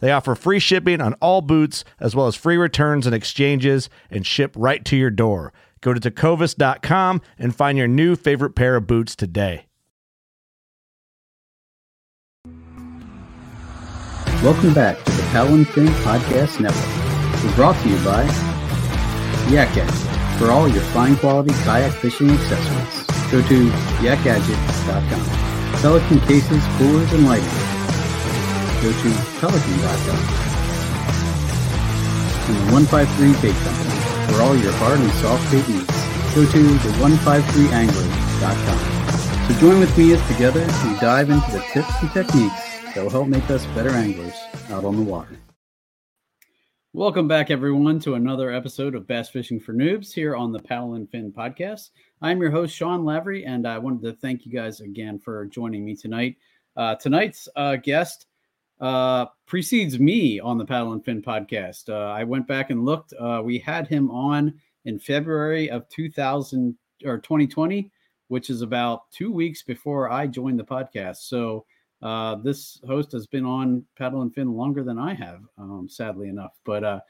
[0.00, 4.26] They offer free shipping on all boots, as well as free returns and exchanges, and
[4.26, 5.52] ship right to your door.
[5.80, 9.66] Go to tecovas.com and find your new favorite pair of boots today.
[14.42, 17.44] Welcome back to the and Fin Podcast Network.
[17.44, 18.22] We're brought to you by
[19.50, 23.06] Yak Gadget for all your fine quality kayak fishing accessories.
[23.32, 25.80] Go to yakgadget.com.
[25.82, 27.77] Pelican cases, coolers, and lighting.
[28.80, 30.20] Go to pelican.com.
[32.46, 33.98] The 153 Bait Company
[34.30, 35.90] for all your hard and soft bait needs.
[36.32, 38.78] Go to the 153angler.com.
[39.48, 42.54] So join with me as together we dive into the tips and techniques
[42.94, 44.38] that will help make us better anglers
[44.70, 45.36] out on the water.
[46.92, 50.94] Welcome back, everyone, to another episode of Bass Fishing for Noobs here on the Paddle
[50.94, 51.90] and Fin podcast.
[52.22, 55.84] I'm your host, Sean Lavery, and I wanted to thank you guys again for joining
[55.84, 56.36] me tonight.
[56.76, 58.26] Uh, tonight's uh, guest
[58.80, 61.88] uh, precedes me on the Paddle and Fin podcast.
[61.88, 63.12] Uh, I went back and looked.
[63.18, 67.90] Uh, we had him on in February of 2000 or 2020,
[68.28, 71.18] which is about two weeks before I joined the podcast.
[71.18, 71.64] So
[72.02, 76.28] uh, this host has been on Paddle and Fin longer than I have, um, sadly
[76.28, 76.52] enough.
[76.64, 77.00] But uh,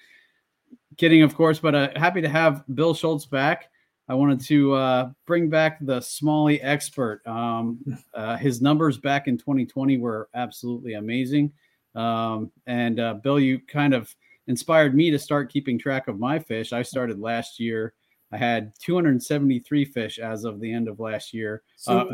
[0.97, 1.59] kidding, of course.
[1.59, 3.71] But uh, happy to have Bill Schultz back.
[4.09, 7.21] I wanted to uh, bring back the Smallie expert.
[7.27, 7.79] Um,
[8.15, 11.53] uh, his numbers back in 2020 were absolutely amazing.
[11.95, 14.15] Um, and uh, Bill, you kind of
[14.47, 16.73] inspired me to start keeping track of my fish.
[16.73, 17.93] I started last year.
[18.33, 22.05] I had 273 fish as of the end of last year, uh,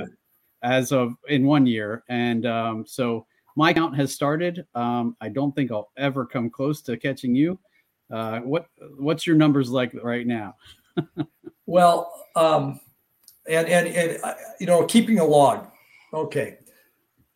[0.63, 2.03] as of in one year.
[2.09, 4.67] And um, so my count has started.
[4.75, 7.59] Um, I don't think I'll ever come close to catching you.
[8.13, 8.67] Uh, what
[8.97, 10.57] what's your numbers like right now?
[11.67, 12.81] well, um,
[13.49, 15.67] and and and uh, you know, keeping a log.
[16.13, 16.59] Okay,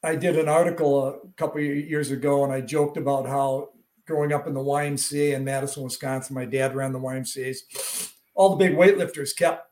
[0.03, 3.71] I did an article a couple years ago, and I joked about how
[4.07, 8.15] growing up in the YMCA in Madison, Wisconsin, my dad ran the YMCA's.
[8.35, 9.71] All the big weightlifters kept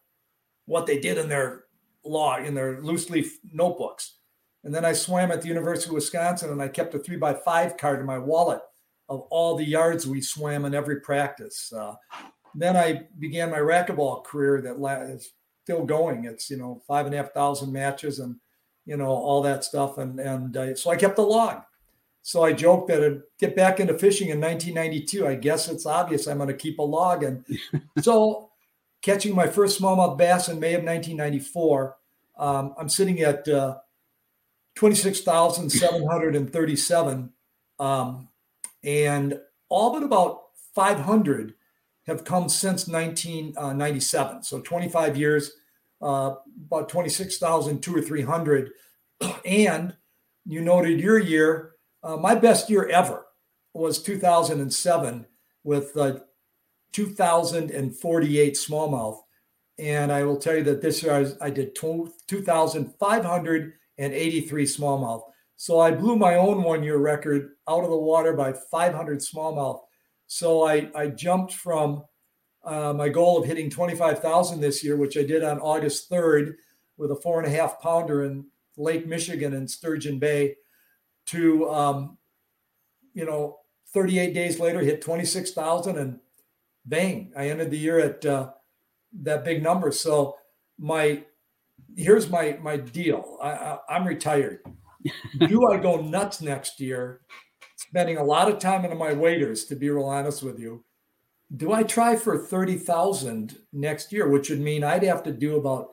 [0.67, 1.65] what they did in their
[2.05, 4.19] log in their loose leaf notebooks.
[4.65, 7.35] And then I swam at the University of Wisconsin, and I kept a three by
[7.35, 8.61] five card in my wallet
[9.09, 11.73] of all the yards we swam in every practice.
[11.73, 11.95] Uh,
[12.57, 14.77] then I began my racquetball career that
[15.11, 15.33] is
[15.65, 16.25] still going.
[16.25, 18.37] It's you know five and a half thousand matches and
[18.85, 21.63] you know all that stuff, and and uh, so I kept a log.
[22.23, 25.25] So I joked that I'd get back into fishing in 1992.
[25.27, 27.45] I guess it's obvious I'm going to keep a log, and
[28.01, 28.51] so
[29.03, 31.97] catching my first smallmouth bass in May of 1994,
[32.39, 33.77] um, I'm sitting at uh,
[34.75, 37.33] 26,737,
[37.79, 38.29] um,
[38.83, 39.39] and
[39.69, 41.55] all but about 500
[42.07, 44.45] have come since 1997.
[44.45, 45.53] So 25 years,
[46.01, 46.37] uh,
[46.67, 48.71] about 26,000, two or 300.
[49.45, 49.95] And
[50.45, 51.73] you noted your year.
[52.03, 53.27] Uh, my best year ever
[53.73, 55.27] was 2007
[55.65, 56.19] with uh,
[56.93, 59.19] 2,048 smallmouth.
[59.79, 65.23] And I will tell you that this year I, was, I did 2,583 smallmouth.
[65.57, 69.81] So I blew my own one year record out of the water by 500 smallmouth
[70.27, 72.05] so I, I jumped from
[72.65, 76.55] uh, my goal of hitting 25,000 this year, which I did on August 3rd
[76.97, 78.47] with a four and a half pounder in
[78.77, 80.57] Lake Michigan and Sturgeon Bay,
[81.27, 82.19] to, um,
[83.15, 83.59] you know,
[83.93, 86.21] 38 days later, hit 26,000 and
[86.87, 88.51] bang, I ended the year at uh,
[89.23, 89.91] that big number.
[89.93, 90.37] So
[90.79, 91.25] my
[91.97, 93.39] here's my my deal.
[93.43, 94.61] I, I I'm retired.
[95.39, 97.21] Do I go nuts next year?
[97.89, 100.85] Spending a lot of time into my waders, to be real honest with you.
[101.57, 105.57] Do I try for thirty thousand next year, which would mean I'd have to do
[105.57, 105.91] about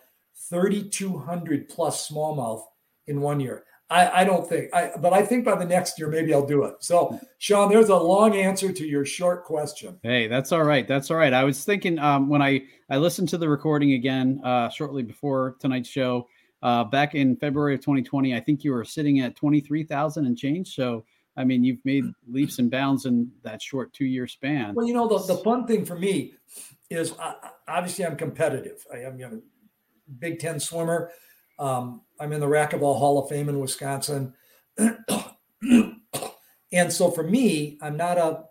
[0.49, 2.63] thirty two hundred plus smallmouth
[3.07, 3.65] in one year?
[3.93, 6.63] I, I don't think, I, but I think by the next year, maybe I'll do
[6.63, 6.75] it.
[6.79, 9.99] So, Sean, there's a long answer to your short question.
[10.01, 10.87] Hey, that's all right.
[10.87, 11.31] That's all right.
[11.31, 15.57] I was thinking um, when I, I listened to the recording again uh, shortly before
[15.59, 16.27] tonight's show,
[16.63, 20.73] uh, back in February of 2020, I think you were sitting at 23,000 and change.
[20.73, 24.75] So, I mean, you've made leaps and bounds in that short two year span.
[24.75, 26.33] Well, you know, the, the fun thing for me
[26.89, 27.13] is
[27.67, 28.85] obviously I'm competitive.
[28.93, 29.41] I am you know,
[30.19, 31.11] Big Ten swimmer.
[31.57, 34.33] Um, I'm in the Racquetball Hall of Fame in Wisconsin.
[34.77, 34.91] and
[36.89, 38.43] so for me, I'm not a,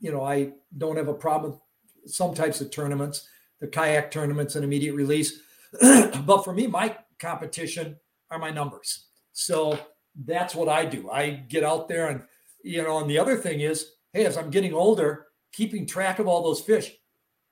[0.00, 3.28] you know, I don't have a problem with some types of tournaments,
[3.60, 5.40] the kayak tournaments and immediate release.
[5.80, 7.96] but for me, my competition
[8.30, 9.06] are my numbers.
[9.32, 9.78] So
[10.24, 11.10] that's what I do.
[11.10, 12.22] I get out there and,
[12.62, 16.28] you know, and the other thing is, hey, as I'm getting older, keeping track of
[16.28, 16.92] all those fish,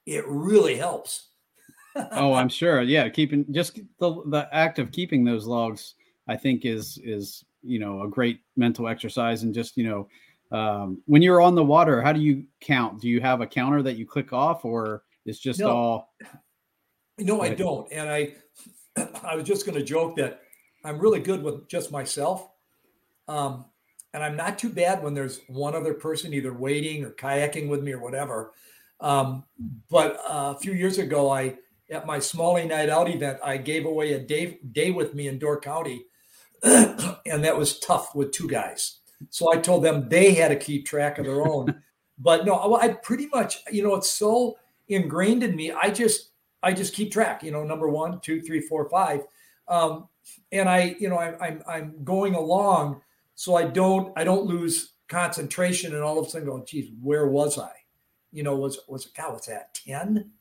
[0.06, 1.28] it really helps
[2.12, 2.82] oh, I'm sure.
[2.82, 5.94] Yeah, keeping just the the act of keeping those logs,
[6.28, 11.02] I think is is you know a great mental exercise and just you know um,
[11.06, 13.00] when you're on the water, how do you count?
[13.00, 15.70] Do you have a counter that you click off, or it's just no.
[15.70, 16.14] all?
[17.18, 17.90] No, I don't.
[17.92, 18.34] And I
[19.22, 20.40] I was just going to joke that
[20.84, 22.48] I'm really good with just myself.
[23.32, 23.64] Um,
[24.12, 27.82] and I'm not too bad when there's one other person either waiting or kayaking with
[27.82, 28.52] me or whatever.
[29.00, 29.44] Um,
[29.90, 31.56] but uh, a few years ago, I
[31.90, 35.38] at my Smallie Night Out event, I gave away a day day with me in
[35.38, 36.04] Door County,
[36.62, 38.98] and that was tough with two guys.
[39.30, 41.82] So I told them they had to keep track of their own.
[42.18, 44.58] but no, I pretty much, you know, it's so
[44.88, 45.72] ingrained in me.
[45.72, 46.30] I just
[46.62, 47.42] I just keep track.
[47.42, 49.22] You know, number one, two, three, four, five,
[49.68, 50.08] um,
[50.52, 53.00] and I, you know, I, I'm I'm going along,
[53.34, 57.26] so I don't I don't lose concentration, and all of a sudden go, geez, where
[57.26, 57.72] was I?
[58.32, 60.32] You know, was was God was that ten?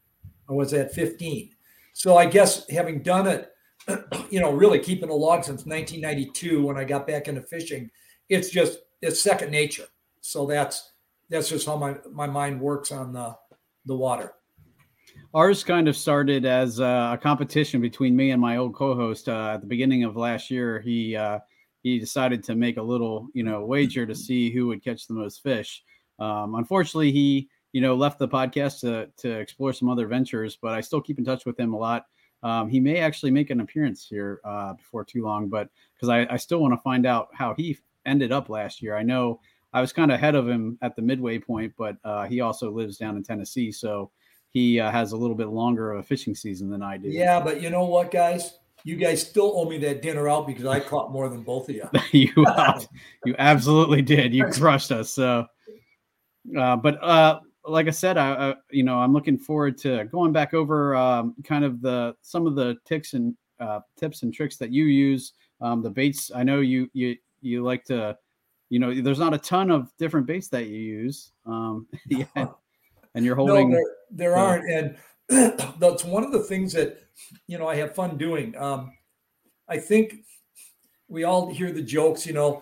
[0.51, 1.51] or was at 15.
[1.93, 3.51] So I guess having done it,
[4.29, 7.89] you know, really keeping a log since 1992 when I got back into fishing,
[8.29, 9.87] it's just it's second nature.
[10.19, 10.91] So that's
[11.29, 13.35] that's just how my my mind works on the
[13.85, 14.33] the water.
[15.33, 19.61] Ours kind of started as a competition between me and my old co-host uh, at
[19.61, 20.79] the beginning of last year.
[20.81, 21.39] He uh,
[21.83, 25.13] he decided to make a little, you know, wager to see who would catch the
[25.13, 25.83] most fish.
[26.19, 30.73] Um, unfortunately, he you know, left the podcast to to explore some other ventures, but
[30.73, 32.05] I still keep in touch with him a lot.
[32.43, 36.25] Um, he may actually make an appearance here uh, before too long, but because I,
[36.29, 38.97] I still want to find out how he ended up last year.
[38.97, 39.39] I know
[39.73, 42.71] I was kind of ahead of him at the midway point, but uh, he also
[42.71, 44.11] lives down in Tennessee, so
[44.49, 47.09] he uh, has a little bit longer of a fishing season than I do.
[47.09, 48.57] Yeah, but you know what, guys?
[48.83, 51.75] You guys still owe me that dinner out because I caught more than both of
[51.75, 51.89] you.
[52.11, 52.45] you,
[53.25, 54.33] you absolutely did.
[54.33, 55.11] You crushed us.
[55.11, 55.45] So,
[56.57, 60.31] uh, but uh, like I said, I, I, you know I'm looking forward to going
[60.31, 64.57] back over um, kind of the some of the ticks and uh, tips and tricks
[64.57, 65.33] that you use.
[65.61, 68.17] Um, the baits, I know you you you like to,
[68.69, 71.31] you know, there's not a ton of different baits that you use.
[71.45, 72.47] Um, yeah,
[73.15, 73.69] and you're holding.
[73.69, 74.97] No, there, there aren't, and
[75.79, 76.97] that's one of the things that
[77.47, 78.55] you know I have fun doing.
[78.57, 78.91] Um,
[79.67, 80.25] I think
[81.07, 82.61] we all hear the jokes, you know,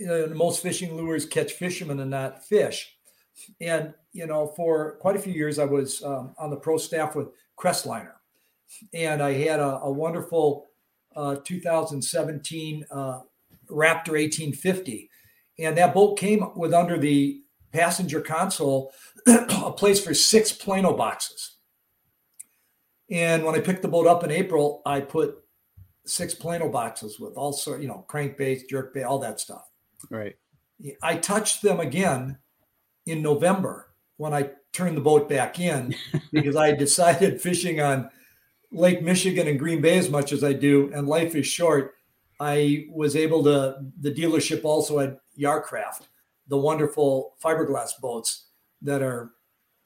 [0.00, 2.96] know, most fishing lures catch fishermen and not fish.
[3.60, 7.14] And, you know, for quite a few years, I was um, on the pro staff
[7.14, 7.28] with
[7.58, 8.12] Crestliner.
[8.92, 10.66] And I had a, a wonderful
[11.14, 13.20] uh, 2017 uh,
[13.70, 15.10] Raptor 1850.
[15.58, 17.42] And that boat came with under the
[17.72, 18.92] passenger console
[19.26, 21.53] a place for six Plano boxes.
[23.10, 25.38] And when I picked the boat up in April, I put
[26.06, 29.70] six Plano boxes with all sort, you know, crankbaits, jerkbait, all that stuff.
[30.10, 30.36] Right.
[31.02, 32.38] I touched them again
[33.06, 35.94] in November when I turned the boat back in
[36.32, 38.10] because I decided fishing on
[38.72, 41.94] Lake Michigan and Green Bay as much as I do, and life is short.
[42.40, 46.02] I was able to, the dealership also had Yarcraft,
[46.48, 48.46] the wonderful fiberglass boats
[48.82, 49.30] that are,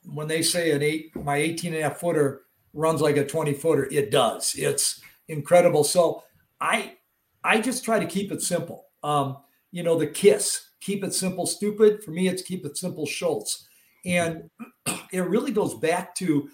[0.04, 2.42] when they say an eight, my 18 and a half footer
[2.78, 4.54] runs like a 20 footer, it does.
[4.56, 5.82] It's incredible.
[5.82, 6.23] So
[6.61, 6.94] I,
[7.42, 8.87] I just try to keep it simple.
[9.02, 9.38] Um,
[9.73, 12.04] you know, the kiss, keep it simple, stupid.
[12.04, 13.66] For me, it's keep it simple, Schultz.
[14.04, 14.49] And
[15.12, 16.49] it really goes back to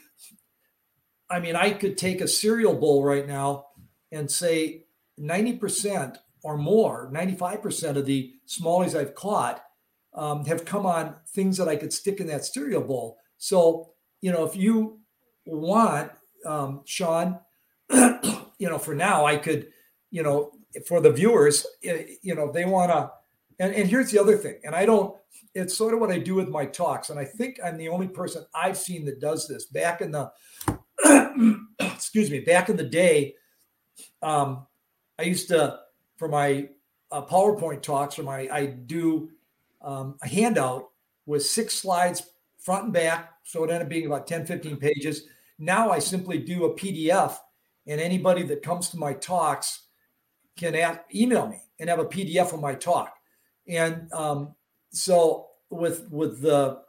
[1.30, 3.66] I mean, I could take a cereal bowl right now
[4.12, 4.84] and say
[5.18, 9.64] 90% or more, 95% of the smallies I've caught
[10.14, 13.18] um, have come on things that I could stick in that cereal bowl.
[13.38, 15.00] So, you know, if you
[15.46, 16.10] want,
[16.44, 17.38] um, Sean,
[17.92, 19.68] you know, for now, I could,
[20.10, 20.52] you know,
[20.86, 23.10] for the viewers, you know, they want to,
[23.58, 25.16] and, and here's the other thing, and I don't,
[25.54, 28.08] it's sort of what I do with my talks, and I think I'm the only
[28.08, 29.66] person I've seen that does this.
[29.66, 30.32] Back in the,
[31.80, 33.34] excuse me, back in the day,
[34.22, 34.66] um,
[35.18, 35.78] I used to
[36.16, 36.68] for my
[37.12, 39.30] uh, PowerPoint talks or my I do
[39.82, 40.88] um, a handout
[41.26, 42.22] with six slides
[42.58, 45.28] front and back, so it ended up being about 10, 15 pages.
[45.58, 47.36] Now I simply do a PDF,
[47.86, 49.82] and anybody that comes to my talks
[50.56, 53.14] can ask, email me and have a PDF of my talk.
[53.68, 54.54] And um,
[54.90, 56.82] so with with the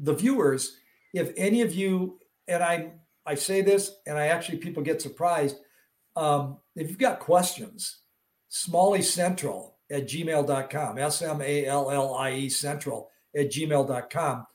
[0.00, 0.76] the viewers,
[1.12, 2.92] if any of you and I
[3.24, 5.56] I say this and I actually people get surprised.
[6.16, 8.00] Um, if you've got questions,
[8.50, 14.46] Smallie Central at gmail.com, S M A L L I E Central at gmail.com.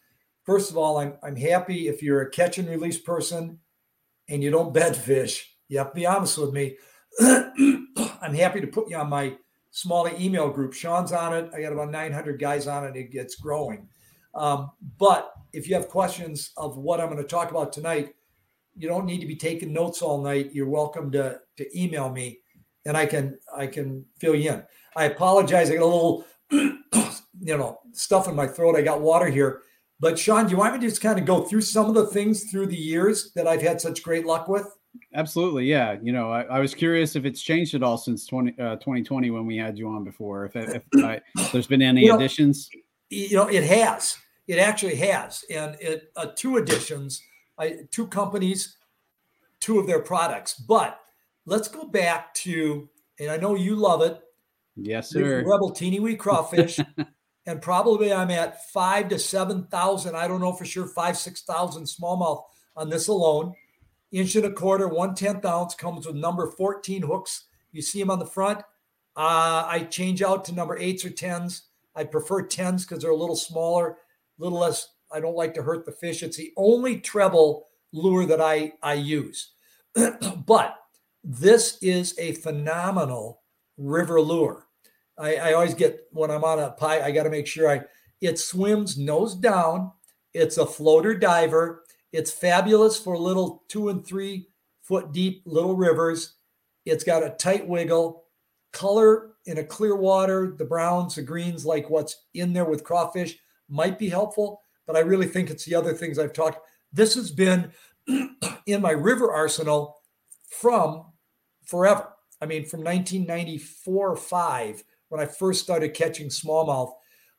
[0.48, 3.60] First of all, I'm, I'm happy if you're a catch and release person
[4.30, 5.54] and you don't bed fish.
[5.68, 6.78] You have to be honest with me.
[7.20, 9.36] I'm happy to put you on my
[9.74, 10.74] Smallie email group.
[10.74, 11.52] Sean's on it.
[11.54, 12.96] I got about 900 guys on it.
[12.96, 13.90] It gets growing.
[14.36, 18.16] Um, but if you have questions of what I'm going to talk about tonight,
[18.78, 20.52] you don't need to be taking notes all night.
[20.54, 22.40] You're welcome to, to email me
[22.86, 24.64] and I can I can fill you in.
[24.96, 25.70] I apologize.
[25.70, 28.78] I got a little you know stuff in my throat.
[28.78, 29.64] I got water here.
[30.00, 32.08] But Sean, do you want me to just kind of go through some of the
[32.08, 34.68] things through the years that I've had such great luck with?
[35.14, 35.98] Absolutely, yeah.
[36.02, 39.32] You know, I, I was curious if it's changed at all since 20, uh, 2020
[39.32, 40.46] when we had you on before.
[40.46, 41.20] If, if I,
[41.52, 42.70] there's been any you know, additions,
[43.10, 44.18] you know, it has.
[44.48, 47.22] It actually has, and it uh, two additions,
[47.58, 48.78] I, two companies,
[49.60, 50.54] two of their products.
[50.54, 51.02] But
[51.46, 52.88] let's go back to,
[53.20, 54.22] and I know you love it.
[54.78, 55.44] Yes, sir.
[55.46, 56.80] Rebel teeny wee crawfish.
[57.48, 60.16] and probably I'm at five to 7,000.
[60.16, 62.44] I don't know for sure, five, 6,000 smallmouth
[62.76, 63.56] on this alone.
[64.12, 67.46] Inch and a quarter, one tenth ounce comes with number 14 hooks.
[67.72, 68.60] You see them on the front.
[69.16, 71.64] Uh, I change out to number eights or tens.
[71.96, 73.98] I prefer tens because they're a little smaller, a
[74.44, 74.90] little less.
[75.12, 76.24] I don't like to hurt the fish.
[76.24, 79.54] It's the only treble lure that I, I use.
[80.46, 80.76] but
[81.24, 83.42] this is a phenomenal
[83.78, 84.67] river lure.
[85.18, 87.82] I, I always get when I'm on a pie, I got to make sure I
[88.22, 89.92] it swims nose down.
[90.34, 91.84] It's a floater diver.
[92.12, 94.48] It's fabulous for little two and three
[94.82, 96.36] foot deep little rivers.
[96.86, 98.24] It's got a tight wiggle,
[98.72, 103.38] color in a clear water, the browns, the greens, like what's in there with crawfish
[103.70, 106.60] might be helpful, but I really think it's the other things I've talked.
[106.94, 107.72] This has been
[108.08, 109.98] in my river arsenal
[110.50, 111.06] from
[111.66, 112.08] forever.
[112.42, 116.92] I mean, from 1994 or five, when I first started catching smallmouth,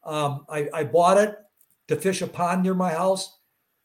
[0.05, 1.37] um, I, I bought it
[1.89, 3.39] to fish a pond near my house.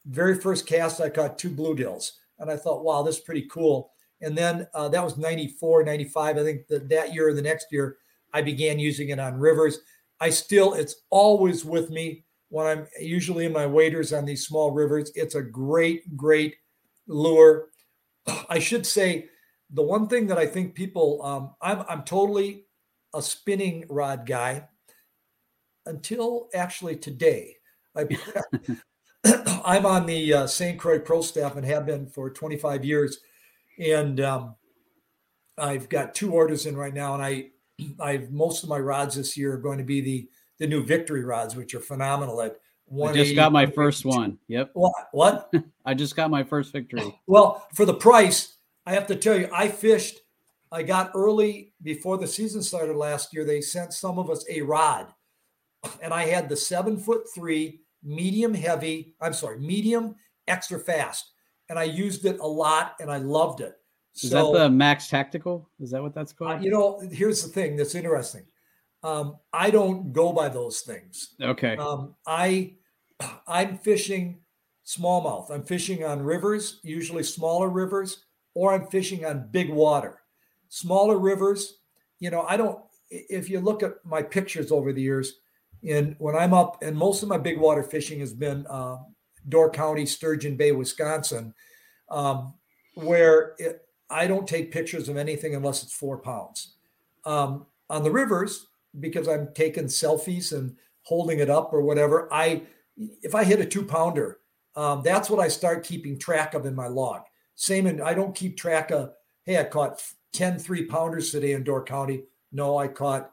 [0.06, 2.12] Very first cast, I caught two bluegills.
[2.38, 3.92] And I thought, wow, this is pretty cool.
[4.20, 6.36] And then uh, that was 94, 95.
[6.38, 7.98] I think that, that year or the next year,
[8.32, 9.80] I began using it on rivers.
[10.20, 14.70] I still, it's always with me when I'm usually in my waders on these small
[14.70, 15.12] rivers.
[15.14, 16.56] It's a great, great
[17.06, 17.68] lure.
[18.48, 19.28] I should say
[19.70, 22.63] the one thing that I think people, um, I'm, I'm totally
[23.14, 24.68] a spinning rod guy
[25.86, 27.56] until actually today.
[27.96, 28.06] I,
[29.64, 30.78] I'm on the uh, St.
[30.78, 33.20] Croix Pro staff and have been for 25 years,
[33.78, 34.56] and um,
[35.56, 37.50] I've got two orders in right now, and I,
[38.00, 40.28] I've most of my rods this year are going to be the
[40.58, 42.58] the new Victory rods, which are phenomenal at
[43.02, 44.38] I just got my first one.
[44.48, 44.70] Yep.
[44.74, 44.92] What?
[45.12, 45.52] What?
[45.84, 47.18] I just got my first victory.
[47.26, 48.56] Well, for the price,
[48.86, 50.18] I have to tell you, I fished.
[50.74, 53.44] I got early before the season started last year.
[53.44, 55.06] They sent some of us a rod,
[56.02, 59.14] and I had the seven foot three, medium heavy.
[59.20, 60.16] I'm sorry, medium
[60.48, 61.32] extra fast,
[61.68, 63.74] and I used it a lot, and I loved it.
[64.16, 65.68] Is so, that the Max Tactical?
[65.80, 66.62] Is that what that's called?
[66.62, 68.44] You know, here's the thing that's interesting.
[69.02, 71.34] Um, I don't go by those things.
[71.40, 71.76] Okay.
[71.76, 72.74] Um, I
[73.46, 74.40] I'm fishing
[74.86, 75.50] smallmouth.
[75.50, 80.20] I'm fishing on rivers, usually smaller rivers or I'm fishing on big water.
[80.74, 81.78] Smaller rivers,
[82.18, 85.34] you know, I don't, if you look at my pictures over the years,
[85.88, 88.96] and when I'm up, and most of my big water fishing has been uh,
[89.48, 91.54] Door County, Sturgeon Bay, Wisconsin,
[92.10, 92.54] um,
[92.94, 96.74] where it, I don't take pictures of anything unless it's four pounds.
[97.24, 98.66] Um, on the rivers,
[98.98, 102.62] because I'm taking selfies and holding it up or whatever, I
[102.96, 104.40] if I hit a two pounder,
[104.74, 107.22] um, that's what I start keeping track of in my log.
[107.54, 109.12] Same in, I don't keep track of,
[109.44, 110.02] hey, I caught
[110.34, 112.24] 10 three pounders today in Door County.
[112.52, 113.32] No, I caught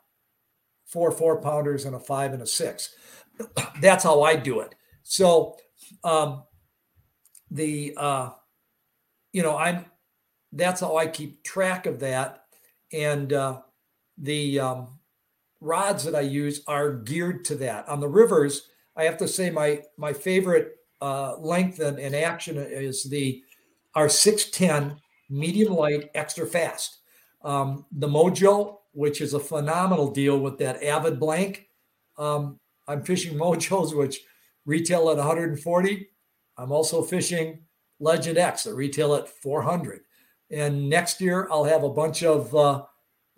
[0.85, 2.95] four four pounders and a five and a six.
[3.81, 4.75] That's how I do it.
[5.03, 5.57] So,
[6.03, 6.43] um,
[7.49, 8.29] the uh,
[9.33, 9.85] you know I'm
[10.53, 12.43] that's how I keep track of that,
[12.93, 13.61] and uh,
[14.17, 14.99] the um,
[15.59, 17.87] rods that I use are geared to that.
[17.89, 22.57] On the rivers, I have to say my my favorite uh, length and, and action
[22.57, 23.43] is the
[23.95, 24.97] our 610
[25.31, 26.99] medium light extra fast.
[27.43, 31.67] Um, the Mojo, which is a phenomenal deal with that Avid blank.
[32.17, 34.21] Um, I'm fishing Mojos, which
[34.65, 36.07] retail at 140.
[36.57, 37.59] I'm also fishing
[37.99, 40.01] Legend X that retail at 400.
[40.51, 42.83] And next year I'll have a bunch of, uh,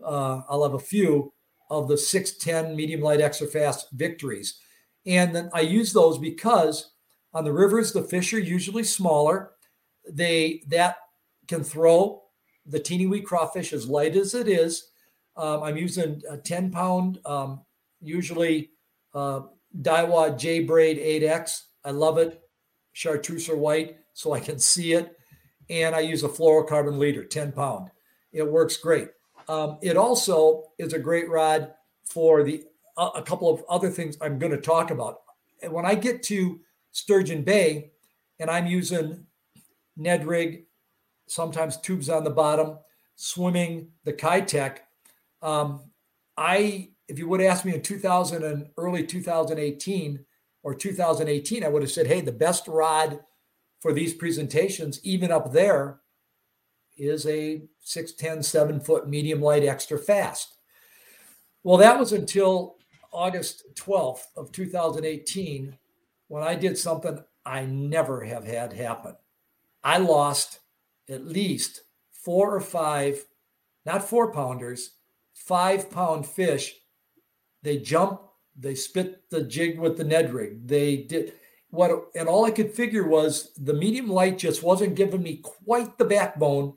[0.04, 1.32] uh, I'll have a few
[1.70, 4.60] of the 610 medium light extra fast victories.
[5.06, 6.92] And then I use those because
[7.34, 9.52] on the rivers, the fish are usually smaller.
[10.10, 10.98] They that
[11.48, 12.24] can throw
[12.66, 14.90] the teeny wee crawfish as light as it is.
[15.36, 17.62] Um, I'm using a 10 pound, um,
[18.02, 18.72] usually
[19.14, 19.42] uh,
[19.82, 21.64] Daiwa J Braid 8X.
[21.84, 22.42] I love it.
[22.94, 25.18] Chartreuse or white, so I can see it.
[25.70, 27.90] And I use a fluorocarbon leader, 10 pound.
[28.32, 29.10] It works great.
[29.48, 31.74] Um, it also is a great rod
[32.04, 32.64] for the
[32.96, 35.22] uh, a couple of other things I'm going to talk about.
[35.68, 36.60] When I get to
[36.92, 37.92] Sturgeon Bay
[38.40, 39.26] and I'm using
[39.98, 40.66] Ned rig,
[41.28, 42.78] sometimes tubes on the bottom,
[43.16, 44.80] swimming the Keitech,
[45.42, 45.82] um,
[46.38, 50.26] I if you would ask me in 2000 and early 2018
[50.64, 53.20] or 2018, I would have said, hey, the best rod
[53.82, 56.00] for these presentations, even up there,
[56.98, 60.56] is a 6'10, 7 foot medium light extra fast.
[61.64, 62.78] Well, that was until
[63.12, 65.78] August 12th of 2018
[66.28, 69.16] when I did something I never have had happen.
[69.84, 70.60] I lost
[71.10, 71.82] at least
[72.12, 73.26] four or five,
[73.86, 74.92] not four pounders,
[75.34, 76.76] five pound fish.
[77.62, 78.22] They jump,
[78.56, 80.68] they spit the jig with the Ned rig.
[80.68, 81.34] They did
[81.70, 85.98] what, and all I could figure was the medium light just wasn't giving me quite
[85.98, 86.76] the backbone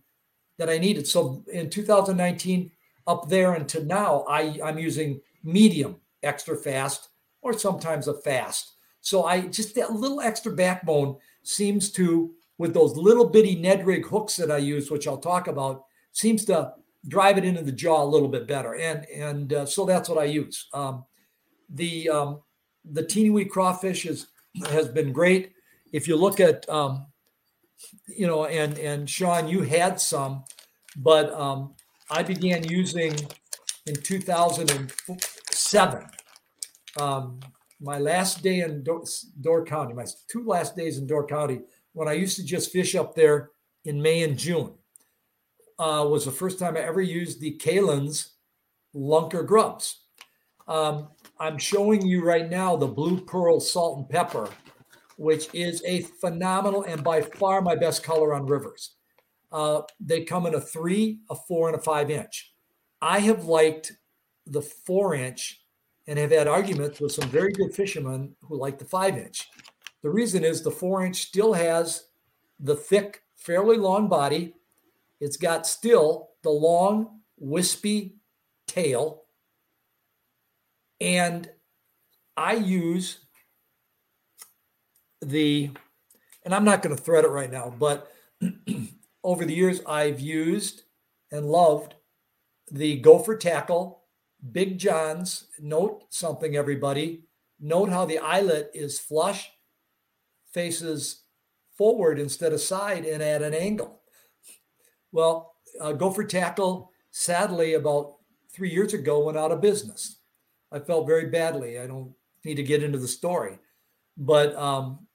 [0.59, 1.07] that I needed.
[1.07, 2.71] So in 2019,
[3.07, 7.09] up there until now, I, I'm using medium extra fast
[7.43, 8.73] or sometimes a fast.
[9.01, 14.07] So I just that little extra backbone seems to, with those little bitty Ned rig
[14.07, 16.73] hooks that I use, which I'll talk about, seems to
[17.09, 18.75] drive it into the jaw a little bit better.
[18.75, 20.69] And and uh, so that's what I use.
[20.73, 21.05] Um,
[21.69, 22.41] the um,
[22.85, 24.29] the teeny wee crawfish is
[24.71, 25.53] has been great.
[25.93, 27.07] If you look at um,
[28.07, 30.45] you know, and and Sean, you had some,
[30.97, 31.75] but um,
[32.11, 33.15] I began using
[33.87, 36.07] in 2007.
[36.99, 37.41] Um,
[37.81, 39.05] my last day in Door,
[39.41, 41.61] Door County, my two last days in Door County,
[41.97, 43.51] when I used to just fish up there
[43.85, 44.75] in May and June,
[45.79, 48.35] uh, was the first time I ever used the Kalin's
[48.95, 50.03] Lunker grubs.
[50.69, 51.09] Um,
[51.41, 54.49] I'm showing you right now the Blue Pearl Salt and Pepper
[55.17, 58.95] which is a phenomenal and by far my best color on rivers.
[59.51, 62.53] Uh, they come in a three, a four, and a five inch.
[63.01, 63.93] I have liked
[64.47, 65.63] the four inch
[66.07, 69.49] and have had arguments with some very good fishermen who like the five inch.
[70.07, 72.05] The reason is the four inch still has
[72.61, 74.55] the thick, fairly long body.
[75.19, 78.15] It's got still the long, wispy
[78.69, 79.25] tail.
[81.01, 81.51] And
[82.37, 83.19] I use
[85.23, 85.71] the,
[86.45, 88.09] and I'm not going to thread it right now, but
[89.25, 90.83] over the years, I've used
[91.33, 91.97] and loved
[92.71, 94.05] the Gopher Tackle,
[94.53, 95.49] Big John's.
[95.59, 97.25] Note something, everybody.
[97.59, 99.51] Note how the eyelet is flush,
[100.57, 101.25] faces
[101.77, 104.01] forward instead of side and at an angle.
[105.13, 108.15] Well, uh, Gopher Tackle, sadly, about
[108.51, 110.21] three years ago, went out of business.
[110.73, 111.79] I felt very badly.
[111.79, 113.59] I don't need to get into the story,
[114.17, 115.07] but um,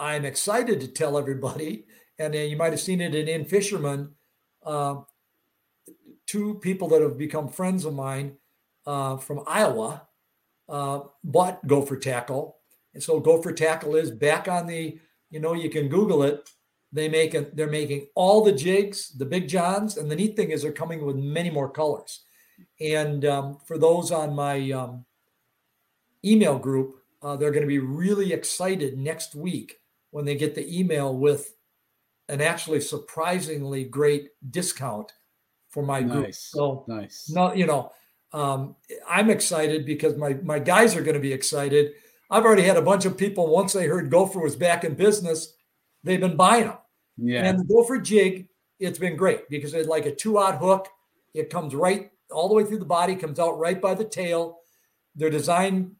[0.00, 1.86] I'm excited to tell everybody,
[2.18, 4.16] and uh, you might have seen it in In Fisherman.
[4.64, 5.02] Uh,
[6.26, 8.36] two people that have become friends of mine
[8.84, 10.08] uh, from Iowa
[10.68, 12.55] uh, bought Gopher Tackle,
[12.96, 14.98] and so Gopher Tackle is back on the.
[15.28, 16.48] You know, you can Google it.
[16.92, 17.54] They make it.
[17.54, 21.04] They're making all the jigs, the big johns, and the neat thing is they're coming
[21.04, 22.22] with many more colors.
[22.80, 25.04] And um, for those on my um,
[26.24, 29.80] email group, uh, they're going to be really excited next week
[30.10, 31.54] when they get the email with
[32.30, 35.12] an actually surprisingly great discount
[35.68, 36.12] for my nice.
[36.12, 36.34] group.
[36.34, 37.30] So nice.
[37.30, 37.92] No, you know,
[38.32, 41.92] um, I'm excited because my my guys are going to be excited.
[42.30, 45.54] I've already had a bunch of people once they heard Gopher was back in business,
[46.02, 46.78] they've been buying them.
[47.16, 47.44] Yeah.
[47.44, 50.88] And the Gopher jig, it's been great because it's like a two-aught hook.
[51.34, 54.58] It comes right all the way through the body, comes out right by the tail.
[55.14, 55.92] They're designed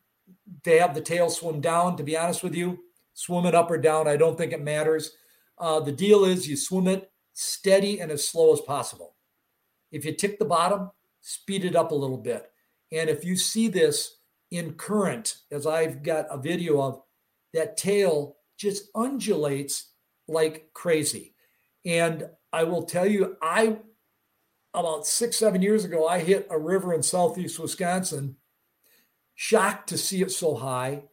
[0.64, 1.96] to have the tail swim down.
[1.96, 2.78] To be honest with you,
[3.14, 4.08] swim it up or down.
[4.08, 5.12] I don't think it matters.
[5.58, 9.14] Uh, the deal is you swim it steady and as slow as possible.
[9.92, 12.50] If you tick the bottom, speed it up a little bit.
[12.92, 14.16] And if you see this
[14.56, 17.02] in current, as I've got a video of,
[17.52, 19.92] that tail just undulates
[20.28, 21.34] like crazy.
[21.84, 23.78] And I will tell you, I
[24.74, 28.36] about six, seven years ago, I hit a river in southeast Wisconsin,
[29.34, 31.04] shocked to see it so high,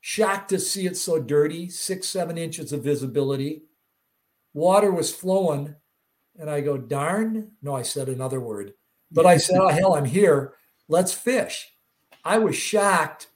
[0.00, 3.64] shocked to see it so dirty, six, seven inches of visibility.
[4.54, 5.74] Water was flowing.
[6.38, 7.52] And I go, darn.
[7.62, 8.72] No, I said another word.
[9.12, 10.54] But I said, oh, hell, I'm here.
[10.88, 11.68] Let's fish.
[12.24, 13.28] I was shocked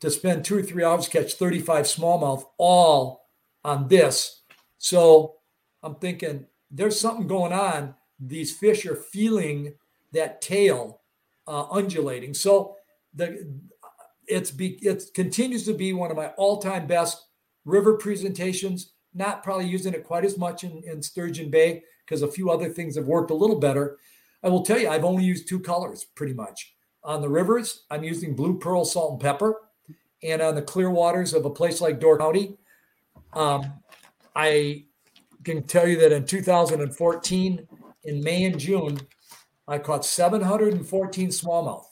[0.00, 3.28] to spend two or three hours catch 35 smallmouth all
[3.64, 4.42] on this.
[4.78, 5.36] So
[5.82, 7.94] I'm thinking there's something going on.
[8.18, 9.74] These fish are feeling
[10.12, 11.02] that tail
[11.46, 12.34] uh, undulating.
[12.34, 12.76] So
[13.14, 13.48] the
[14.26, 17.26] it's be it continues to be one of my all-time best
[17.64, 18.92] river presentations.
[19.14, 22.70] Not probably using it quite as much in, in Sturgeon Bay because a few other
[22.70, 23.98] things have worked a little better.
[24.42, 26.71] I will tell you, I've only used two colors pretty much.
[27.04, 29.62] On the rivers, I'm using blue pearl salt and pepper.
[30.22, 32.56] And on the clear waters of a place like Door County,
[33.32, 33.72] um,
[34.36, 34.84] I
[35.42, 37.68] can tell you that in 2014,
[38.04, 39.00] in May and June,
[39.66, 41.86] I caught 714 smallmouth.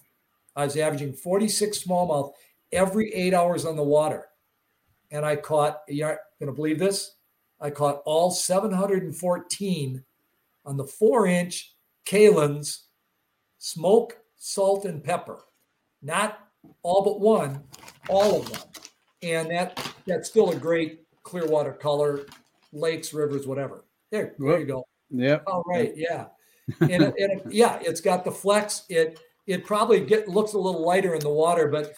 [0.55, 2.33] I was averaging 46 smallmouth
[2.73, 4.27] every eight hours on the water.
[5.11, 7.16] And I caught, you're going to believe this?
[7.61, 10.05] I caught all 714
[10.64, 12.85] on the four inch Kalin's
[13.59, 15.38] smoke, salt, and pepper.
[16.03, 16.48] Not
[16.83, 17.62] all but one,
[18.09, 18.62] all of them.
[19.22, 22.26] And that that's still a great clear water color,
[22.72, 23.85] lakes, rivers, whatever.
[24.11, 24.85] There, there you go.
[25.11, 25.44] Yep.
[25.46, 26.26] All right, yeah.
[26.81, 28.85] And, it, and it, yeah, it's got the flex.
[28.88, 31.94] It it probably get looks a little lighter in the water, but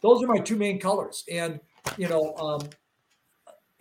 [0.00, 1.22] those are my two main colors.
[1.30, 1.60] And
[1.98, 2.66] you know, um,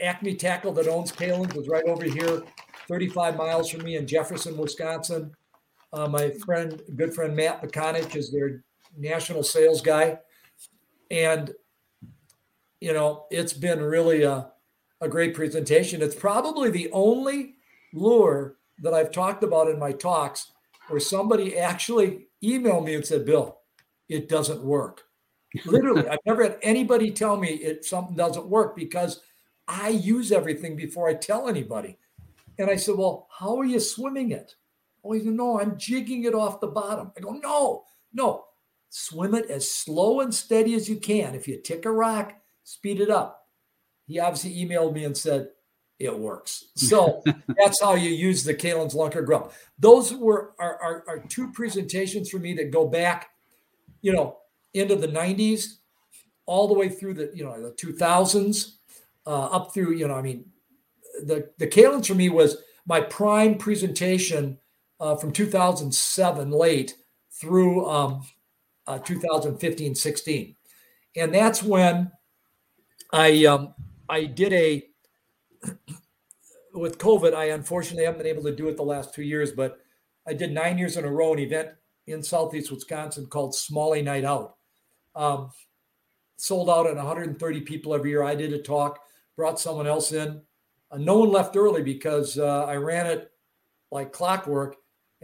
[0.02, 2.44] Acme Tackle that owns Kalin's was right over here,
[2.90, 5.34] 35 miles from me in Jefferson, Wisconsin.
[5.94, 8.64] Uh, my friend, good friend Matt McConich is their
[8.98, 10.20] national sales guy.
[11.12, 11.52] And,
[12.82, 14.52] you know, it's been really a,
[15.02, 16.02] a great presentation.
[16.02, 17.56] It's probably the only
[17.94, 20.52] lure that I've talked about in my talks
[20.90, 23.60] where somebody actually emailed me and said, Bill,
[24.10, 25.04] it doesn't work.
[25.66, 29.22] Literally, I've never had anybody tell me it something doesn't work because
[29.68, 31.98] I use everything before I tell anybody.
[32.60, 34.56] And I said, Well, how are you swimming it?
[35.06, 37.12] Oh, he said, No, I'm jigging it off the bottom.
[37.16, 38.46] I go, No, no,
[38.90, 41.36] swim it as slow and steady as you can.
[41.36, 43.48] If you tick a rock, speed it up.
[44.08, 45.50] He obviously emailed me and said,
[46.00, 46.66] it works.
[46.76, 47.24] So
[47.58, 49.52] that's how you use the Kalin's Lunker Grub.
[49.80, 53.30] Those were are, are, are, two presentations for me that go back,
[54.02, 54.38] you know,
[54.74, 55.78] into the 90s,
[56.46, 58.76] all the way through the, you know, the 2000s,
[59.26, 60.46] uh, up through, you know, I mean,
[61.24, 64.60] the, the Kalin's for me was my prime presentation
[65.00, 66.96] uh, from 2007 late
[67.32, 68.26] through um,
[68.88, 70.56] uh, 2015 16
[71.16, 72.12] and that's when
[73.12, 73.74] i um,
[74.10, 74.84] i did a
[76.74, 79.80] with covid i unfortunately haven't been able to do it the last two years but
[80.28, 81.70] i did nine years in a row an event
[82.08, 84.56] in southeast wisconsin called smallie night out.
[85.16, 85.52] Um,
[86.38, 88.24] sold out at 130 people every year.
[88.24, 89.00] I did a talk
[89.36, 90.42] brought someone else in.
[90.92, 93.32] Uh, no one left early because uh, i ran it
[93.92, 94.76] like clockwork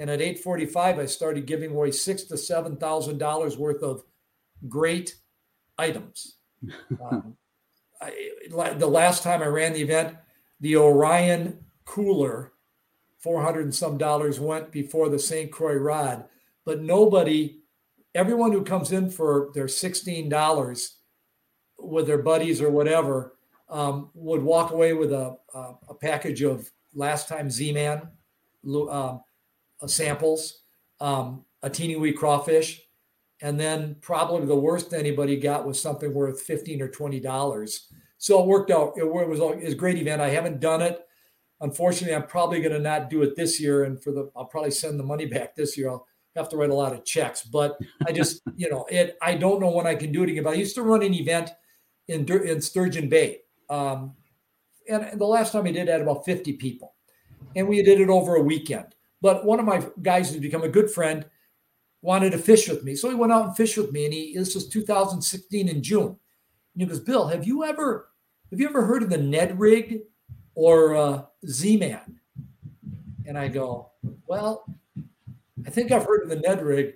[0.02, 4.04] and at 8:45, I started giving away six to seven thousand dollars worth of
[4.68, 5.16] great
[5.78, 6.38] items.
[7.12, 7.38] um,
[8.02, 10.18] I, the last time I ran the event,
[10.60, 12.54] the Orion cooler,
[13.20, 15.52] four hundred and some dollars went before the St.
[15.52, 16.26] Croix rod,
[16.66, 17.62] but nobody,
[18.16, 20.98] everyone who comes in for their sixteen dollars
[21.78, 23.36] with their buddies or whatever,
[23.70, 28.10] um, would walk away with a, a, a package of last time Z-Man.
[28.66, 29.18] Um, uh,
[29.90, 30.62] samples,
[31.00, 32.82] um, a teeny wee crawfish,
[33.42, 37.88] and then probably the worst anybody got was something worth fifteen or twenty dollars.
[38.18, 38.94] So it worked out.
[38.98, 40.22] It was, it was a great event.
[40.22, 41.08] I haven't done it.
[41.62, 44.72] Unfortunately, I'm probably going to not do it this year, and for the I'll probably
[44.72, 45.90] send the money back this year.
[45.90, 49.18] I'll have to write a lot of checks, but I just you know it.
[49.22, 50.44] I don't know when I can do it again.
[50.44, 51.52] But I used to run an event
[52.08, 54.16] in in Sturgeon Bay, um,
[54.88, 56.96] and the last time I did, I had about 50 people,
[57.56, 58.96] and we did it over a weekend.
[59.22, 61.26] But one of my guys who's become a good friend
[62.02, 62.96] wanted to fish with me.
[62.96, 64.06] So he went out and fished with me.
[64.06, 66.08] And he this was 2016 in June.
[66.08, 68.10] And he goes, Bill, have you ever
[68.50, 70.02] have you ever heard of the Ned rig
[70.56, 72.20] or uh, Z-Man?
[73.26, 73.92] And I go,
[74.26, 74.66] Well,
[75.66, 76.96] I think I've heard of the Ned rig,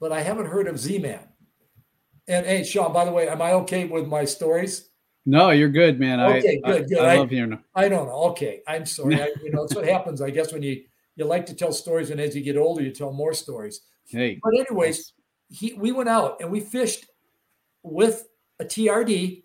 [0.00, 1.20] but I haven't heard of Z-Man.
[2.28, 4.90] And hey, Sean, by the way, am I okay with my stories?
[5.28, 6.20] No, you're good, man.
[6.20, 6.98] Okay, I, good, good.
[6.98, 7.58] I, I I- love hearing.
[7.74, 8.24] I don't know.
[8.30, 9.20] Okay, I'm sorry.
[9.20, 10.22] I, you know, that's what happens.
[10.22, 10.84] I guess when you
[11.16, 13.80] you like to tell stories, and as you get older, you tell more stories.
[14.06, 15.14] Hey, But anyways,
[15.48, 17.06] he we went out and we fished
[17.82, 18.28] with
[18.60, 19.42] a TRD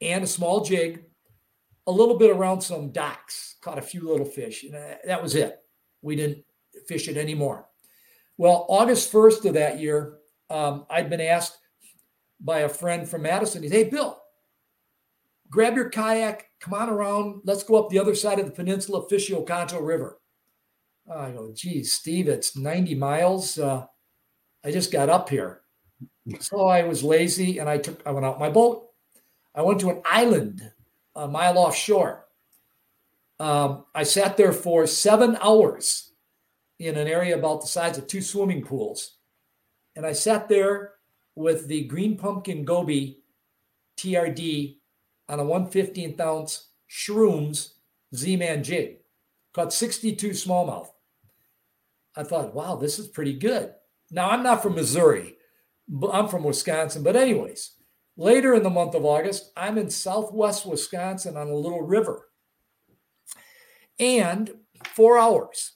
[0.00, 1.04] and a small jig,
[1.86, 5.34] a little bit around some docks, caught a few little fish, and uh, that was
[5.34, 5.58] it.
[6.00, 6.44] We didn't
[6.86, 7.68] fish it anymore.
[8.38, 10.18] Well, August 1st of that year,
[10.50, 11.58] um, I'd been asked
[12.40, 14.20] by a friend from Madison, he's, Hey, Bill,
[15.48, 19.06] grab your kayak, come on around, let's go up the other side of the peninsula,
[19.08, 20.18] fish the Oconto River.
[21.10, 23.58] I go, geez, Steve, it's 90 miles.
[23.58, 23.86] Uh,
[24.64, 25.62] I just got up here.
[26.40, 28.88] So I was lazy and I took I went out my boat.
[29.54, 30.70] I went to an island
[31.14, 32.26] a mile offshore.
[33.38, 36.12] Um, I sat there for seven hours
[36.78, 39.16] in an area about the size of two swimming pools.
[39.96, 40.92] And I sat there
[41.34, 43.22] with the green pumpkin goby
[43.98, 44.76] TRD
[45.28, 47.72] on a 115th ounce ShroomZ
[48.14, 48.98] Z-Man jig.
[49.52, 50.88] Caught 62 smallmouth.
[52.16, 53.72] I thought, wow, this is pretty good.
[54.10, 55.36] Now I'm not from Missouri,
[55.88, 57.02] but I'm from Wisconsin.
[57.02, 57.72] But anyways,
[58.16, 62.28] later in the month of August, I'm in Southwest Wisconsin on a little river,
[63.98, 64.50] and
[64.94, 65.72] four hours,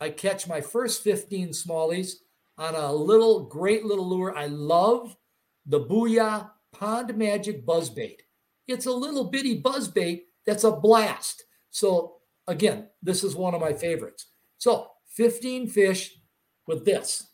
[0.00, 2.16] I catch my first 15 smallies
[2.58, 4.36] on a little great little lure.
[4.36, 5.16] I love
[5.66, 8.18] the Booyah Pond Magic Buzzbait.
[8.66, 11.44] It's a little bitty buzzbait that's a blast.
[11.70, 14.26] So again, this is one of my favorites.
[14.58, 16.16] So 15 fish
[16.66, 17.33] with this.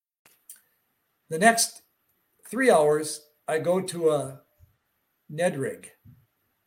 [1.31, 1.83] The next
[2.45, 4.41] three hours, I go to a
[5.29, 5.91] Ned rig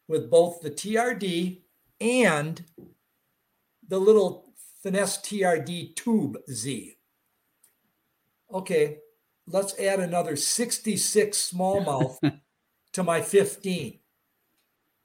[0.09, 1.61] with both the TRD
[2.01, 2.65] and
[3.87, 6.97] the little Finesse TRD Tube Z.
[8.55, 9.01] Okay,
[9.47, 12.17] let's add another 66 smallmouth
[12.95, 13.99] to my 15.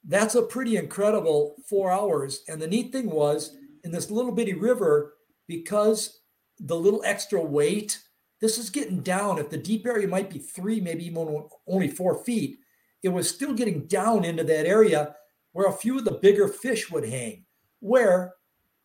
[0.05, 2.45] That's a pretty incredible four hours.
[2.47, 5.15] And the neat thing was in this little bitty river,
[5.49, 6.21] because
[6.59, 7.99] the little extra weight,
[8.39, 9.37] this is getting down.
[9.37, 12.59] If the deep area might be three, maybe even only four feet,
[13.03, 15.15] it was still getting down into that area
[15.51, 17.45] where a few of the bigger fish would hang.
[17.79, 18.33] Where,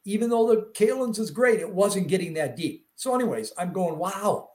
[0.04, 2.86] even though the Kalins is great, it wasn't getting that deep.
[2.96, 4.50] So, anyways, I'm going, wow,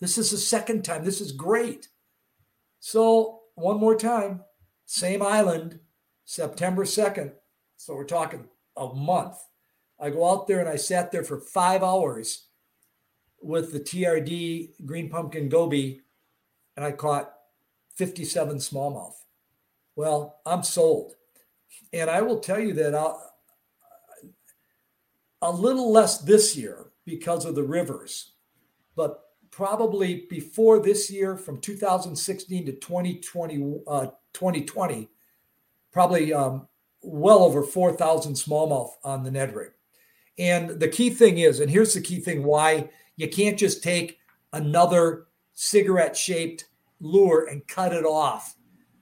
[0.00, 1.04] this is the second time.
[1.04, 1.88] This is great.
[2.80, 4.42] So, one more time,
[4.84, 5.78] same island,
[6.24, 7.32] September 2nd.
[7.76, 9.36] So, we're talking a month.
[10.00, 12.48] I go out there and I sat there for five hours
[13.44, 16.00] with the TRD green pumpkin goby,
[16.76, 17.34] and I caught
[17.96, 19.14] 57 smallmouth.
[19.96, 21.14] Well, I'm sold.
[21.92, 23.32] And I will tell you that I'll,
[25.42, 28.32] a little less this year because of the rivers,
[28.96, 35.08] but probably before this year, from 2016 to 2020, uh, 2020,
[35.92, 36.66] probably um,
[37.02, 39.72] well over 4,000 smallmouth on the Ned rig.
[40.38, 44.18] And the key thing is, and here's the key thing why you can't just take
[44.52, 46.66] another cigarette shaped
[47.00, 48.56] lure and cut it off.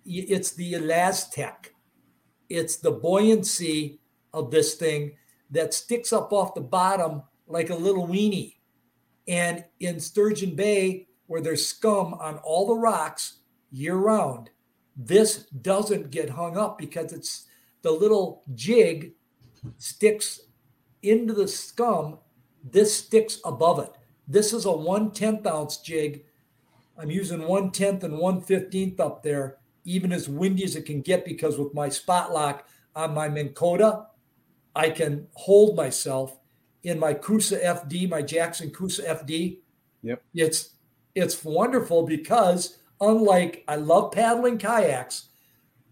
[0.05, 1.71] It's the ElaZtech,
[2.49, 4.01] it's the buoyancy
[4.33, 5.17] of this thing
[5.51, 8.57] that sticks up off the bottom like a little weenie.
[9.29, 13.39] And in Sturgeon Bay, where there's scum on all the rocks
[13.71, 14.51] year round,
[14.97, 17.47] this doesn't get hung up because it's
[17.83, 19.13] the little jig
[19.79, 20.41] sticks
[21.03, 22.19] into the scum.
[22.65, 23.93] This sticks above it.
[24.33, 26.25] This is a one tenth ounce jig.
[26.97, 31.03] I'm using one tenth and one fifteenth up there, even as windy as it can
[31.03, 32.67] get, because with my spot lock
[32.97, 34.07] on my Minn Kota,
[34.75, 36.39] I can hold myself
[36.83, 39.59] in my Coosa FD, my Jackson Coosa FD.
[40.03, 40.23] Yep.
[40.35, 40.77] It's
[41.15, 45.29] it's wonderful because unlike I love paddling kayaks,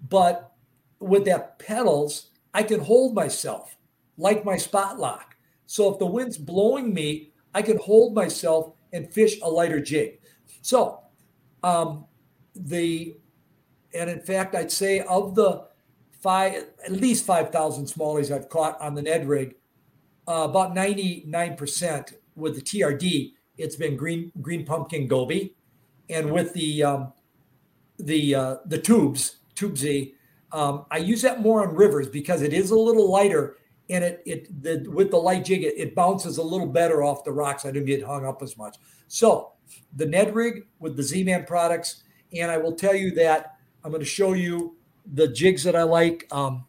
[0.09, 0.53] but
[0.99, 3.77] with that pedals, I can hold myself
[4.17, 5.37] like my spot lock.
[5.67, 10.21] So if the wind's blowing me, I can hold myself and fish a lighter jig.
[10.63, 11.01] So
[11.63, 12.07] um,
[12.55, 13.17] the
[13.93, 15.67] and in fact, I'd say of the
[16.21, 19.57] five at least five thousand smallies I've caught on the Ned rig,
[20.29, 25.55] uh, about ninety nine percent with the TRD, it's been green green pumpkin goby,
[26.09, 27.13] and with the um,
[27.99, 30.15] the uh, the tubes Tube Z.
[30.53, 33.57] Um, I use that more on rivers because it is a little lighter
[33.91, 37.25] and it it the with the light jig it, it bounces a little better off
[37.25, 37.67] the rocks.
[37.67, 38.77] I didn't get hung up as much.
[39.09, 39.53] So
[39.97, 44.01] the Ned rig with the Z-Man products, and I will tell you that I'm going
[44.01, 44.77] to show you
[45.15, 46.27] the jigs that I like.
[46.31, 46.65] Um,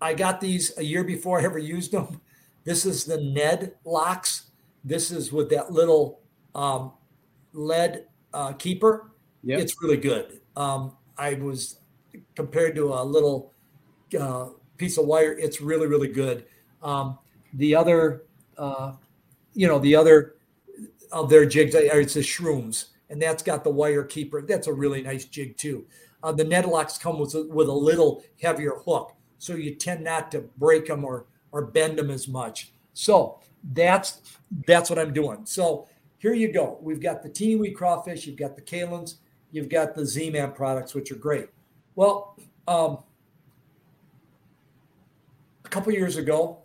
[0.00, 2.20] I got these a year before I ever used them.
[2.64, 4.52] This is the Ned locks.
[4.82, 6.20] This is with that little
[6.54, 6.92] um,
[7.52, 9.10] lead uh, keeper.
[9.42, 9.60] Yep.
[9.60, 10.40] It's really good.
[10.56, 11.80] Um, I was
[12.34, 13.52] compared to a little
[14.18, 15.32] uh, piece of wire.
[15.38, 16.46] It's really, really good.
[16.82, 17.18] Um,
[17.54, 18.24] the other,
[18.58, 18.92] uh,
[19.54, 20.36] you know, the other
[21.12, 24.42] of their jigs, it's the ShroomZ, and that's got the wire keeper.
[24.42, 25.86] That's a really nice jig too.
[26.22, 30.40] Uh, the NedlockZ come with, with a little heavier hook, so you tend not to
[30.58, 32.72] break them or or bend them as much.
[32.94, 33.40] So
[33.72, 35.46] that's that's what I'm doing.
[35.46, 35.86] So
[36.18, 36.78] here you go.
[36.80, 39.18] We've got the wee crawfish, you've got the Kalin's,
[39.52, 41.48] you've got the Z-Man products, which are great.
[41.94, 43.04] Well, um, a
[45.74, 46.58] couple years ago,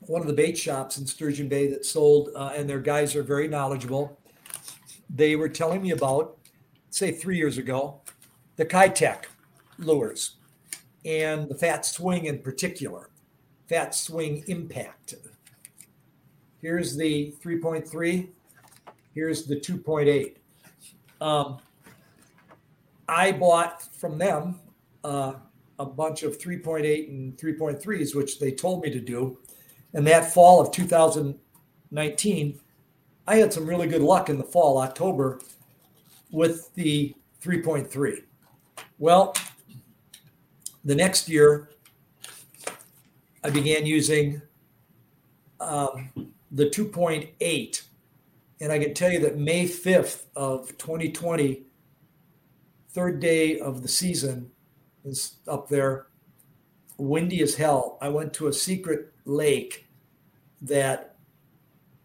[0.00, 3.22] one of the bait shops in Sturgeon Bay that sold, uh, and their guys are
[3.22, 4.18] very knowledgeable.
[5.08, 6.36] They were telling me about,
[6.90, 8.02] say, three years ago,
[8.56, 9.24] the Keitech
[9.78, 10.36] lures
[11.06, 13.08] and the Fat Swing in particular,
[13.66, 15.14] Fat Swing Impact.
[16.60, 18.28] Here's the 3.3.
[19.14, 20.34] Here's the 2.8.
[21.26, 21.60] Um,
[23.08, 24.60] I bought from them
[25.02, 25.32] uh,
[25.82, 29.38] a bunch of 3.8 and 3.3s, which they told me to do.
[29.92, 32.60] And that fall of 2019,
[33.26, 35.40] I had some really good luck in the fall, October,
[36.30, 38.22] with the 3.3.
[38.98, 39.34] Well,
[40.84, 41.70] the next year,
[43.44, 44.40] I began using
[45.60, 46.10] um,
[46.50, 47.82] the 2.8
[48.62, 51.64] and I can tell you that May 5th of 2020,
[52.90, 54.51] third day of the season,
[55.04, 56.06] is up there,
[56.98, 57.98] windy as hell.
[58.00, 59.88] I went to a secret lake
[60.62, 61.16] that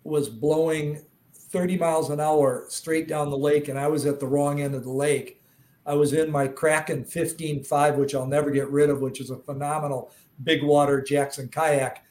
[0.03, 1.01] was blowing
[1.33, 4.75] 30 miles an hour straight down the lake, and I was at the wrong end
[4.75, 5.41] of the lake.
[5.85, 9.37] I was in my Kraken 15.5, which I'll never get rid of, which is a
[9.37, 10.11] phenomenal
[10.43, 12.03] big water Jackson kayak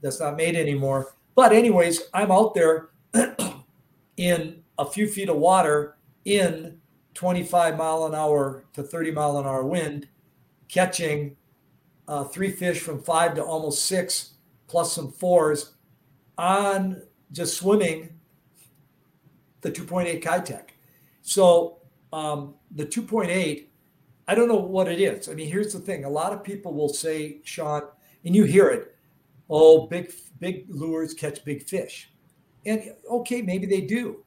[0.00, 1.14] that's not made anymore.
[1.34, 2.90] But, anyways, I'm out there
[4.16, 6.78] in a few feet of water in
[7.14, 10.08] 25 mile an hour to 30 mile an hour wind,
[10.74, 11.36] catching
[12.08, 14.34] uh, three fish from five to almost six,
[14.66, 15.74] plus some fours
[16.36, 18.10] on just swimming
[19.60, 20.70] the 2.8 Keitech.
[21.22, 21.78] So
[22.12, 23.66] um, the 2.8,
[24.26, 25.28] I don't know what it is.
[25.28, 27.82] I mean, here's the thing: a lot of people will say, Sean,
[28.24, 28.96] and you hear it,
[29.50, 32.10] "Oh, big big lures catch big fish."
[32.66, 34.24] And okay, maybe they do.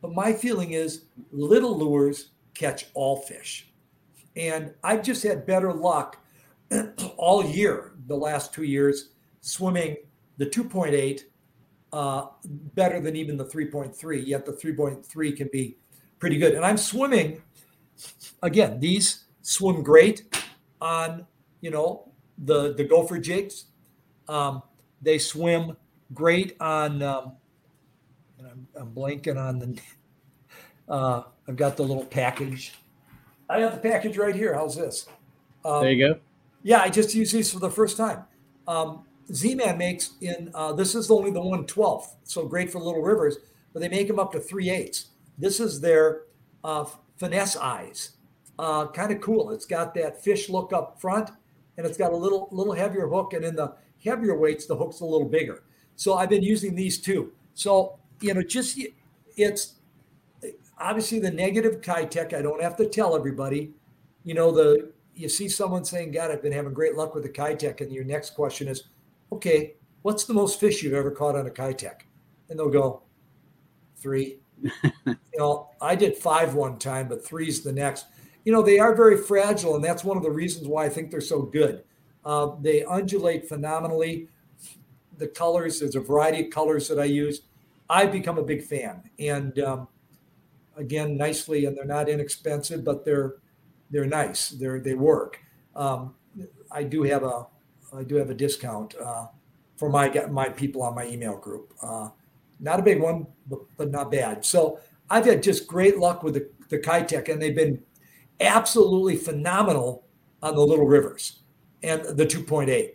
[0.00, 3.67] But my feeling is little lures catch all fish.
[4.38, 6.24] And I've just had better luck
[7.16, 9.96] all year, the last two years, swimming
[10.36, 11.22] the 2.8
[11.92, 12.26] uh,
[12.74, 14.24] better than even the 3.3.
[14.24, 15.76] Yet the 3.3 can be
[16.20, 16.54] pretty good.
[16.54, 17.42] And I'm swimming,
[18.42, 20.48] again, these swim great
[20.80, 21.26] on,
[21.60, 22.12] you know,
[22.44, 23.64] the, the gopher jigs.
[24.28, 24.62] Um,
[25.02, 25.76] they swim
[26.14, 27.32] great on um,
[28.38, 29.78] I'm, I'm blanking on the.
[30.88, 32.72] Uh, I've got the little package.
[33.48, 34.54] I have the package right here.
[34.54, 35.06] How's this?
[35.64, 36.20] Um, there you go.
[36.62, 38.24] Yeah, I just used these for the first time.
[38.66, 43.02] Um, Z-Man makes in uh, this is only the one twelfth, so great for little
[43.02, 43.38] rivers,
[43.72, 45.08] but they make them up to three eighths.
[45.38, 46.22] This is their
[46.64, 46.84] uh,
[47.16, 48.10] Finesse EyeZ.
[48.58, 49.50] Uh, kind of cool.
[49.50, 51.30] It's got that fish look up front,
[51.76, 55.00] and it's got a little little heavier hook, and in the heavier weights, the hook's
[55.00, 55.62] a little bigger.
[55.96, 57.32] So I've been using these too.
[57.54, 58.78] So you know, just
[59.36, 59.74] it's
[60.80, 62.34] obviously the negative Keitech.
[62.34, 63.72] I don't have to tell everybody.
[64.24, 67.30] You know, the you see someone saying, "God, I've been having great luck with the
[67.30, 68.84] Keitech," and your next question is,
[69.32, 72.02] "Okay, what's the most fish you've ever caught on a Keitech?"
[72.48, 73.02] And they'll go,
[74.00, 74.38] three.
[74.62, 78.06] you know, I did five one time, but three's the next.
[78.44, 81.10] You know, they are very fragile, and that's one of the reasons why I think
[81.10, 81.84] they're so good.
[82.24, 84.28] Uh, they undulate phenomenally.
[85.18, 87.42] The colors, there's a variety of colors that I use.
[87.90, 89.02] I've become a big fan.
[89.18, 89.88] And um,
[90.78, 93.36] again, nicely, and they're not inexpensive, but they're
[93.90, 94.50] they're nice.
[94.50, 95.40] They're they work.
[95.76, 96.14] Um,
[96.70, 97.46] I do have a
[97.94, 99.26] I do have a discount uh,
[99.76, 101.74] for my my people on my email group.
[101.82, 102.08] Uh,
[102.60, 104.44] not a big one, but, but not bad.
[104.44, 107.82] So I've had just great luck with the, the Keitech, and they've been
[108.40, 110.04] absolutely phenomenal
[110.42, 111.40] on the Little Rivers
[111.82, 112.94] and the 2.8.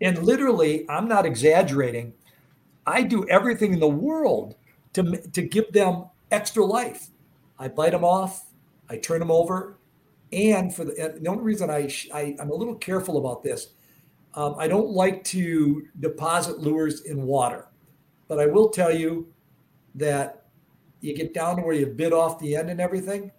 [0.00, 2.12] And literally, I'm not exaggerating.
[2.86, 4.56] I do everything in the world
[4.94, 7.08] to, to give them extra life.
[7.58, 8.46] I bite them off,
[8.88, 9.78] I turn them over,
[10.32, 13.68] And for the, the only reason I, I am a little careful about this,
[14.34, 17.68] um, I don't like to deposit lures in water,
[18.28, 19.32] but I will tell you
[19.94, 20.44] that
[21.00, 23.32] you get down to where you bit off the end and everything.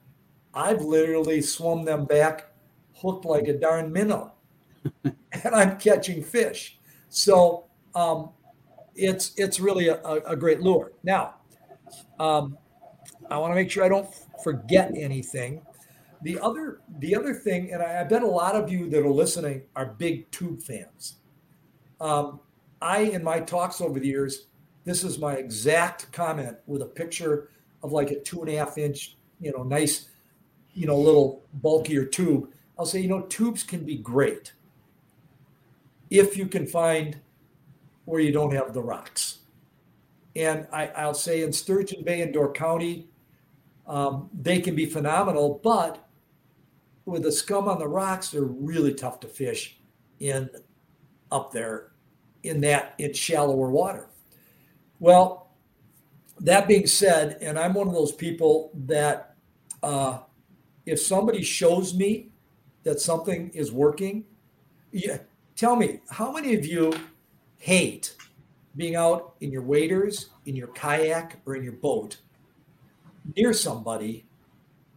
[0.54, 2.52] I've literally swum them back,
[2.96, 4.34] hooked like a darn minnow,
[5.04, 6.80] and I'm catching fish.
[7.10, 7.66] So
[7.96, 8.32] um,
[8.96, 10.92] it's it's really a, a great lure.
[11.04, 11.36] Now,
[12.20, 12.58] um,
[13.30, 14.10] I want to make sure I don't
[14.44, 15.62] forget anything.
[16.22, 19.10] The other the other thing, and I, I, bet a lot of you that are
[19.10, 21.16] listening are big tube fans.
[22.02, 22.40] Um,
[22.82, 24.48] I in my talks over the years,
[24.84, 27.50] this is my exact comment with a picture
[27.84, 30.10] of like a two and a half inch, you know, nice,
[30.74, 32.52] you know, little bulkier tube.
[32.78, 34.54] I'll say, you know, tubes can be great
[36.10, 37.18] if you can find
[38.06, 39.40] where you don't have the rocks.
[40.36, 43.09] And I, will say in Sturgeon Bay and Door County,
[43.90, 46.08] um, they can be phenomenal, but
[47.06, 49.80] with the scum on the rocks, they're really tough to fish
[50.20, 50.48] in
[51.32, 51.92] up there
[52.44, 54.08] in that in shallower water.
[55.00, 55.50] Well,
[56.40, 59.36] that being said, and I'm one of those people that
[59.82, 60.20] uh,
[60.86, 62.30] if somebody shows me
[62.84, 64.24] that something is working,
[64.92, 65.18] yeah,
[65.56, 66.94] tell me how many of you
[67.58, 68.16] hate
[68.76, 72.18] being out in your waders, in your kayak, or in your boat
[73.36, 74.26] near somebody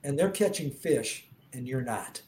[0.05, 2.23] and they're catching fish and you're not.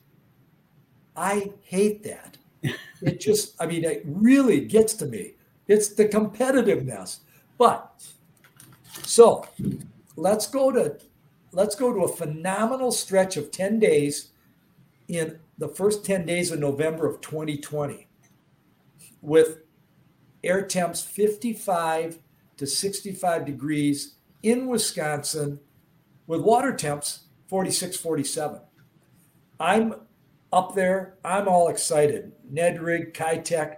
[1.17, 2.39] I hate that.
[3.03, 5.35] It just, I mean, it really gets to me.
[5.69, 7.19] It's the competitiveness.
[7.59, 8.03] But
[9.03, 9.47] so
[10.17, 10.99] let's go to
[11.53, 14.31] let's go to a phenomenal stretch of 10 days
[15.09, 18.07] in the first 10 days of November of 2020
[19.21, 19.59] with
[20.43, 22.19] air temps 55
[22.57, 25.61] to 65 degrees in Wisconsin
[26.27, 28.61] with water temps 46, 47.
[29.61, 29.95] I'm
[30.53, 31.17] up there.
[31.25, 32.33] I'm all excited.
[32.49, 33.77] Ned Rig, Keitech.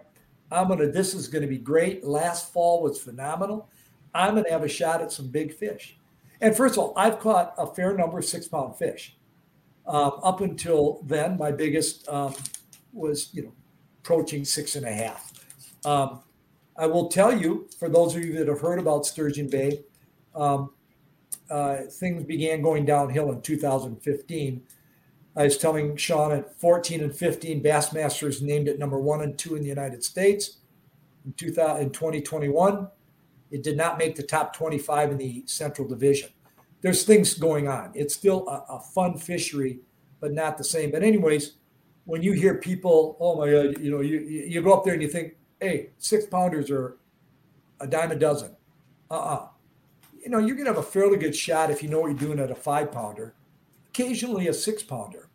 [0.50, 0.86] I'm gonna.
[0.86, 2.04] This is gonna be great.
[2.04, 3.68] Last fall was phenomenal.
[4.14, 5.98] I'm gonna have a shot at some big fish.
[6.40, 9.16] And first of all, I've caught a fair number of six pound fish.
[9.86, 12.34] Um, up until then, my biggest um,
[12.92, 13.52] was you know
[14.02, 15.32] approaching six and a half.
[15.84, 16.20] Um,
[16.76, 19.82] I will tell you, for those of you that have heard about Sturgeon Bay,
[20.34, 20.70] um,
[21.50, 24.62] uh, things began going downhill in 2015.
[25.36, 29.54] I was telling Sean at 14 and 15, Bassmasters named it number one and two
[29.54, 30.58] in the United States.
[31.24, 32.88] In, 2000, in 2021,
[33.50, 36.30] it did not make the top 25 in the Central Division.
[36.80, 37.92] There's things going on.
[37.94, 39.80] It's still a, a fun fishery,
[40.20, 40.90] but not the same.
[40.90, 41.54] But anyways,
[42.04, 45.02] when you hear people, oh my God, you know, you you go up there and
[45.02, 46.96] you think, hey, six pounders are
[47.80, 48.56] a dime a dozen.
[49.10, 49.48] Uh-uh.
[50.26, 52.40] You know, you're gonna have a fairly good shot if you know what you're doing
[52.40, 53.32] at a five pounder,
[53.90, 55.28] occasionally a six pounder.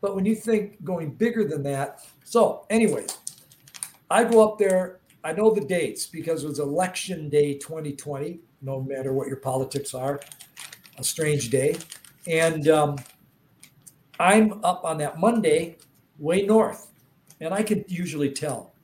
[0.00, 3.18] But when you think going bigger than that, so anyways,
[4.08, 5.00] I go up there.
[5.24, 8.38] I know the dates because it was election day 2020.
[8.62, 10.20] No matter what your politics are,
[10.96, 11.76] a strange day,
[12.28, 12.98] and um,
[14.20, 15.78] I'm up on that Monday,
[16.20, 16.92] way north,
[17.40, 18.74] and I can usually tell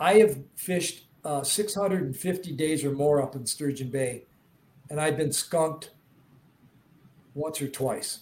[0.00, 4.24] I have fished uh, 650 days or more up in Sturgeon Bay,
[4.90, 5.90] and I've been skunked
[7.34, 8.20] once or twice.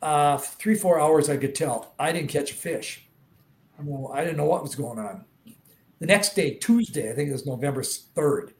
[0.00, 3.06] Uh, three, four hours, I could tell I didn't catch a fish.
[3.78, 5.24] I didn't know what was going on.
[5.98, 8.52] The next day, Tuesday, I think it was November 3rd.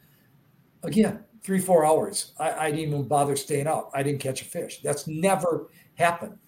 [0.83, 2.33] Again, three, four hours.
[2.39, 3.91] I, I didn't even bother staying out.
[3.95, 4.81] I didn't catch a fish.
[4.83, 6.39] That's never happened.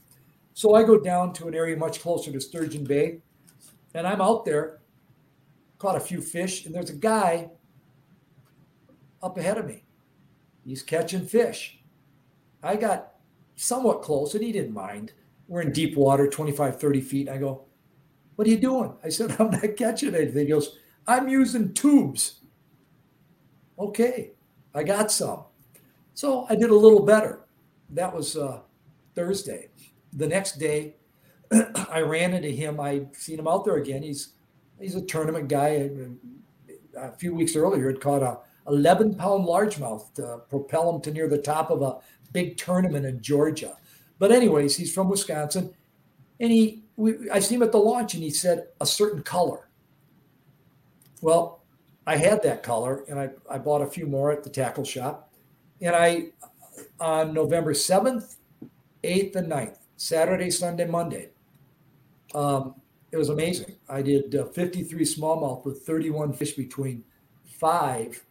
[0.54, 3.18] So I go down to an area much closer to Sturgeon Bay,
[3.94, 4.80] and I'm out there
[5.78, 7.50] caught a few fish, and there's a guy
[9.22, 9.84] up ahead of me.
[10.64, 11.78] He's catching fish.
[12.62, 13.14] I got
[13.56, 15.12] somewhat close, and he didn't mind.
[15.48, 17.28] We're in deep water, 25, 30 feet.
[17.28, 17.66] I go,
[18.34, 18.94] What are you doing?
[19.04, 20.46] I said, I'm not catching anything.
[20.46, 22.40] He goes, I'm using tubes.
[23.78, 24.32] Okay,
[24.74, 25.44] I got some.
[26.14, 27.44] So I did a little better.
[27.90, 28.60] That was uh,
[29.14, 29.68] Thursday.
[30.12, 30.96] The next day,
[31.90, 32.80] I ran into him.
[32.80, 34.02] I seen him out there again.
[34.02, 34.32] He's
[34.80, 35.90] He's a tournament guy.
[36.96, 38.38] A few weeks earlier, had caught a
[38.68, 41.98] 11 pound largemouth to propel him to near the top of a
[42.32, 43.76] big tournament in Georgia.
[44.18, 45.74] But anyways, he's from Wisconsin,
[46.40, 49.68] and he we, I see him at the launch, and he said a certain color.
[51.20, 51.62] Well,
[52.06, 55.32] I had that color, and I, I bought a few more at the tackle shop,
[55.80, 56.28] and I
[57.00, 58.36] on November 7th,
[59.02, 61.30] 8th, and 9th, Saturday, Sunday, Monday.
[62.34, 62.74] Um,
[63.12, 63.76] it was amazing.
[63.88, 67.04] I did uh, 53 smallmouth with 31 fish between
[67.44, 68.25] five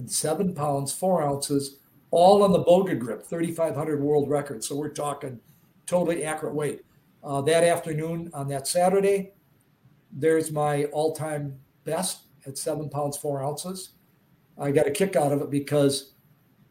[0.00, 1.76] and seven pounds, four ounces,
[2.10, 4.64] all on the Boga grip, 3,500 world record.
[4.64, 5.38] So we're talking
[5.86, 6.82] totally accurate weight.
[7.22, 9.32] Uh, that afternoon on that Saturday,
[10.10, 13.90] there's my all-time best at seven pounds four ounces.
[14.58, 16.14] I got a kick out of it because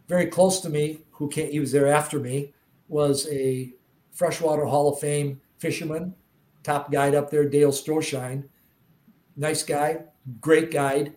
[0.07, 2.53] very close to me, who came, he was there after me,
[2.88, 3.73] was a
[4.11, 6.15] freshwater Hall of Fame fisherman,
[6.63, 8.43] top guide up there, Dale Stroschein.
[9.38, 9.99] Nice guy,
[10.41, 11.15] great guide,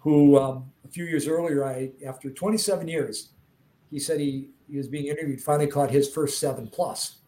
[0.00, 3.30] who um, few years earlier, I after 27 years,
[3.90, 7.18] he said he, he was being interviewed, finally caught his first seven plus.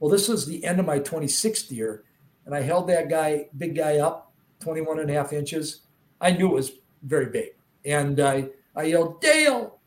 [0.00, 2.04] Well, this was the end of my 26th year,
[2.44, 5.82] and I held that guy, big guy up, 21 and a half inches.
[6.20, 7.50] I knew it was very big.
[7.84, 9.78] And I, I yelled, Dale,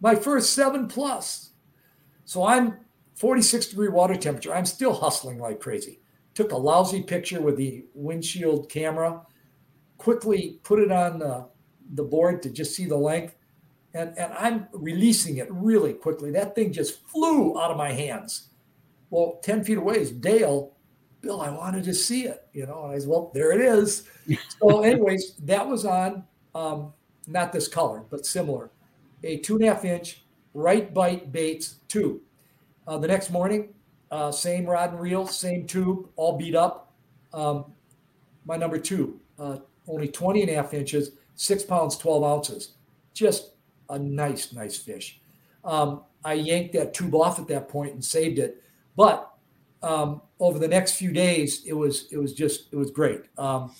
[0.00, 1.50] my first seven plus.
[2.24, 2.78] So I'm
[3.14, 4.54] 46 degree water temperature.
[4.54, 6.00] I'm still hustling like crazy.
[6.34, 9.22] Took a lousy picture with the windshield camera,
[9.98, 11.48] quickly put it on the,
[11.92, 13.34] the board to just see the length.
[13.94, 16.30] And, and I'm releasing it really quickly.
[16.32, 18.48] That thing just flew out of my hands.
[19.10, 20.72] Well, 10 feet away is Dale.
[21.20, 22.84] Bill, I wanted to see it, you know.
[22.84, 24.08] And I said, well, there it is.
[24.60, 26.24] so, anyways, that was on
[26.54, 26.92] um,
[27.26, 28.70] not this color, but similar,
[29.22, 32.20] a two and a half inch right bite baits tube.
[32.86, 33.72] Uh, the next morning,
[34.10, 36.92] uh, same rod and reel, same tube, all beat up.
[37.32, 37.72] Um,
[38.44, 39.58] my number two, uh,
[39.88, 42.72] only 20 and a half inches, six pounds, 12 ounces.
[43.12, 43.52] Just
[43.90, 45.20] a nice, nice fish.
[45.64, 48.62] Um, I yanked that tube off at that point and saved it.
[48.96, 49.30] But
[49.82, 53.22] um, over the next few days, it was it was just it was great.
[53.36, 53.72] Um,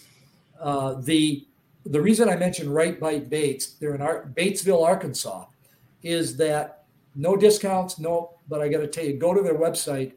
[0.60, 1.46] uh, the
[1.86, 5.46] the reason I mentioned Right Bite Baits, they're in Ar- Batesville, Arkansas,
[6.02, 6.84] is that
[7.14, 8.38] no discounts, no.
[8.48, 10.12] But I got to tell you, go to their website,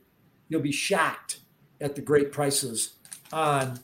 [0.49, 1.39] you'll be shocked
[1.79, 2.95] at the great prices
[3.31, 3.79] on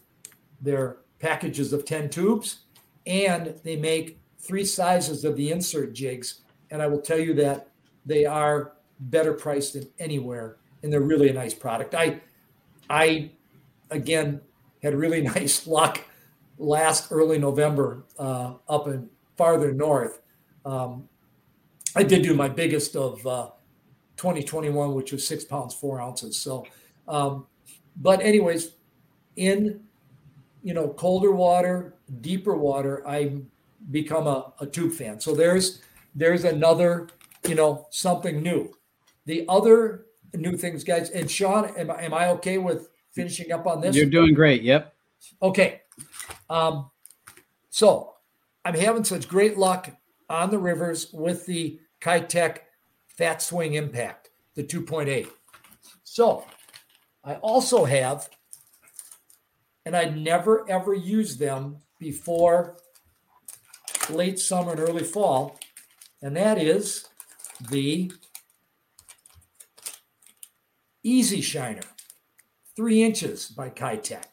[0.62, 2.63] their packages of ten tubes,
[3.06, 6.42] and they make three sizes of the insert jigs,
[6.72, 7.70] and I will tell you that
[8.06, 11.96] they are better priced than anywhere and they're really a nice product.
[11.96, 12.20] I,
[12.90, 13.32] I,
[13.90, 14.42] again,
[14.84, 16.02] had really nice luck
[16.58, 20.20] last early November uh, up in farther north.
[20.66, 21.08] Um,
[21.96, 23.50] I did do my biggest of uh,
[24.18, 26.38] 2021, which was six pounds four ounces.
[26.38, 26.66] So,
[27.08, 27.48] um,
[27.96, 28.72] but anyways,
[29.36, 29.82] in
[30.64, 33.42] you know colder water, deeper water, I
[33.92, 35.20] become a, a tube fan.
[35.20, 35.82] So there's
[36.16, 37.10] there's another
[37.48, 38.74] you know something new.
[39.26, 41.10] The other new things, guys.
[41.10, 43.96] And Sean, am, am I okay with finishing up on this?
[43.96, 44.64] You're doing great.
[44.64, 44.94] Yep.
[45.42, 45.82] Okay.
[46.50, 46.90] Um,
[47.70, 48.16] so
[48.66, 49.90] I'm having such great luck
[50.30, 52.60] on the rivers with the Keitech
[53.08, 55.28] Fat Swing Impact, the 2.8.
[56.04, 56.46] So
[57.24, 58.30] I also have,
[59.86, 62.78] and I'd never ever used them before
[64.10, 65.60] late summer and early fall,
[66.22, 67.08] and that is
[67.70, 68.12] the
[71.04, 71.82] Easy Shiner,
[72.76, 74.24] three inches by Keitech.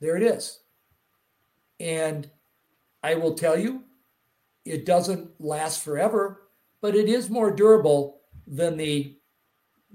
[0.00, 0.60] There it is.
[1.80, 2.30] And
[3.02, 3.84] I will tell you,
[4.64, 6.42] it doesn't last forever,
[6.80, 9.16] but it is more durable than the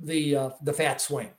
[0.01, 1.29] the uh, the fat swing,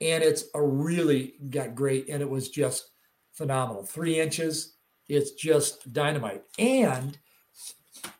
[0.00, 2.90] and it's a really got great, and it was just
[3.32, 3.84] phenomenal.
[3.84, 4.76] Three inches,
[5.08, 6.42] it's just dynamite.
[6.58, 7.18] And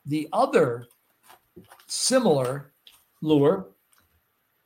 [0.05, 0.87] the other
[1.87, 2.73] similar
[3.23, 3.69] lure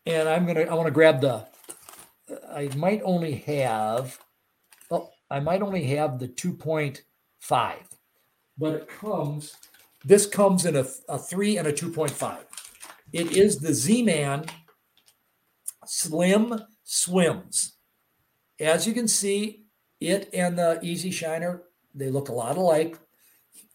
[0.06, 1.46] and I'm gonna I want to grab the
[2.52, 4.18] I might only have
[4.90, 7.74] oh I might only have the 2.5
[8.58, 9.56] but it comes
[10.04, 12.38] this comes in a, a 3 and a 2.5
[13.12, 14.46] it is the Z-Man
[15.86, 17.76] Slim Swims
[18.59, 19.64] as you can see
[20.01, 21.62] it and the Easy Shiner
[21.95, 22.99] they look a lot alike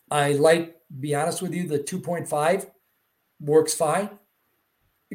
[0.10, 2.70] I like be honest with you the 2.5
[3.39, 4.10] works fine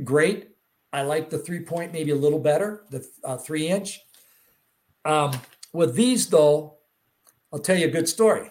[0.05, 0.51] great
[0.93, 4.01] I like the three point maybe a little better, the uh, three inch.
[5.05, 5.33] Um,
[5.73, 6.79] with these, though,
[7.53, 8.51] I'll tell you a good story.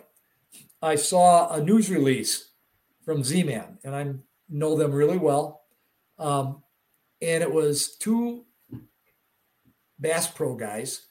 [0.81, 2.51] I saw a news release
[3.03, 4.13] from Z Man, and I
[4.49, 5.63] know them really well.
[6.17, 6.63] Um,
[7.21, 8.45] and it was two
[9.99, 11.03] Bass Pro guys.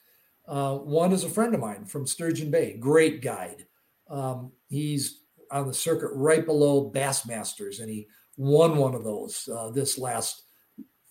[0.47, 3.67] Uh, one is a friend of mine from Sturgeon Bay, great guide.
[4.09, 5.21] Um, he's
[5.51, 10.43] on the circuit right below Bassmasters, and he won one of those uh, this last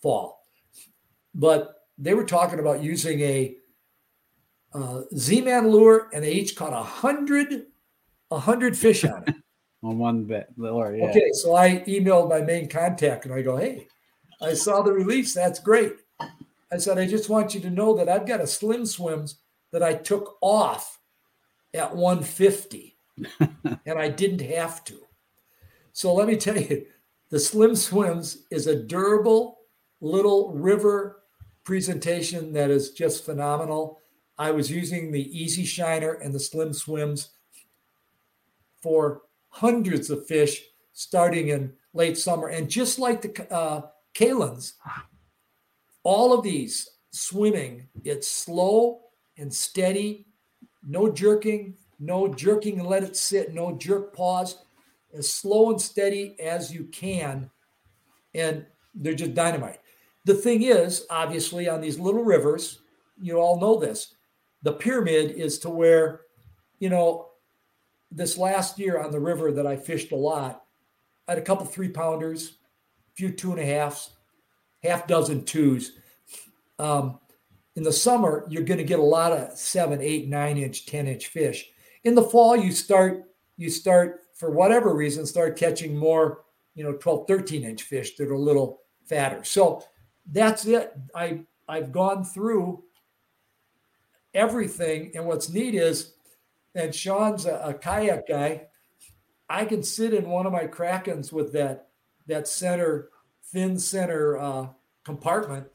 [0.01, 0.45] fall.
[1.33, 3.55] But they were talking about using a
[4.73, 7.67] uh, Z-Man lure, and they each caught a hundred,
[8.31, 9.35] a hundred fish on it.
[9.83, 10.95] on one bit lure.
[10.95, 11.09] Yeah.
[11.09, 13.87] Okay, so I emailed my main contact, and I go, "Hey,
[14.41, 15.33] I saw the release.
[15.33, 15.93] That's great."
[16.71, 19.35] I said, "I just want you to know that I've got a Slim SwimZ
[19.71, 20.99] that I took off
[21.73, 22.97] at 150,
[23.85, 24.99] and I didn't have to."
[25.93, 26.85] So let me tell you,
[27.29, 29.59] the Slim SwimZ is a durable
[30.01, 31.23] little river
[31.63, 33.99] presentation that is just phenomenal.
[34.37, 37.27] I was using the Easy Shiner and the Slim SwimZ
[38.81, 40.63] for hundreds of fish
[40.93, 42.47] starting in late summer.
[42.47, 43.81] And just like the uh,
[44.13, 44.73] Kalin's,
[46.03, 49.01] all of these swimming, it's slow
[49.37, 50.25] and steady,
[50.87, 54.63] no jerking, no jerking and let it sit, no jerk pause,
[55.17, 57.49] as slow and steady as you can.
[58.33, 59.79] And they're just dynamite.
[60.25, 62.79] The thing is, obviously, on these little rivers,
[63.21, 64.15] you all know this,
[64.63, 66.21] the pyramid is to where,
[66.79, 67.29] you know,
[68.11, 70.63] this last year on the river that I fished a lot,
[71.27, 72.57] I had a couple three pounders,
[73.11, 74.11] a few two and a halfs,
[74.83, 75.93] half dozen twos.
[76.77, 77.19] Um,
[77.75, 81.07] in the summer, you're going to get a lot of seven, eight, nine inch, 10
[81.07, 81.69] inch fish.
[82.03, 83.25] In the fall, you start,
[83.57, 86.43] you start for whatever reason, start catching more,
[86.75, 89.43] you know, 12, 13 inch fish that are a little fatter.
[89.43, 89.83] So
[90.31, 90.93] that's it.
[91.13, 92.83] I, I've gone through
[94.33, 95.11] everything.
[95.15, 96.13] And what's neat is,
[96.75, 98.67] and Sean's a, a kayak guy,
[99.49, 101.87] I can sit in one of my Krakens with that,
[102.27, 103.09] that center,
[103.51, 104.67] thin center uh,
[105.03, 105.67] compartment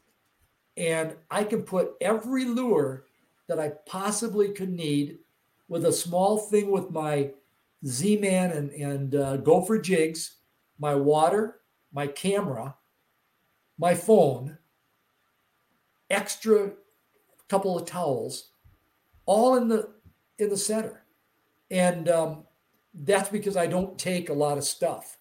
[0.76, 3.04] and I can put every lure
[3.48, 5.18] that I possibly could need
[5.68, 7.30] with a small thing with my
[7.86, 10.36] Z Man and, and uh, Gopher jigs,
[10.78, 11.60] my water,
[11.92, 12.74] my camera,
[13.78, 14.58] my phone,
[16.10, 16.72] extra
[17.48, 18.50] couple of towels,
[19.26, 19.90] all in the
[20.38, 21.04] in the center,
[21.70, 22.44] and um,
[22.92, 25.18] that's because I don't take a lot of stuff.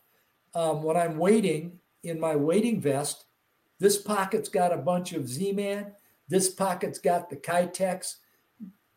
[0.55, 3.25] Um, when I'm waiting in my waiting vest,
[3.79, 5.93] this pocket's got a bunch of Z-Man.
[6.27, 8.15] This pocket's got the Keitechs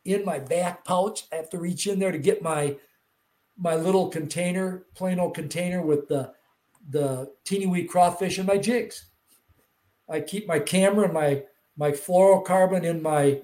[0.04, 1.24] in my back pouch.
[1.32, 2.76] I have to reach in there to get my
[3.58, 6.32] my little container, plain old container with the
[6.90, 9.06] the teeny wee crawfish and my jigs.
[10.08, 11.44] I keep my camera and my
[11.76, 13.40] my fluorocarbon in my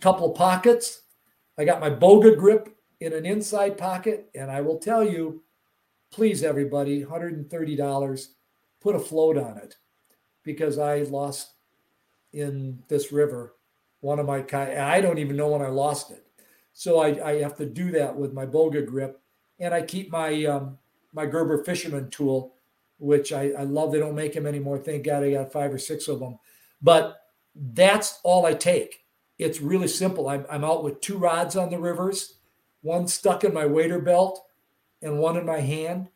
[0.00, 1.02] couple of pockets.
[1.58, 5.42] I got my Boga grip in an inside pocket, and I will tell you,
[6.12, 8.28] please, everybody, $130,
[8.80, 9.76] put a float on it
[10.42, 11.52] because I lost
[12.32, 13.54] in this river
[14.00, 16.24] one of my I don't even know when I lost it.
[16.72, 19.20] So I, I have to do that with my Boga grip.
[19.58, 20.78] And I keep my um,
[21.12, 22.54] my Gerber fisherman tool,
[22.98, 23.90] which I, I love.
[23.90, 24.78] They don't make them anymore.
[24.78, 26.38] Thank God I got five or six of them.
[26.80, 27.16] But
[27.56, 29.04] that's all I take.
[29.38, 30.28] It's really simple.
[30.28, 32.38] I'm, I'm out with two rods on the rivers,
[32.82, 34.44] one stuck in my wader belt
[35.02, 36.08] and one in my hand.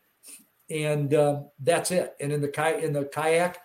[0.70, 2.14] And um, that's it.
[2.20, 3.58] And in the, ki- in the kayak,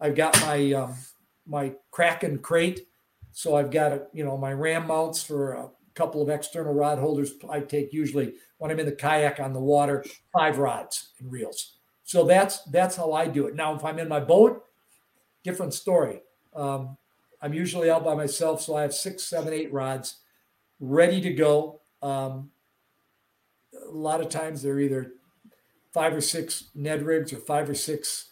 [0.00, 0.96] I've got my um,
[1.46, 2.86] my Kraken crate,
[3.30, 6.98] so I've got a, you know my ram mounts for a couple of external rod
[6.98, 7.32] holders.
[7.48, 11.78] I take usually when I'm in the kayak on the water, five rods and reels.
[12.04, 13.54] So that's that's how I do it.
[13.54, 14.64] Now, if I'm in my boat,
[15.44, 16.22] different story.
[16.54, 16.96] Um,
[17.40, 20.20] I'm usually out by myself, so I have six, seven, eight rods
[20.80, 21.80] ready to go.
[22.02, 22.50] Um,
[23.88, 25.12] a lot of times they're either
[25.92, 28.30] five or six Ned rigs or five or six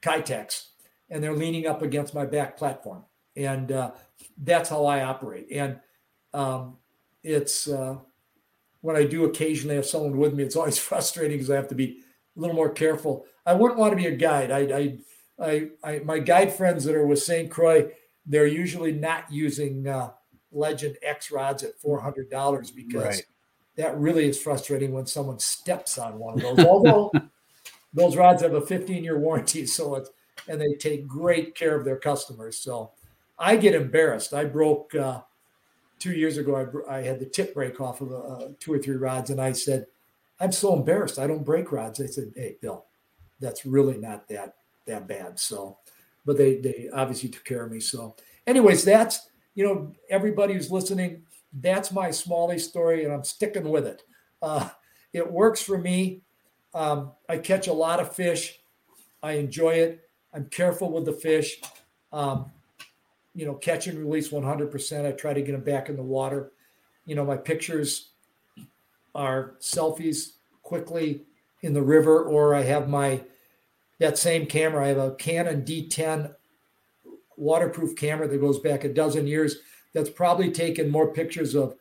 [0.00, 0.68] Keitechs
[1.10, 3.04] and they're leaning up against my back platform.
[3.36, 3.92] And uh,
[4.36, 5.46] that's how I operate.
[5.50, 5.80] And
[6.34, 6.76] um,
[7.22, 7.98] it's uh,
[8.80, 11.74] when I do occasionally have someone with me, it's always frustrating because I have to
[11.74, 12.02] be
[12.36, 13.26] a little more careful.
[13.46, 14.50] I wouldn't want to be a guide.
[14.50, 14.98] I, I,
[15.40, 17.50] I, I my guide friends that are with St.
[17.50, 17.90] Croix,
[18.26, 20.10] they're usually not using uh,
[20.50, 23.22] Legend X rods at four hundred dollars because right.
[23.78, 26.66] That really is frustrating when someone steps on one of those.
[26.66, 27.12] Although
[27.94, 30.10] those rods have a fifteen year warranty, so it's
[30.48, 32.58] and they take great care of their customers.
[32.58, 32.90] So
[33.38, 34.34] I get embarrassed.
[34.34, 35.20] I broke uh,
[35.98, 36.82] two years ago.
[36.88, 39.52] I, I, had the tip break off of uh, two or three rods, and I
[39.52, 39.86] said,
[40.40, 41.18] "I'm so embarrassed.
[41.18, 42.84] I don't break rods." They said, "Hey, Bill,
[43.38, 44.56] that's really not that
[44.86, 45.78] that bad." So,
[46.26, 47.78] but they they obviously took care of me.
[47.78, 51.22] So, anyways, that's you know everybody who's listening.
[51.60, 54.02] That's my Smallie story, and I'm sticking with it.
[54.40, 54.68] Uh,
[55.12, 56.22] it works for me.
[56.74, 58.58] Um, I catch a lot of fish.
[59.22, 60.08] I enjoy it.
[60.32, 61.60] I'm careful with the fish.
[62.12, 62.52] Um,
[63.34, 65.06] you know, catch and release 100%.
[65.06, 66.52] I try to get them back in the water.
[67.06, 68.10] You know, my pictures
[69.14, 70.32] are selfies
[70.62, 71.24] quickly
[71.62, 73.22] in the river, or I have my
[73.98, 74.84] that same camera.
[74.84, 76.34] I have a Canon D10
[77.36, 79.56] waterproof camera that goes back a dozen years.
[79.92, 81.76] That's probably taken more pictures of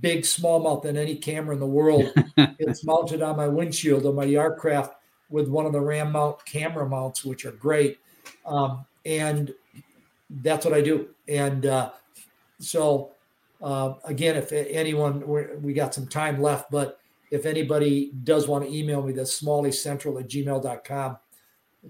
[0.00, 2.12] big smallmouth than any camera in the world.
[2.58, 4.92] it's mounted on my windshield of my Yarcraft
[5.30, 7.98] with one of the ram mount camera mounts, which are great.
[8.46, 9.52] Um, and
[10.30, 11.08] that's what I do.
[11.26, 11.90] And uh,
[12.58, 13.12] so,
[13.62, 15.26] uh, again, if anyone,
[15.62, 17.00] we got some time left, but
[17.30, 21.18] if anybody does want to email me, that's smalleycentral at gmail.com.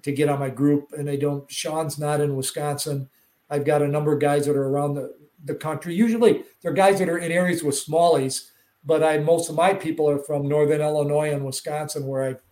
[0.03, 1.51] to get on my group, and they don't.
[1.51, 3.09] Sean's not in Wisconsin.
[3.51, 5.14] I've got a number of guys that are around the,
[5.45, 5.95] the country.
[5.95, 8.51] Usually, they're guys that are in areas with smallies,
[8.84, 12.43] but I most of my people are from Northern Illinois and Wisconsin, where I've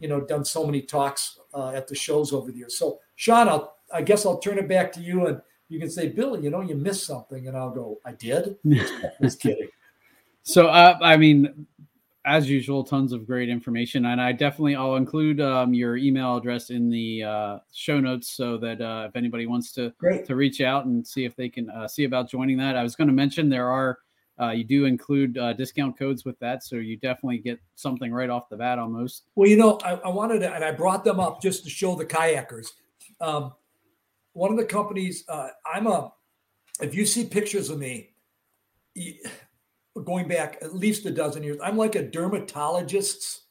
[0.00, 2.78] you know done so many talks uh, at the shows over the years.
[2.78, 6.08] So, Sean, I'll, I guess I'll turn it back to you, and you can say,
[6.08, 8.56] Bill, you know, you missed something, and I'll go, I did.
[9.22, 9.68] Just kidding.
[10.42, 11.66] So, uh, I mean,
[12.24, 16.70] as usual, tons of great information, and I definitely I'll include um, your email address
[16.70, 20.24] in the uh, show notes so that uh, if anybody wants to Great.
[20.26, 22.76] to reach out and see if they can uh, see about joining that.
[22.76, 23.98] I was going to mention there are
[24.40, 28.30] uh, you do include uh, discount codes with that, so you definitely get something right
[28.30, 29.24] off the bat almost.
[29.34, 31.94] Well, you know, I, I wanted to, and I brought them up just to show
[31.94, 32.68] the kayakers.
[33.20, 33.52] Um,
[34.32, 36.12] one of the companies, uh, I'm a,
[36.80, 38.10] if you see pictures of me,
[38.94, 39.18] you-
[40.04, 43.42] going back at least a dozen years, I'm like a dermatologist's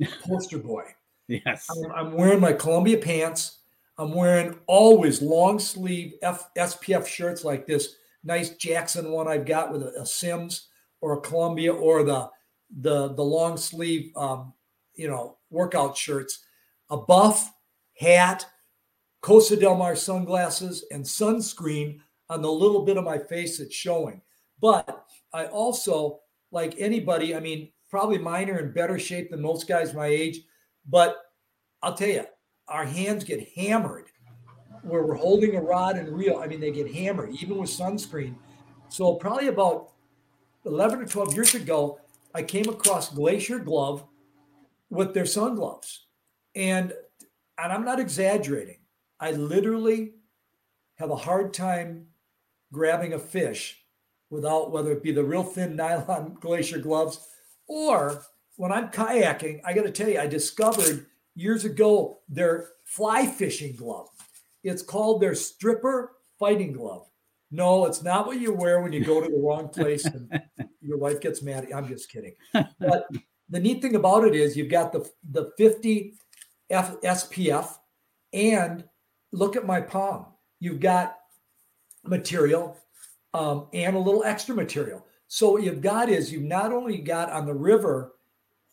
[0.22, 0.84] poster boy.
[1.28, 1.66] Yes.
[1.70, 3.58] I'm, I'm wearing my Columbia pants.
[3.98, 9.72] I'm wearing always long sleeve F, SPF shirts like this nice Jackson one I've got
[9.72, 10.68] with a, a Simms
[11.00, 12.30] or a Columbia or the
[12.80, 14.54] the the long sleeve um,
[14.94, 16.44] you know workout shirts,
[16.90, 17.52] a buff
[17.98, 18.46] hat,
[19.20, 21.98] Costa Del Mar sunglasses, and sunscreen
[22.30, 24.22] on the little bit of my face that's showing.
[24.60, 26.20] But I also,
[26.50, 30.40] like anybody, I mean, probably mine are in better shape than most guys my age.
[30.88, 31.16] But
[31.82, 32.24] I'll tell you,
[32.68, 34.06] our hands get hammered
[34.82, 36.38] where we're holding a rod and reel.
[36.38, 38.34] I mean, they get hammered even with sunscreen.
[38.88, 39.92] So probably about
[40.64, 42.00] 11 or 12 years ago,
[42.34, 44.04] I came across Glacier Glove
[44.90, 46.06] with their sun gloves.
[46.54, 46.92] And
[47.58, 48.78] and I'm not exaggerating.
[49.20, 50.14] I literally
[50.96, 52.06] have a hard time
[52.72, 53.81] grabbing a fish
[54.32, 57.20] without whether it be the real thin nylon glacier gloves
[57.68, 58.24] or
[58.56, 63.76] when I'm kayaking, I got to tell you, I discovered years ago their fly fishing
[63.76, 64.08] glove.
[64.64, 67.06] It's called their stripper fighting glove.
[67.50, 70.30] No, it's not what you wear when you go to the wrong place and
[70.80, 71.68] your wife gets mad.
[71.74, 72.34] I'm just kidding.
[72.52, 73.06] But
[73.50, 76.14] the neat thing about it is you've got the the 50
[76.70, 77.76] F, SPF
[78.32, 78.84] and
[79.32, 80.26] look at my palm.
[80.60, 81.18] You've got
[82.04, 82.76] material
[83.34, 85.06] um, and a little extra material.
[85.28, 88.14] So what you've got is you've not only got on the river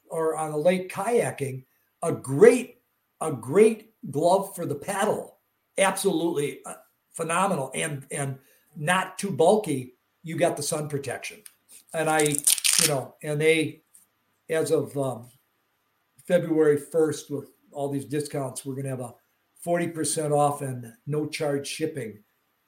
[0.10, 1.64] or on the lake kayaking
[2.02, 2.78] a great
[3.22, 5.38] a great glove for the paddle,
[5.78, 6.76] absolutely uh,
[7.14, 8.38] phenomenal, and and
[8.76, 9.96] not too bulky.
[10.24, 11.40] You got the sun protection,
[11.94, 13.84] and I, you know, and they,
[14.50, 15.28] as of um,
[16.26, 19.14] February first, with all these discounts, we're gonna have a
[19.62, 22.20] forty percent off and no charge shipping,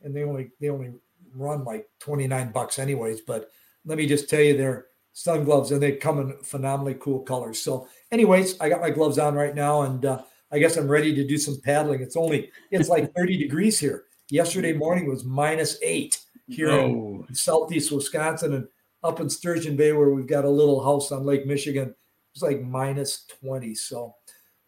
[0.02, 0.92] and they only they only
[1.36, 3.22] run like twenty nine bucks anyways.
[3.22, 3.50] But
[3.86, 7.60] let me just tell you, they're sun gloves and they come in phenomenally cool colors.
[7.60, 11.14] So, anyways, I got my gloves on right now, and uh, I guess I'm ready
[11.16, 12.02] to do some paddling.
[12.02, 14.06] It's only it's like 30 degrees here.
[14.30, 18.68] Yesterday morning was minus eight here in southeast Wisconsin and
[19.04, 21.96] up in Sturgeon Bay, where we've got a little house on Lake Michigan.
[22.34, 23.76] It's like minus 20.
[23.76, 24.16] So,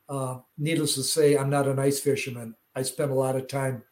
[0.09, 2.55] uh, needless to say, I'm not an ice fisherman.
[2.75, 3.83] I spend a lot of time,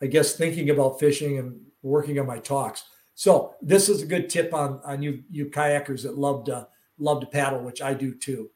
[0.00, 2.84] I guess, thinking about fishing and working on my talks.
[3.14, 6.68] So this is a good tip on on you you kayakers that love to
[6.98, 8.50] love to paddle, which I do too.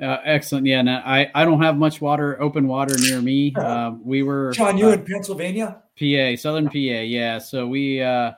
[0.00, 0.66] Uh, excellent.
[0.66, 3.54] Yeah, I I don't have much water, open water near me.
[3.66, 5.82] Uh, we were Sean, you're uh, in Pennsylvania.
[5.98, 6.76] PA, Southern PA.
[6.76, 8.32] Yeah, so we uh,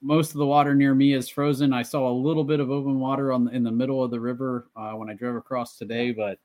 [0.00, 1.72] most of the water near me is frozen.
[1.72, 4.20] I saw a little bit of open water on the, in the middle of the
[4.20, 6.38] river uh, when I drove across today, but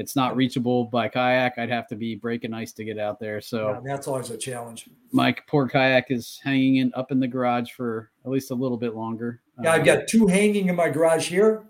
[0.00, 1.58] it's not reachable by kayak.
[1.58, 3.38] I'd have to be breaking ice to get out there.
[3.40, 4.88] So Yeah, that's always a challenge.
[5.12, 8.78] my poor kayak is hanging in up in the garage for at least a little
[8.78, 9.42] bit longer.
[9.62, 11.64] Yeah, I've Um, got two hanging in my garage here,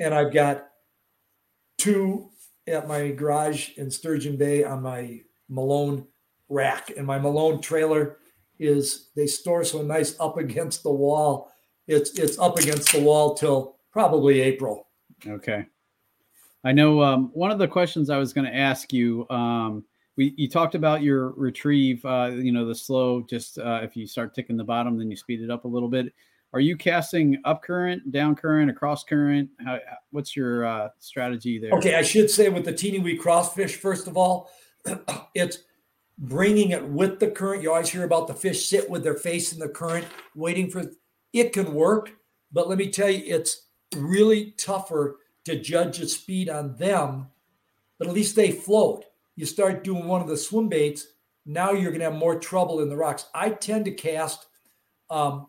[0.00, 0.68] and I've got
[1.76, 2.30] two
[2.66, 6.06] at my garage in Sturgeon Bay on my Malone
[6.48, 6.90] rack.
[6.96, 8.16] And my Malone trailer
[8.58, 11.52] is they store so nice up against the wall.
[11.86, 14.88] It's it's up against the wall till probably April.
[15.26, 15.66] Okay.
[16.66, 19.24] I know um, one of the questions I was going to ask you.
[19.30, 19.84] Um,
[20.16, 22.04] we you talked about your retrieve.
[22.04, 23.22] Uh, you know the slow.
[23.22, 25.88] Just uh, if you start ticking the bottom, then you speed it up a little
[25.88, 26.12] bit.
[26.52, 29.48] Are you casting up current, down current, across current?
[29.64, 29.78] How,
[30.10, 31.70] what's your uh, strategy there?
[31.72, 34.50] Okay, I should say with the teeny wee crawfish, first of all,
[35.34, 35.58] it's
[36.18, 37.62] bringing it with the current.
[37.62, 40.82] You always hear about the fish sit with their face in the current, waiting for
[41.32, 42.10] it can work,
[42.50, 47.28] but let me tell you, it's really tougher to judge the speed on them.
[47.98, 49.04] But at least they float.
[49.36, 51.06] You start doing one of the swim baits,
[51.46, 53.26] now you're going to have more trouble in the rocks.
[53.32, 54.46] I tend to cast
[55.08, 55.46] um,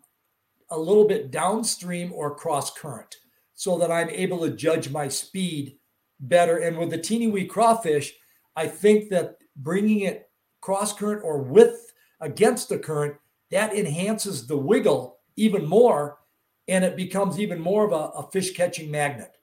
[0.69, 3.15] a little bit downstream or cross current
[3.55, 5.77] so that I'm able to judge my speed
[6.19, 6.57] better.
[6.57, 8.13] And with the teeny wee crawfish,
[8.55, 10.29] I think that bringing it
[10.61, 13.15] cross current or with against the current,
[13.49, 16.19] that enhances the wiggle even more
[16.67, 19.36] and it becomes even more of a, a fish catching magnet.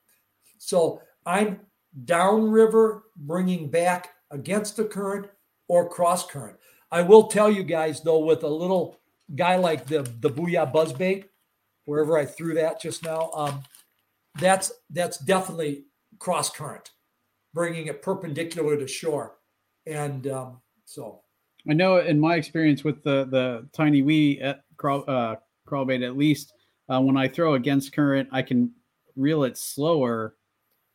[0.66, 1.60] So I'm
[2.04, 5.26] downriver bringing back against the current
[5.68, 6.56] or cross current.
[6.90, 8.98] I will tell you guys though, with a little
[9.34, 11.24] guy like the the Booyah Buzzbait,
[11.84, 13.62] wherever I threw that just now, um,
[14.40, 15.84] that's that's definitely
[16.18, 16.90] cross current,
[17.52, 19.36] bringing it perpendicular to shore,
[19.86, 21.20] and um, so.
[21.66, 25.36] I know in my experience with the the tiny wee at crawl uh,
[25.66, 26.52] crawl bait, at least
[26.90, 28.72] uh, when I throw against current, I can
[29.16, 30.34] reel it slower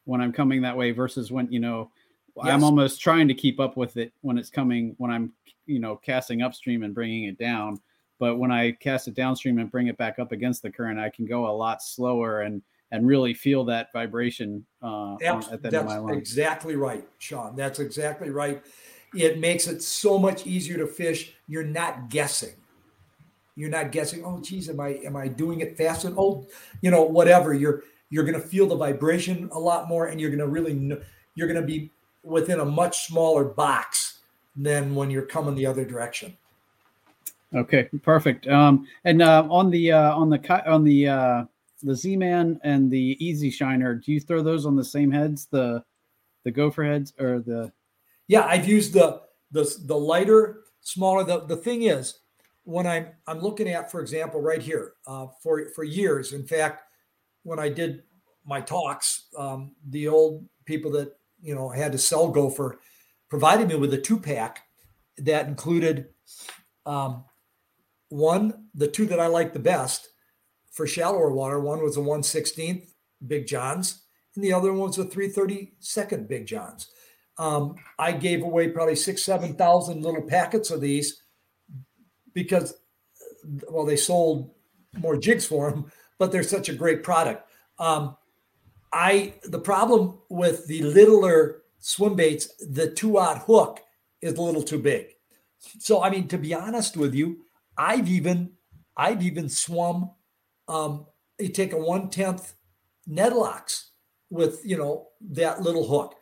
[0.10, 1.92] when I'm coming that way versus when you know
[2.36, 2.48] yes.
[2.48, 5.32] I'm almost trying to keep up with it when it's coming when I'm
[5.68, 7.80] you know casting upstream and bringing it down.
[8.18, 11.10] But when I cast it downstream and bring it back up against the current, I
[11.10, 15.94] can go a lot slower and and really feel that vibration uh, at the That's
[16.10, 17.56] exactly right, Sean.
[17.56, 18.64] That's exactly right.
[19.16, 21.34] It makes it so much easier to fish.
[21.48, 22.56] You're not guessing.
[23.56, 24.26] You're not guessing.
[24.26, 26.06] Oh, geez, am I am I doing it fast?
[26.06, 26.48] And oh,
[26.82, 27.54] you know, whatever.
[27.54, 31.00] You're you're going to feel the vibration a lot more, and you're going to really
[31.36, 31.92] you're going to be
[32.24, 34.20] within a much smaller box
[34.56, 36.36] than when you're coming the other direction.
[37.56, 38.48] Okay, perfect.
[38.48, 41.46] Um, and uh, on the uh, on the on the uh,
[41.82, 45.46] the Z Man and the Easy Shiner, do you throw those on the same heads,
[45.46, 45.84] the
[46.44, 47.72] the gopher heads, or the?
[48.28, 51.24] Yeah, I've used the the the lighter, smaller.
[51.24, 52.20] The the thing is,
[52.66, 56.34] when I'm I'm looking at, for example, right here, uh, for for years.
[56.34, 56.84] In fact,
[57.44, 58.04] when I did
[58.46, 62.80] my talks, um, the old people that you know had to sell gopher
[63.30, 64.64] provided me with a two pack
[65.18, 66.08] that included
[66.86, 67.26] um,
[68.10, 70.10] one, the two that I like the best
[70.72, 71.60] for shallower water.
[71.60, 72.88] One was a 116th
[73.26, 74.04] Big Johns,
[74.36, 76.90] and the other one was a 332nd Big Johns.
[77.38, 81.22] Um, I gave away probably six, 7,000 little packets of these
[82.34, 82.74] because,
[83.70, 84.52] well, they sold
[84.98, 87.50] more jigs for them, but they're such a great product.
[87.80, 88.16] Um,
[88.94, 93.80] I the problem with the littler swim baits, the two aught hook
[94.22, 95.08] is a little too big.
[95.80, 97.46] So I mean, to be honest with you,
[97.78, 98.52] I've even
[98.96, 100.12] I've even swum.
[100.68, 101.08] Um,
[101.40, 102.54] you take a one tenth
[103.10, 103.86] NedlockZ
[104.30, 106.16] with you know that little hook.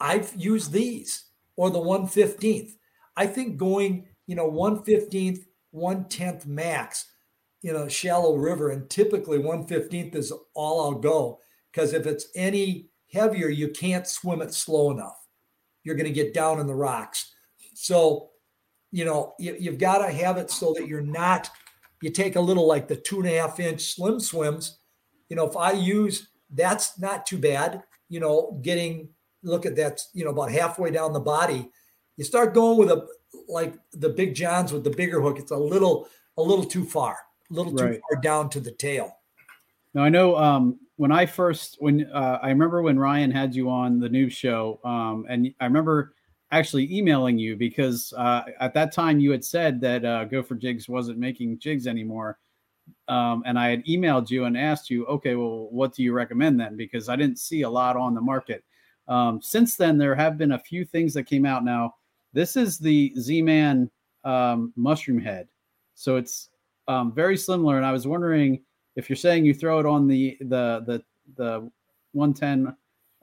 [0.00, 1.26] I've used these
[1.56, 2.76] or the one fifteenth.
[3.16, 7.06] I think going you know one fifteenth, one tenth max
[7.62, 11.40] in a shallow river, and typically one fifteenth is all I'll go
[11.70, 15.26] because if it's any heavier, you can't swim it slow enough.
[15.84, 17.34] You're going to get down in the rocks.
[17.74, 18.30] So
[18.94, 21.50] you know, you, you've got to have it so that you're not,
[22.02, 24.72] you take a little like the two and a half inch Slim SwimZ.
[25.30, 29.08] You know, if I use, that's not too bad, you know, getting,
[29.42, 31.70] look at that, you know, about halfway down the body.
[32.18, 33.06] You start going with a,
[33.48, 36.06] like the big Johns with the bigger hook, it's a little,
[36.36, 37.16] a little too far,
[37.52, 38.00] a little too right.
[38.10, 39.18] far down to the tail.
[39.94, 43.68] Now I know um, when I first when uh, I remember when Ryan had you
[43.70, 46.14] on the news show, um, and I remember
[46.50, 50.88] actually emailing you because uh, at that time you had said that uh, Gopher Jigs
[50.88, 52.38] wasn't making jigs anymore.
[53.08, 56.60] Um, and I had emailed you and asked you, okay, well, what do you recommend
[56.60, 56.76] then?
[56.76, 58.64] Because I didn't see a lot on the market.
[59.08, 61.64] Um, since then, there have been a few things that came out.
[61.64, 61.94] Now,
[62.32, 63.90] this is the Z Man
[64.24, 65.48] um, mushroom head.
[65.94, 66.50] So it's
[66.88, 67.76] um, very similar.
[67.76, 68.62] And I was wondering
[68.96, 71.02] if you're saying you throw it on the the the
[71.36, 71.70] the
[72.12, 72.76] 110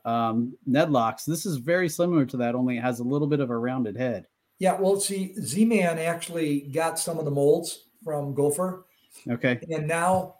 [0.06, 1.26] um, NedlockZ.
[1.26, 3.96] This is very similar to that, only it has a little bit of a rounded
[3.96, 4.28] head.
[4.58, 8.86] Yeah, well, see, Z Man actually got some of the molds from Gopher.
[9.30, 9.60] Okay.
[9.70, 10.36] And now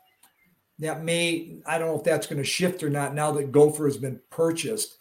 [0.80, 3.86] that may, I don't know if that's going to shift or not now that Gopher
[3.86, 4.98] has been purchased.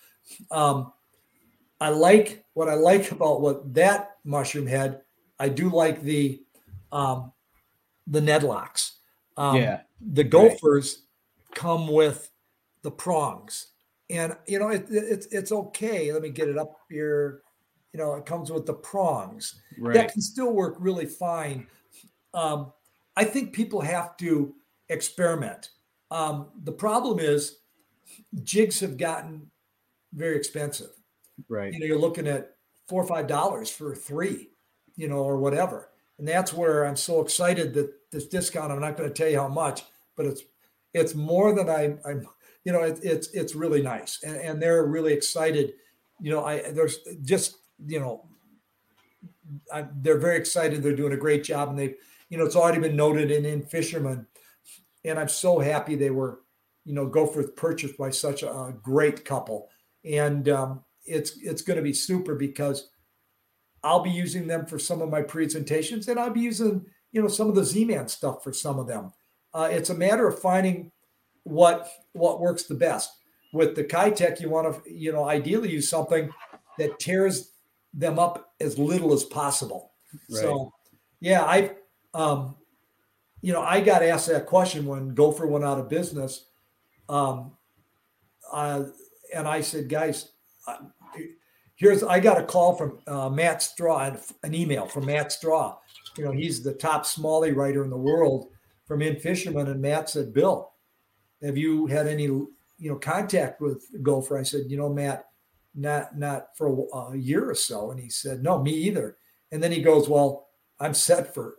[0.51, 0.93] Um,
[1.81, 5.03] I like what I like about what that mushroom head.
[5.39, 6.43] I do like the
[6.91, 7.33] um,
[8.09, 8.93] the NedlockZ.
[9.37, 9.81] Um, yeah.
[10.01, 11.03] The Gophers
[11.49, 11.57] right.
[11.57, 12.31] come with
[12.83, 13.69] the prongs
[14.11, 16.13] and you know it, it's it's okay.
[16.13, 17.43] Let me get it up here.
[17.93, 19.61] You know, it comes with the prongs.
[19.79, 19.95] Right.
[19.95, 21.67] That can still work really fine.
[22.35, 22.73] Um,
[23.17, 24.55] I think people have to
[24.89, 25.71] experiment.
[26.11, 27.59] Um, the problem is
[28.43, 29.51] jigs have gotten
[30.13, 30.91] very expensive.
[31.49, 31.73] Right.
[31.73, 32.57] You know, you're looking at
[32.89, 34.51] four or five dollars for three,
[34.97, 35.91] you know, or whatever.
[36.19, 38.73] And that's where I'm so excited that this discount.
[38.73, 39.85] I'm not going to tell you how much,
[40.17, 40.43] but it's
[40.95, 42.27] it's more than I, I'm
[42.65, 45.75] you know, it, it's it's really nice, and, and they're really excited.
[46.21, 47.57] You know, I there's just
[47.87, 48.27] you know,
[49.73, 50.83] I, they're very excited.
[50.83, 51.95] They're doing a great job, and they,
[52.29, 54.27] you know, it's already been noted in In-Fisherman,
[55.05, 56.41] and I'm so happy they were,
[56.85, 59.71] you know, Gopher purchased by such a, a great couple,
[60.05, 62.91] and um, it's it's going to be super because
[63.83, 67.29] I'll be using them for some of my presentations, and I'll be using you know
[67.29, 69.13] some of the Z-Man stuff for some of them.
[69.55, 70.91] Uh, it's a matter of finding
[71.45, 73.11] what what works the best.
[73.53, 76.31] With the Keitech, you want to you know ideally use something
[76.79, 77.53] that tears
[77.93, 79.93] them up as little as possible.
[80.31, 80.41] Right.
[80.41, 80.73] So,
[81.21, 81.73] yeah, I,
[82.15, 82.57] um,
[83.41, 86.47] you know, I got asked that question when Gopher went out of business,
[87.09, 87.53] um,
[88.53, 88.85] uh,
[89.35, 90.31] and I said, guys,
[91.79, 95.79] here's I got a call from uh, Matt Straw, an email from Matt Straw.
[96.19, 98.49] You know, he's the top Smallie writer in the world
[98.85, 100.73] from In-Fisherman, and Matt said, Bill,
[101.43, 104.37] have you had any you know contact with Gopher?
[104.37, 105.27] I said, you know, Matt,
[105.75, 109.17] not not for a, a year or so, and he said, no, me either.
[109.53, 110.49] And then he goes, well,
[110.81, 111.57] I'm set for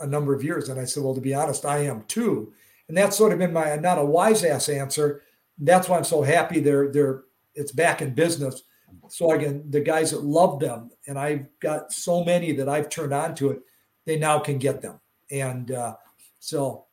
[0.00, 2.52] a number of years, and I said, well, to be honest, I am too.
[2.88, 5.22] And that's sort of been my not a wise ass answer.
[5.56, 7.22] That's why I'm so happy they're they're
[7.54, 8.62] it's back in business.
[9.08, 13.12] So again, the guys that love them, and I've got so many that I've turned
[13.12, 13.60] on to it,
[14.04, 15.00] they now can get them.
[15.30, 15.96] And uh,
[16.40, 16.86] so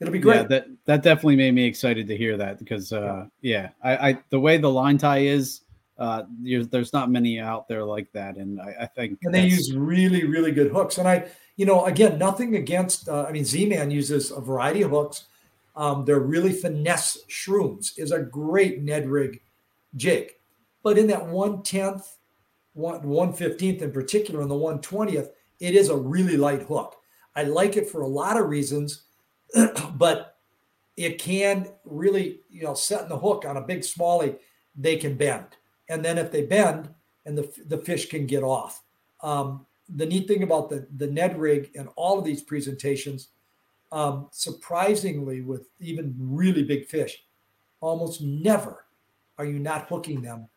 [0.00, 0.36] it'll be great.
[0.36, 4.18] Yeah, that that definitely made me excited to hear that because uh, yeah, I, I
[4.30, 5.62] the way the line tie is,
[5.98, 9.74] uh, there's not many out there like that, and I, I think and they use
[9.74, 10.98] really really good hooks.
[10.98, 11.26] And I,
[11.56, 13.08] you know, again, nothing against.
[13.08, 15.24] Uh, I mean, Z-Man uses a variety of hooks.
[15.76, 19.40] Um, they're really Finesse ShroomZ is a great Ned rig
[19.96, 20.32] jig,
[20.84, 22.18] but in that one tenth,
[22.74, 26.94] one fifteenth in particular, and the one twentieth, it is a really light hook.
[27.34, 29.04] I like it for a lot of reasons
[29.94, 30.36] but
[30.96, 34.36] it can really, you know, setting the hook on a big smallie,
[34.76, 35.46] they can bend.
[35.88, 36.88] And then if they bend
[37.26, 38.82] and the, the fish can get off.
[39.22, 43.28] Um, the neat thing about the, the Ned rig and all of these presentations,
[43.92, 47.22] um, surprisingly, with even really big fish,
[47.80, 48.86] almost never
[49.38, 50.48] are you not hooking them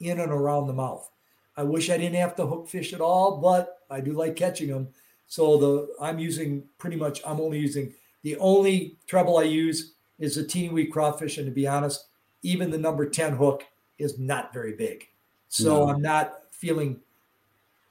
[0.00, 1.10] in and around the mouth.
[1.56, 4.68] I wish I didn't have to hook fish at all, but I do like catching
[4.68, 4.88] them.
[5.26, 10.36] So the I'm using pretty much I'm only using the only treble I use is
[10.36, 12.06] a teeny wee crawfish, and to be honest,
[12.42, 13.64] even the number ten hook
[13.98, 15.08] is not very big.
[15.48, 15.90] So no.
[15.90, 17.00] I'm not feeling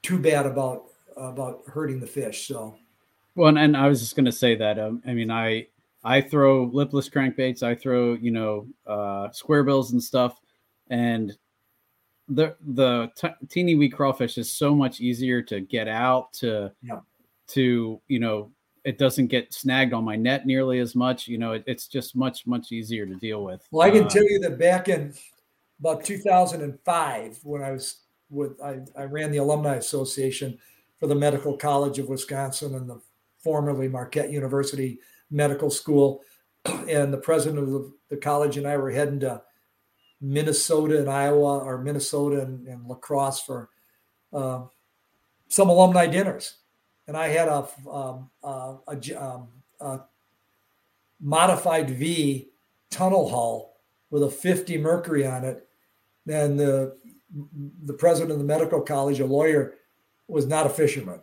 [0.02, 0.84] too bad about
[1.16, 2.46] about hurting the fish.
[2.46, 2.76] So,
[3.34, 4.78] well, and, and I was just going to say that.
[4.78, 5.66] Um, I mean, I
[6.04, 7.62] I throw lipless crankbaits.
[7.62, 10.40] I throw you know uh, square bills and stuff,
[10.88, 11.36] and
[12.28, 17.00] the the t- teeny wee crawfish is so much easier to get out to yeah.
[17.48, 18.50] to you know
[18.86, 21.26] it doesn't get snagged on my net nearly as much.
[21.26, 23.66] You know, it, it's just much much easier to deal with.
[23.70, 25.12] Well, I can uh, tell you that back in
[25.80, 30.56] about 2005, when I was with I, I ran the alumni association
[30.98, 33.00] for the Medical College of Wisconsin and the
[33.38, 35.00] formerly Marquette University
[35.30, 36.22] Medical School,
[36.64, 39.42] and the president of the, the college and I were heading to
[40.20, 43.68] Minnesota and Iowa or Minnesota and, and La Crosse for
[44.32, 44.62] uh,
[45.48, 46.56] some alumni dinners
[47.06, 48.78] and I had a um, a,
[49.16, 49.48] um,
[49.80, 50.00] a,
[51.20, 52.50] modified V
[52.90, 53.76] tunnel hull
[54.10, 55.66] with a 50 Mercury on it.
[56.28, 56.96] And the
[57.84, 59.74] the president of the medical college, a lawyer,
[60.28, 61.20] was not a fisherman.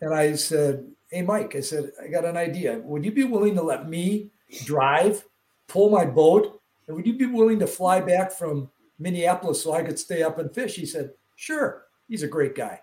[0.00, 2.78] And I said, "Hey, Mike," I said, "I got an idea.
[2.78, 4.30] Would you be willing to let me
[4.64, 5.24] drive,
[5.66, 9.84] pull my boat, and would you be willing to fly back from Minneapolis so I
[9.84, 12.80] could stay up and fish?" He said, "Sure." He's a great guy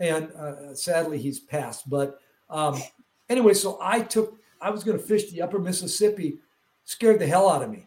[0.00, 1.88] and uh, sadly he's passed.
[1.88, 2.80] But um,
[3.28, 6.38] anyway, so I took I was going to fish the Upper Mississippi,
[6.84, 7.86] scared the hell out of me,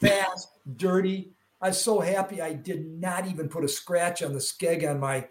[0.00, 1.32] fast, dirty.
[1.60, 5.00] I was so happy I did not even put a scratch on the skeg on
[5.00, 5.26] my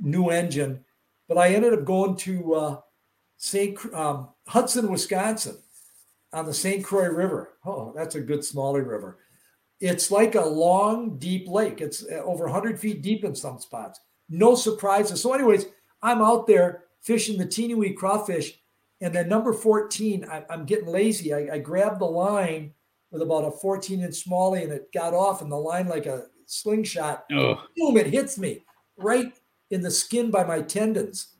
[0.00, 0.84] new engine,
[1.28, 2.80] but I ended up going to uh,
[3.36, 3.78] St.
[3.94, 5.56] Um, Hudson, Wisconsin,
[6.32, 6.84] on the St.
[6.84, 7.58] Croix River.
[7.64, 9.18] Oh, that's a good smallie river.
[9.80, 11.80] It's like a long, deep lake.
[11.80, 14.00] It's uh, over 100 feet deep in some spots
[14.32, 15.20] no surprises.
[15.20, 15.66] So, anyways,
[16.02, 18.58] I'm out there fishing the teeny wee crawfish.
[19.00, 21.34] And then number 14, I, am getting lazy.
[21.34, 22.72] I, I grabbed the line
[23.10, 26.26] with about a 14 inch smallie and it got off and the line like a
[26.46, 27.24] slingshot.
[27.32, 27.60] Oh.
[27.76, 28.64] Boom, it hits me
[28.96, 29.32] right
[29.70, 31.34] in the skin by my tendons.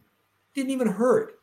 [0.54, 1.34] Didn't even hurt.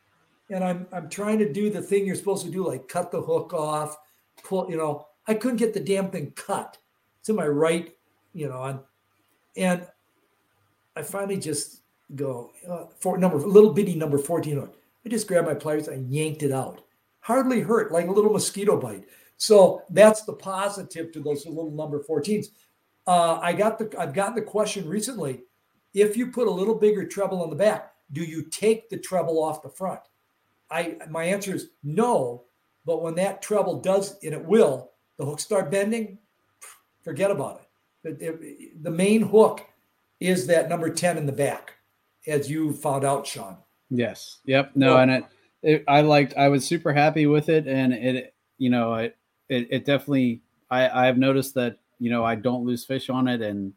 [0.49, 3.21] And I'm I'm trying to do the thing you're supposed to do, like cut the
[3.21, 3.97] hook off,
[4.43, 5.05] pull, you know.
[5.27, 6.79] I couldn't get the damn thing cut.
[7.19, 7.95] It's in my right,
[8.33, 8.79] you know, and
[9.55, 9.87] and
[10.95, 11.81] I finally just
[12.15, 14.67] go uh, for number little bitty number 14
[15.05, 16.81] I just grabbed my pliers and yanked it out.
[17.21, 19.05] Hardly hurt, like a little mosquito bite.
[19.37, 22.47] So that's the positive to those little number 14s.
[23.07, 25.43] Uh, I got the I've gotten the question recently.
[25.93, 29.41] If you put a little bigger treble on the back, do you take the treble
[29.41, 30.01] off the front?
[30.71, 32.45] I my answer is no.
[32.85, 36.17] But when that treble does, and it will, the hooks start bending,
[37.03, 37.61] forget about
[38.03, 38.19] it.
[38.19, 39.61] the, the main hook
[40.19, 41.73] is that number 10 in the back,
[42.27, 43.57] as you found out, Sean.
[43.89, 44.39] Yes.
[44.45, 44.71] Yep.
[44.75, 45.25] No, and it,
[45.61, 47.67] it, I liked, I was super happy with it.
[47.67, 49.17] And it, you know, it,
[49.47, 53.41] it, it definitely, I, I've noticed that, you know, I don't lose fish on it.
[53.41, 53.73] And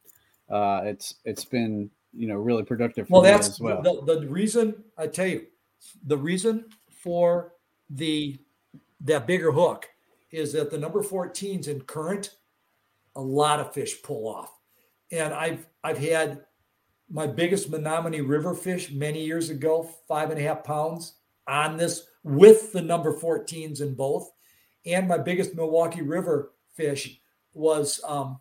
[0.51, 3.83] uh, it's, it's been, you know, really productive well, that's well.
[3.83, 5.47] The, the reason I tell you,
[6.07, 6.67] the reason
[7.03, 7.53] for
[7.91, 8.39] the,
[9.01, 9.89] that bigger hook
[10.31, 12.31] is that the number 14s in current,
[13.17, 14.59] a lot of fish pull off.
[15.11, 16.45] And I've, I've had
[17.11, 22.07] my biggest Menominee River fish many years ago, five and a half pounds on this
[22.23, 24.31] with the number 14s in both.
[24.87, 27.21] And my biggest Milwaukee River fish
[27.53, 28.41] was um,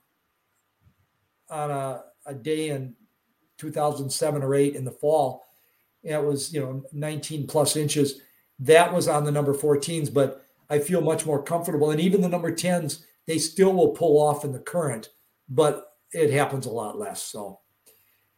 [1.49, 2.95] on a, a day in
[3.57, 5.45] 2007 or 8 in the fall.
[6.03, 8.21] And it was, you know, 19 plus inches.
[8.61, 11.91] That was on the number 14s, but I feel much more comfortable.
[11.91, 15.09] And even the number 10s, they still will pull off in the current,
[15.49, 17.23] but it happens a lot less.
[17.23, 17.59] So,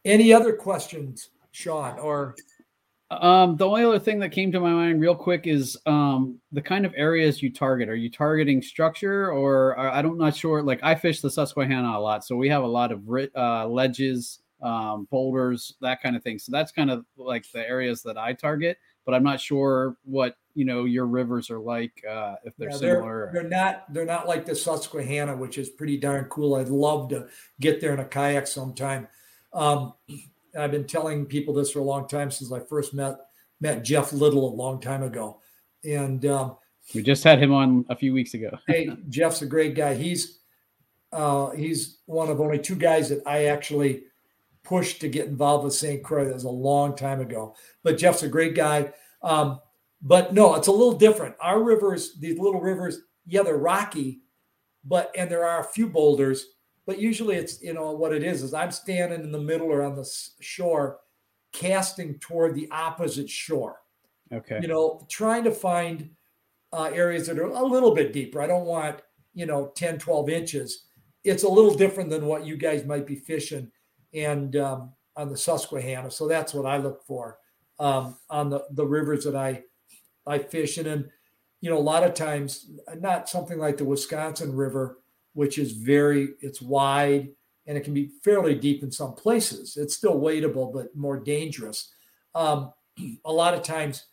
[0.04, 1.98] any other questions, Sean?
[1.98, 2.34] Or
[3.10, 6.62] um, the only other thing that came to my mind real quick is um, the
[6.62, 7.88] kind of areas you target.
[7.88, 10.62] Are you targeting structure, or I don't not sure?
[10.62, 13.02] Like I fish the Susquehanna a lot, so we have a lot of
[13.36, 16.38] uh, ledges, um, boulders, that kind of thing.
[16.38, 18.78] So that's kind of like the areas that I target.
[19.04, 22.76] But I'm not sure what you know your rivers are like uh, if they're yeah,
[22.76, 23.30] similar.
[23.32, 23.92] They're, they're, not.
[23.92, 26.54] They're not like the Susquehanna, which is pretty darn cool.
[26.54, 27.28] I'd love to
[27.60, 29.08] get there in a kayak sometime.
[29.52, 29.94] Um,
[30.58, 33.18] I've been telling people this for a long time since I first met
[33.60, 35.40] met Jeff Little a long time ago,
[35.84, 36.56] and um,
[36.94, 38.50] we just had him on a few weeks ago.
[38.66, 39.94] hey, Jeff's a great guy.
[39.94, 40.40] He's
[41.12, 44.04] uh, he's one of only two guys that I actually
[44.64, 46.02] pushed to get involved with St.
[46.02, 46.24] Croix.
[46.24, 47.54] That was a long time ago.
[47.82, 48.92] But Jeff's a great guy.
[49.22, 49.60] Um,
[50.02, 51.34] but no, it's a little different.
[51.40, 54.20] Our rivers, these little rivers, yeah, they're rocky,
[54.84, 56.46] but and there are a few boulders,
[56.86, 59.82] but usually it's you know what it is is I'm standing in the middle or
[59.82, 60.08] on the
[60.40, 60.98] shore,
[61.52, 63.80] casting toward the opposite shore.
[64.32, 64.58] Okay.
[64.60, 66.10] You know, trying to find
[66.72, 68.42] uh, areas that are a little bit deeper.
[68.42, 69.00] I don't want
[69.32, 70.84] you know 10, 12 inches.
[71.24, 73.70] It's a little different than what you guys might be fishing,
[74.14, 76.10] and um, on the Susquehanna.
[76.10, 77.38] So that's what I look for
[77.78, 79.62] um, on the the rivers that I
[80.26, 80.86] I fish in.
[80.86, 81.08] And
[81.60, 84.98] you know, a lot of times, not something like the Wisconsin River
[85.34, 87.28] which is very it's wide
[87.66, 89.76] and it can be fairly deep in some places.
[89.76, 91.92] It's still wadeable, but more dangerous.
[92.34, 92.72] Um,
[93.24, 94.04] a lot of times,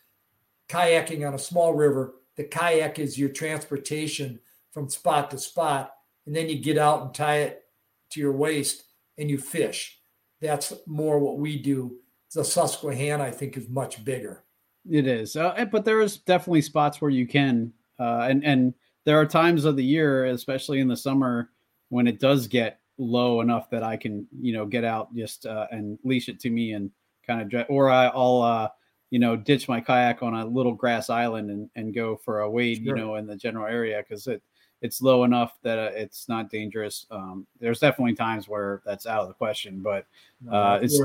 [0.68, 4.40] kayaking on a small river, the kayak is your transportation
[4.72, 5.92] from spot to spot,
[6.26, 7.64] and then you get out and tie it
[8.10, 8.84] to your waist
[9.18, 9.98] and you fish.
[10.40, 11.98] That's more what we do.
[12.34, 14.44] The Susquehanna, I think, is much bigger.
[14.90, 19.20] It is, uh, but there is definitely spots where you can, uh, and and there
[19.20, 21.50] are times of the year, especially in the summer,
[21.90, 25.66] when it does get low enough that I can, you know, get out just uh,
[25.70, 26.90] and leash it to me and
[27.26, 28.68] kind of, or I, will uh,
[29.10, 32.50] you know, ditch my kayak on a little grass island and, and go for a
[32.50, 32.86] wade, sure.
[32.86, 34.42] you know, in the general area because it
[34.82, 37.06] it's low enough that uh, it's not dangerous.
[37.10, 40.06] Um, there's definitely times where that's out of the question, but
[40.50, 41.00] uh, it's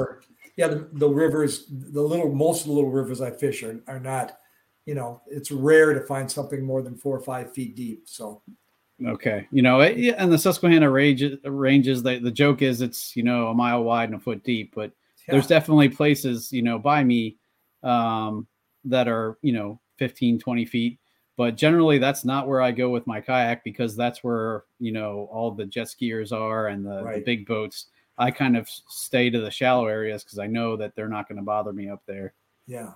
[0.57, 3.99] yeah, the, the, rivers, the little most of the little rivers I fish are, are
[3.99, 4.39] not
[4.87, 8.03] you know, it's rare to find something more than four or five feet deep.
[8.05, 8.41] So,
[9.05, 12.01] okay, you know, it, and the Susquehanna ranges, ranges.
[12.01, 14.91] The, the joke is it's you know a mile wide and a foot deep, but
[15.27, 15.33] yeah.
[15.33, 17.35] there's definitely places you know by me
[17.83, 18.47] um,
[18.85, 20.99] that are you know 15, 20 feet.
[21.37, 25.29] But generally, that's not where I go with my kayak because that's where you know
[25.31, 27.15] all the jet skiers are and the, right.
[27.17, 27.85] the big boats.
[28.17, 31.37] I kind of stay to the shallow areas because I know that they're not going
[31.37, 32.33] to bother me up there.
[32.65, 32.93] Yeah.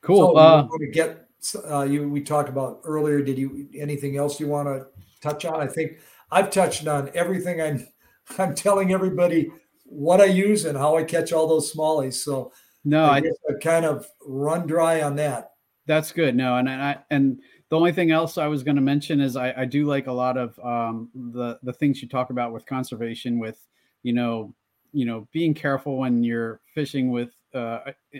[0.00, 0.32] Cool.
[0.32, 1.28] So uh, to get
[1.70, 3.22] uh, you we talked about earlier.
[3.22, 4.86] Did you anything else you want to
[5.20, 5.60] touch on?
[5.60, 5.98] I think
[6.32, 7.60] I've touched on everything.
[7.60, 7.86] I'm
[8.38, 9.50] I'm telling everybody
[9.84, 12.14] what I use and how I catch all those smallies.
[12.14, 12.52] So
[12.84, 15.52] no, I, I, I kind of run dry on that.
[15.88, 16.36] That's good.
[16.36, 17.40] No, and I and
[17.70, 20.12] the only thing else I was going to mention is I, I do like a
[20.12, 23.66] lot of um, the the things you talk about with conservation, with
[24.02, 24.54] you know,
[24.92, 27.78] you know, being careful when you're fishing with uh,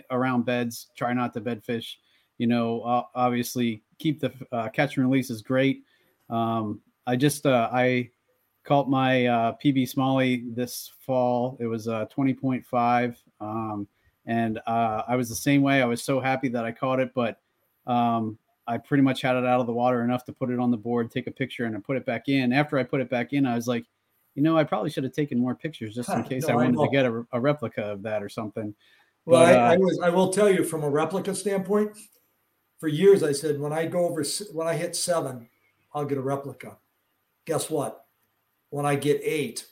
[0.09, 0.87] around beds.
[0.97, 1.99] Try not to bed fish.
[2.39, 5.83] You know, obviously keep the uh, catch and release is great.
[6.31, 8.09] Um, I just uh, I
[8.63, 11.55] caught my uh, PB Smallie this fall.
[11.59, 13.87] It was uh, 20.5, um,
[14.25, 15.83] and uh, I was the same way.
[15.83, 17.39] I was so happy that I caught it, but
[17.89, 18.37] um,
[18.67, 20.77] I pretty much had it out of the water enough to put it on the
[20.77, 22.53] board, take a picture, and I put it back in.
[22.53, 23.85] After I put it back in, I was like,
[24.35, 26.79] you know, I probably should have taken more pictures just in case no, I wanted
[26.79, 28.73] I to get a, a, replica of that or something.
[29.25, 29.99] Well, but, I, I, uh, was.
[30.03, 31.91] I will tell you from a replica standpoint.
[32.79, 35.49] For years, I said when I go over when I hit seven,
[35.93, 36.77] I'll get a replica.
[37.45, 38.05] Guess what?
[38.69, 39.65] when I get eight,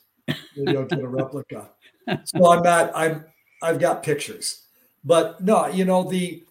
[0.56, 1.70] maybe I'll get a replica.
[2.24, 2.90] So I'm not.
[2.94, 3.26] I'm.
[3.62, 4.64] I've got pictures,
[5.04, 5.66] but no.
[5.66, 6.42] You know the.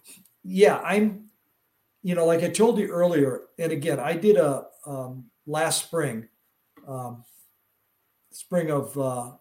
[0.44, 1.27] Yeah, I'm.
[2.02, 6.28] You know, like I told you earlier, and again, I did a um, last spring,
[6.86, 7.24] um,
[8.30, 8.96] spring of.
[8.96, 9.32] Uh,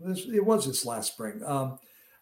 [0.00, 1.42] this, it was this last spring.
[1.44, 1.78] Um,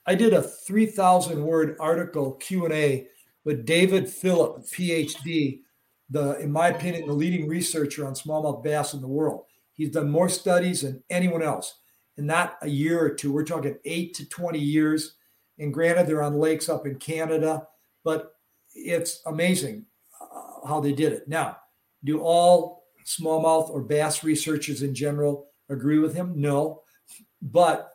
[0.06, 3.06] I did a 3,000 word article Q and A
[3.44, 5.60] with David Philipp, PhD,
[6.10, 9.44] the in my opinion the leading researcher on smallmouth bass in the world.
[9.74, 11.78] He's done more studies than anyone else,
[12.16, 13.32] and not a year or two.
[13.32, 15.16] We're talking eight to 20 years.
[15.58, 17.66] And granted, they're on lakes up in Canada,
[18.04, 18.34] but
[18.74, 19.86] it's amazing
[20.20, 21.28] uh, how they did it.
[21.28, 21.58] Now,
[22.04, 26.32] do all smallmouth or bass researchers in general agree with him?
[26.36, 26.82] No,
[27.40, 27.92] but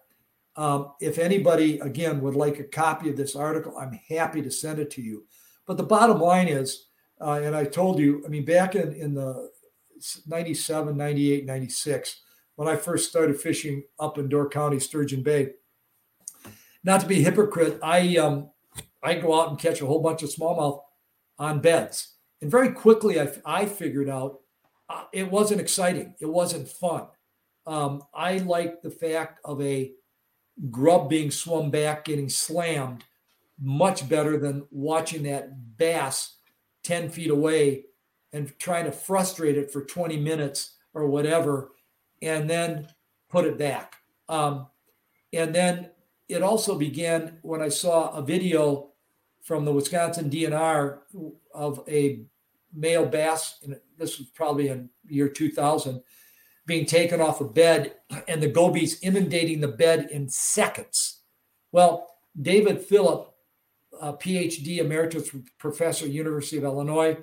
[0.55, 4.79] um, if anybody, again, would like a copy of this article, I'm happy to send
[4.79, 5.25] it to you.
[5.67, 6.87] But the bottom line is,
[7.21, 9.51] uh, and I told you, I mean, back in, in the
[10.25, 12.21] 97, 98, 96,
[12.55, 15.51] when I first started fishing up in Door County, Sturgeon Bay,
[16.83, 18.49] not to be a hypocrite, I um,
[19.03, 20.81] I go out and catch a whole bunch of smallmouth
[21.37, 22.15] on beds.
[22.41, 24.39] And very quickly, I, I figured out
[24.89, 26.15] uh, it wasn't exciting.
[26.19, 27.07] It wasn't fun.
[27.65, 29.91] Um, I like the fact of a
[30.71, 33.03] grub being swum back, getting slammed,
[33.59, 36.37] much better than watching that bass
[36.83, 37.85] 10 feet away
[38.33, 41.71] and trying to frustrate it for 20 minutes or whatever,
[42.21, 42.87] and then
[43.29, 43.95] put it back.
[44.29, 44.67] Um,
[45.33, 45.91] and then
[46.27, 48.91] it also began when I saw a video
[49.41, 50.99] from the Wisconsin DNR
[51.53, 52.25] of a
[52.73, 56.01] male bass, and this was probably in year 2000,
[56.65, 57.95] being taken off a bed
[58.27, 61.21] and the gobies inundating the bed in seconds.
[61.71, 62.09] Well,
[62.39, 63.29] David Philipp,
[64.01, 67.17] a PhD emeritus professor, University of Illinois,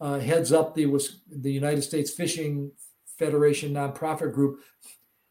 [0.00, 0.86] uh, heads up the
[1.28, 2.72] the United States Fishing
[3.18, 4.60] Federation nonprofit group.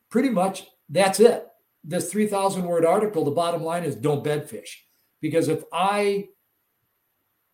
[0.09, 1.47] Pretty much that's it.
[1.83, 4.85] This 3,000 word article, the bottom line is don't bed fish.
[5.19, 6.29] Because if I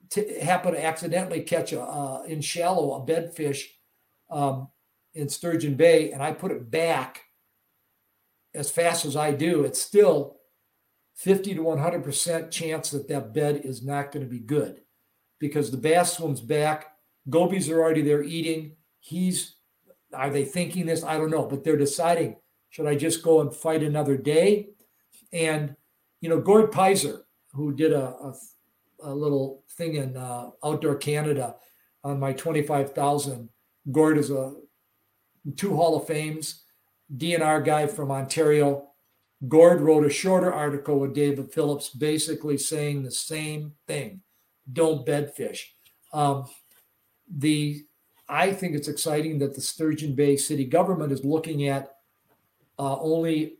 [0.09, 3.69] t- happen to accidentally catch a, uh, in shallow a bed fish
[4.29, 4.69] um,
[5.13, 7.23] in Sturgeon Bay and I put it back
[8.53, 10.37] as fast as I do, it's still
[11.15, 14.81] 50 to 100% chance that that bed is not going to be good
[15.39, 16.93] because the bass swims back.
[17.29, 18.75] Gobies are already there eating.
[18.99, 19.55] He's,
[20.13, 21.03] are they thinking this?
[21.03, 22.37] I don't know, but they're deciding
[22.77, 24.67] should I just go and fight another day?
[25.33, 25.75] And,
[26.21, 27.21] you know, Gord Pyzer,
[27.51, 28.33] who did a, a,
[29.01, 31.55] a little thing in uh, Outdoor Canada
[32.03, 33.49] on my 25,000,
[33.91, 34.53] Gord is a
[35.55, 36.65] two Hall of Fames,
[37.17, 38.89] DNR guy from Ontario.
[39.47, 44.21] Gord wrote a shorter article with David Phillips, basically saying the same thing:
[44.71, 45.61] don't bedfish.
[46.13, 46.45] Um,
[47.27, 47.85] the
[48.29, 51.96] I think it's exciting that the Sturgeon Bay city government is looking at
[52.79, 53.57] uh, only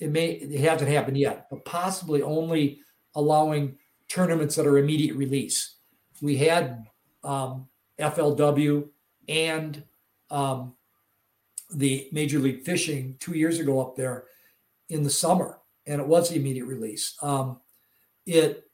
[0.00, 2.80] it may it hasn't happened yet, but possibly only
[3.14, 3.76] allowing
[4.08, 5.76] tournaments that are immediate release.
[6.20, 6.86] We had
[7.22, 7.68] um,
[7.98, 8.88] FLW
[9.28, 9.82] and
[10.30, 10.74] um,
[11.72, 14.24] the Major League Fishing two years ago up there
[14.88, 17.16] in the summer, and it was the immediate release.
[17.22, 17.60] Um,
[18.26, 18.64] it,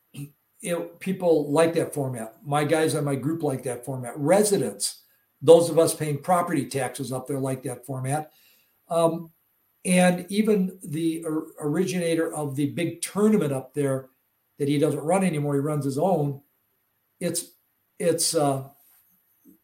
[0.63, 2.37] it people like that format.
[2.45, 4.15] My guys on my group like that format.
[4.17, 5.03] Residents,
[5.43, 8.33] those of us paying property taxes up there like that format.
[8.89, 9.31] Um,
[9.87, 14.09] and even the or, originator of the big tournament up there
[14.59, 16.41] that he doesn't run anymore, he runs his own.
[17.21, 17.53] It's
[17.99, 18.65] it's uh,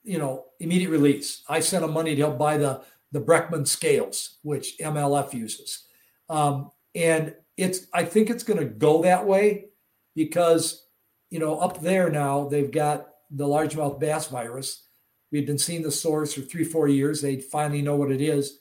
[0.04, 1.42] you know immediate release.
[1.48, 5.86] I sent him money to help buy the the Breckman scales, which MLF uses.
[6.30, 9.66] Um, and it's I think it's going to go that way
[10.14, 10.86] because
[11.30, 14.84] you know up there now they've got the largemouth bass virus.
[15.32, 17.20] We've been seeing the source for three four years.
[17.20, 18.60] They finally know what it is.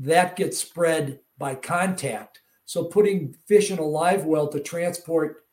[0.00, 2.40] That gets spread by contact.
[2.64, 5.44] So putting fish in a live well to transport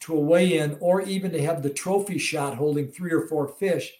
[0.00, 3.92] to a weigh-in or even to have the trophy shot holding three or four fish,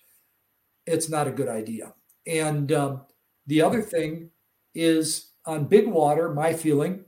[0.86, 1.94] it's not a good idea.
[2.26, 3.02] And um,
[3.46, 4.30] the other thing
[4.74, 7.04] is on big water, my feeling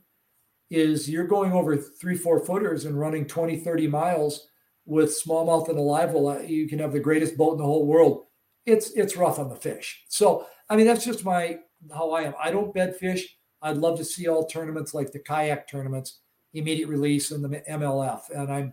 [0.71, 4.49] is you're going over three, four footers and running 20, 30 miles
[4.87, 6.43] with smallmouth and a live well.
[6.43, 8.25] You can have the greatest boat in the whole world.
[8.67, 10.05] It's it's rough on the fish.
[10.09, 11.59] So I mean that's just my
[11.94, 12.35] how I am.
[12.43, 13.36] I don't bed fish.
[13.62, 16.20] I'd love to see all tournaments like the kayak tournaments,
[16.55, 18.31] immediate release and the MLF.
[18.31, 18.73] And I'm,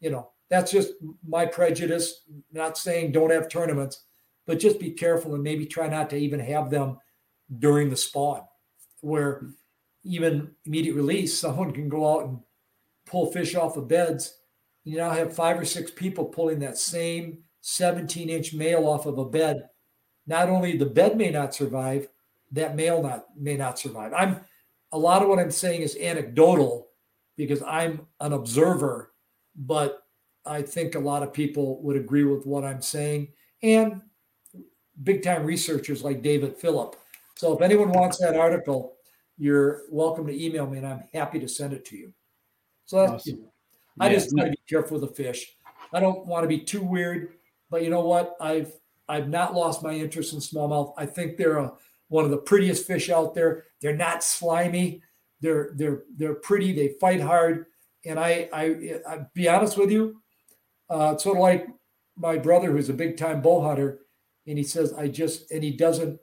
[0.00, 0.92] you know, that's just
[1.26, 2.22] my prejudice.
[2.52, 4.02] Not saying don't have tournaments,
[4.46, 6.98] but just be careful and maybe try not to even have them
[7.58, 8.42] during the spawn,
[9.00, 9.46] where
[10.04, 12.40] even immediate release, someone can go out and
[13.06, 14.38] pull fish off of beds.
[14.84, 19.18] You now have five or six people pulling that same 17 inch male off of
[19.18, 19.68] a bed
[20.26, 22.08] not only the bed may not survive,
[22.52, 24.12] that male not may not survive.
[24.12, 24.40] I'm
[24.92, 26.88] a lot of what I'm saying is anecdotal
[27.36, 29.12] because I'm an observer,
[29.56, 30.02] but
[30.44, 33.28] I think a lot of people would agree with what I'm saying
[33.62, 34.00] and
[35.02, 36.96] big time researchers like David Philipp.
[37.34, 38.94] So if anyone wants that article,
[39.36, 42.12] you're welcome to email me and I'm happy to send it to you.
[42.86, 43.44] So that's, awesome.
[44.00, 44.14] I yeah.
[44.14, 45.56] just to be careful with the fish.
[45.92, 47.34] I don't want to be too weird,
[47.70, 48.36] but you know what?
[48.40, 48.72] I've
[49.08, 50.92] I've not lost my interest in smallmouth.
[50.96, 51.72] I think they're a,
[52.08, 53.64] one of the prettiest fish out there.
[53.80, 55.02] They're not slimy.
[55.40, 56.72] They're they're they're pretty.
[56.72, 57.66] They fight hard.
[58.04, 60.22] And I I I be honest with you,
[60.88, 61.66] uh, sort of like
[62.16, 64.00] my brother who's a big time bow hunter,
[64.46, 66.20] and he says I just and he doesn't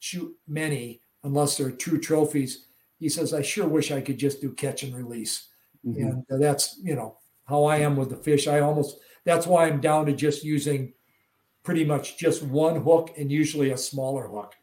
[0.00, 2.66] shoot many unless they're true trophies.
[2.98, 5.48] He says I sure wish I could just do catch and release,
[5.86, 6.20] mm-hmm.
[6.28, 8.48] and that's you know how I am with the fish.
[8.48, 10.92] I almost that's why I'm down to just using
[11.62, 14.54] pretty much just one hook and usually a smaller hook.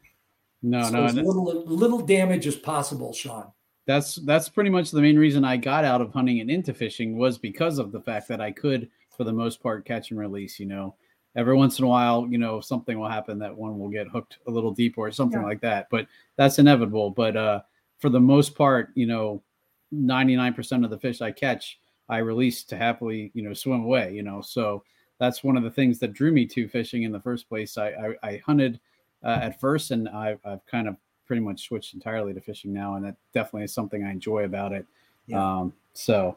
[0.62, 3.50] No, so no, as little little damage as possible, Sean.
[3.86, 7.18] That's that's pretty much the main reason I got out of hunting and into fishing
[7.18, 10.60] was because of the fact that I could, for the most part, catch and release.
[10.60, 10.94] You know,
[11.34, 14.38] every once in a while, you know, something will happen that one will get hooked
[14.46, 15.46] a little deep or something yeah.
[15.46, 15.88] like that.
[15.90, 16.06] But
[16.36, 17.10] that's inevitable.
[17.10, 17.62] But uh,
[17.98, 19.42] for the most part, you know,
[19.90, 23.82] ninety nine percent of the fish I catch, I release to happily, you know, swim
[23.82, 24.14] away.
[24.14, 24.84] You know, so
[25.18, 27.76] that's one of the things that drew me to fishing in the first place.
[27.76, 28.78] I I, I hunted
[29.24, 30.96] uh, at first, and I've, I've kind of
[31.26, 34.72] pretty much switched entirely to fishing now, and that definitely is something I enjoy about
[34.72, 34.86] it.
[35.26, 35.60] Yeah.
[35.60, 36.36] Um, so,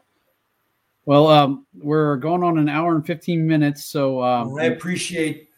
[1.04, 3.84] well, um, we're going on an hour and 15 minutes.
[3.84, 5.50] So um, I appreciate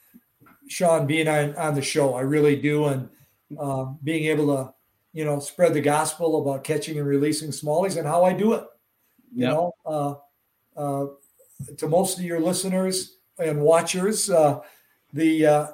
[0.69, 2.15] Sean being on, on the show.
[2.15, 2.87] I really do.
[2.87, 3.09] And
[3.59, 4.75] um, being able to,
[5.13, 8.65] you know, spread the gospel about catching and releasing smallies and how I do it.
[9.35, 9.53] You yep.
[9.53, 10.15] know, uh,
[10.77, 11.07] uh,
[11.77, 14.61] to most of your listeners and watchers, uh,
[15.13, 15.67] the uh,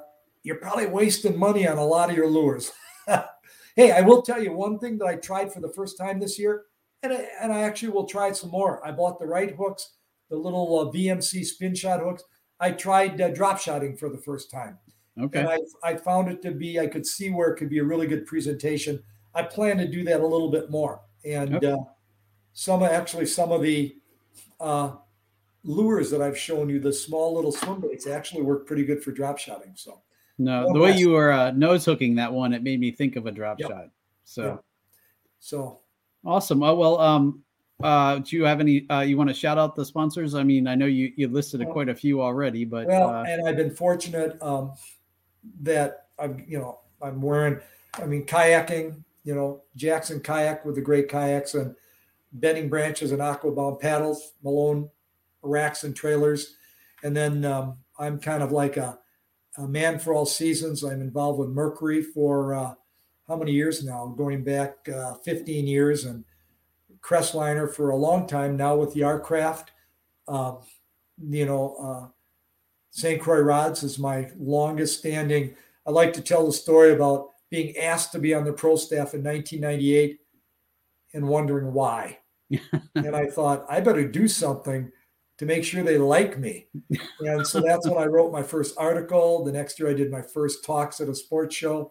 [0.44, 2.70] you're probably wasting money on a lot of your lures.
[3.76, 6.38] hey, I will tell you one thing that I tried for the first time this
[6.38, 6.66] year,
[7.02, 8.86] and I, and I actually will try some more.
[8.86, 9.94] I bought the right hooks,
[10.30, 12.22] the little uh, VMC spin shot hooks.
[12.60, 14.78] I tried uh, drop shotting for the first time.
[15.20, 15.40] Okay.
[15.40, 17.84] And I, I found it to be, I could see where it could be a
[17.84, 19.02] really good presentation.
[19.34, 21.00] I plan to do that a little bit more.
[21.24, 21.72] And okay.
[21.72, 21.78] uh,
[22.52, 23.96] some actually, some of the
[24.60, 24.92] uh,
[25.62, 29.10] lures that I've shown you, the small little swim baits, actually work pretty good for
[29.10, 29.72] drop shotting.
[29.74, 30.02] So
[30.38, 33.26] no, the way you were uh, nose hooking that one, it made me think of
[33.26, 33.70] a drop yep.
[33.70, 33.88] shot.
[34.24, 34.64] So, yep.
[35.38, 35.78] so
[36.24, 36.62] awesome.
[36.62, 37.42] Oh, well, um,
[37.82, 38.88] uh, do you have any?
[38.88, 40.34] Uh, you want to shout out the sponsors?
[40.34, 43.24] I mean, I know you you listed well, quite a few already, but well, uh,
[43.24, 44.72] and I've been fortunate um,
[45.60, 47.60] that I'm you know I'm wearing.
[47.94, 49.02] I mean, kayaking.
[49.24, 51.74] You know, Jackson Kayak with the great kayaks and
[52.34, 54.90] bending branches and aquabound paddles, Malone
[55.42, 56.56] racks and trailers,
[57.02, 58.98] and then um, I'm kind of like a
[59.58, 60.82] a man for all seasons.
[60.82, 62.74] I'm involved with Mercury for uh,
[63.28, 64.06] how many years now?
[64.16, 66.24] Going back uh, 15 years, and
[67.00, 69.66] Crestliner for a long time now with Yarcraft.
[70.26, 70.58] Um,
[71.28, 72.08] you know, uh,
[72.90, 73.20] St.
[73.20, 75.54] Croix Rods is my longest standing.
[75.86, 79.14] I like to tell the story about being asked to be on the pro staff
[79.14, 80.18] in 1998
[81.12, 82.18] and wondering why.
[82.94, 84.90] and I thought I better do something
[85.38, 86.68] to make sure they like me.
[87.20, 89.44] And so that's when I wrote my first article.
[89.44, 91.90] The next year I did my first talks at a sports show.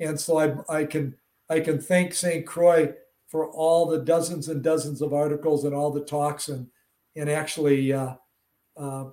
[0.00, 1.14] And so I, I can
[1.48, 2.46] I can thank St.
[2.46, 2.94] Croix
[3.28, 6.66] for all the dozens and dozens of articles and all the talks and
[7.16, 8.14] and actually uh,
[8.76, 9.06] uh,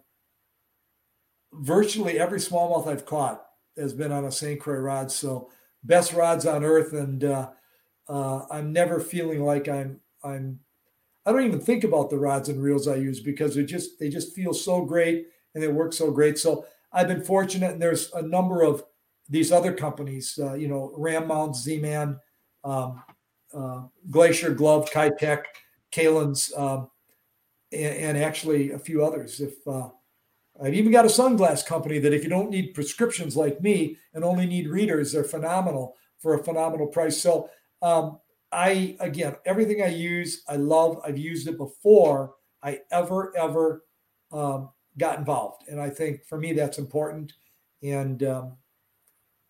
[1.53, 3.45] virtually every smallmouth I've caught
[3.77, 4.59] has been on a St.
[4.59, 5.11] Croix rod.
[5.11, 5.49] So
[5.83, 7.49] best rods on earth, and uh,
[8.07, 10.59] uh I'm never feeling like I'm I'm
[11.27, 14.07] I don't even think about the rods and reels I use because they just they
[14.07, 16.39] just feel so great and they work so great.
[16.39, 18.85] So I've been fortunate, and there's a number of
[19.27, 22.17] these other companies, uh, you know, Ram Mount, Z-Man,
[22.63, 23.03] um,
[23.53, 25.43] uh, Glacier Glove, Keitech,
[25.91, 26.89] Kalin's, um,
[27.73, 29.41] and, and, actually a few others.
[29.41, 29.89] If uh,
[30.63, 34.23] I've even got a sunglass company that if you don't need prescriptions like me and
[34.23, 37.17] only need readers, they're phenomenal for a phenomenal price.
[37.17, 37.49] So
[37.81, 38.19] um,
[38.52, 40.99] I again, everything I use, I love.
[41.06, 43.84] I've used it before I ever ever
[44.32, 47.34] um, got involved, and I think for me that's important.
[47.84, 48.53] And um,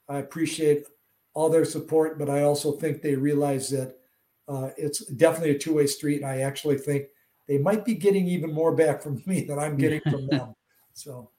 [0.09, 0.85] I appreciate
[1.33, 3.97] all their support, but I also think they realize that
[4.47, 7.07] uh, it's definitely a two way street, and I actually think
[7.47, 10.55] they might be getting even more back from me than I'm getting from them.
[10.93, 11.31] So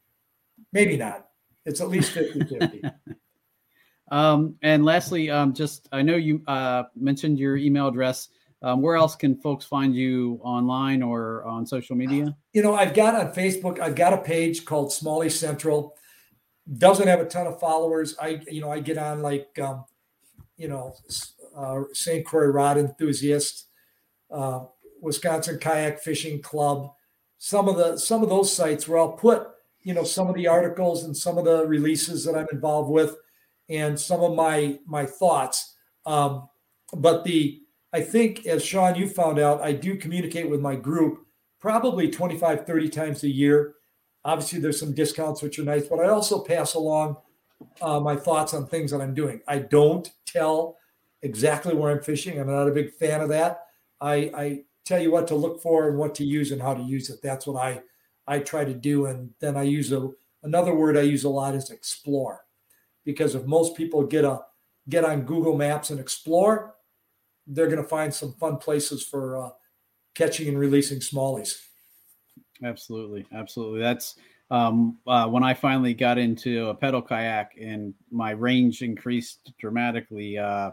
[0.72, 1.26] maybe not.
[1.66, 2.82] It's at least 50 50.
[4.10, 8.28] Um, and lastly, um, just I know you uh, mentioned your email address.
[8.60, 12.36] Um, where else can folks find you online or on social media?
[12.52, 15.94] You know, I've got on Facebook, I've got a page called Smallie Central.
[16.78, 18.16] doesn't have a ton of followers.
[18.20, 19.84] I, you know, I get on like, um,
[20.56, 20.94] you know,
[21.56, 22.26] uh, St.
[22.26, 23.66] Croix Rod Enthusiast,
[24.30, 24.64] uh,
[25.00, 26.90] Wisconsin Kayak Fishing Club,
[27.38, 29.48] some of the some of those sites where I'll put,
[29.82, 33.14] you know, some of the articles and some of the releases that I'm involved with,
[33.68, 35.76] and some of my my thoughts.
[36.06, 36.48] Um,
[36.94, 37.60] but the
[37.92, 41.26] I think as Sean you found out, I do communicate with my group
[41.60, 43.74] probably 25, 30 times a year.
[44.24, 47.16] Obviously, there's some discounts which are nice, but I also pass along
[47.80, 49.40] uh, my thoughts on things that I'm doing.
[49.48, 50.76] I don't tell
[51.22, 52.38] exactly where I'm fishing.
[52.38, 53.62] I'm not a big fan of that.
[54.00, 56.82] I, I tell you what to look for and what to use and how to
[56.82, 57.20] use it.
[57.22, 57.82] That's what I
[58.26, 59.06] I try to do.
[59.06, 60.10] And then I use a
[60.42, 62.44] another word I use a lot is explore,
[63.08, 64.38] because if most people get a
[64.86, 66.74] get on Google Maps and explore,
[67.46, 69.50] they're going to find some fun places for uh,
[70.14, 71.58] catching and releasing smallies.
[72.62, 73.80] Absolutely, absolutely.
[73.80, 74.16] That's
[74.50, 80.36] um, uh, when I finally got into a pedal kayak and my range increased dramatically.
[80.36, 80.72] Uh,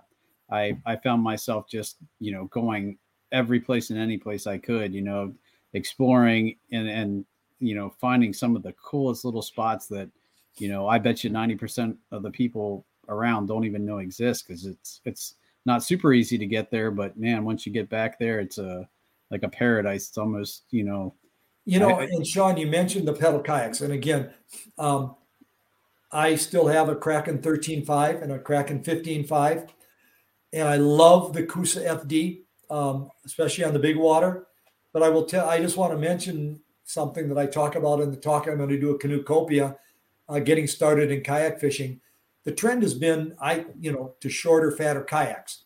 [0.52, 2.98] I I found myself just you know going
[3.32, 5.34] every place and any place I could, you know,
[5.72, 7.26] exploring and and
[7.62, 10.10] you know finding some of the coolest little spots that
[10.58, 14.48] you know I bet you ninety percent of the people around don't even know exist
[14.48, 18.20] because it's it's not super easy to get there, but man, once you get back
[18.20, 18.88] there, it's a
[19.32, 20.08] like a paradise.
[20.10, 21.14] It's almost you know.
[21.68, 24.30] You know, I, and Sean, you mentioned the pedal kayaks, and again,
[24.78, 25.16] um,
[26.12, 29.70] I still have a Kraken 13.5 and a Kraken 15.5,
[30.54, 34.46] and I love the Coosa FD, um, especially on the big water.
[34.94, 38.12] But I will tell, I just want to mention something that I talk about in
[38.12, 39.76] the talk I'm going to do a Canoecopia,
[40.28, 42.02] uh, getting started in kayak fishing.
[42.44, 45.66] The trend has been, I you know, to shorter, fatter kayaks.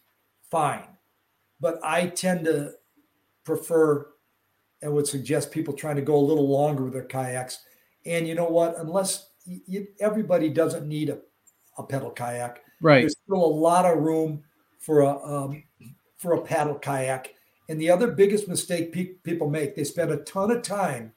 [0.49, 0.87] Fine,
[1.59, 2.73] but I tend to
[3.43, 4.07] prefer
[4.81, 7.59] and would suggest people trying to go a little longer with their kayaks.
[8.05, 8.77] And you know what?
[8.77, 11.19] Unless you, everybody doesn't need a,
[11.77, 13.01] a pedal kayak, right?
[13.01, 14.43] There's still a lot of room
[14.79, 15.63] for a um,
[16.17, 17.33] for a paddle kayak.
[17.67, 21.13] And the other biggest mistake pe- people make, they spend a ton of time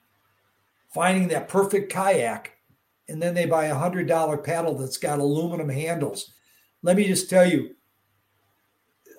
[0.93, 2.52] finding that perfect kayak,
[3.13, 6.33] and then they buy a hundred dollar paddle that's got aluminum handles.
[6.83, 7.77] Let me just tell you,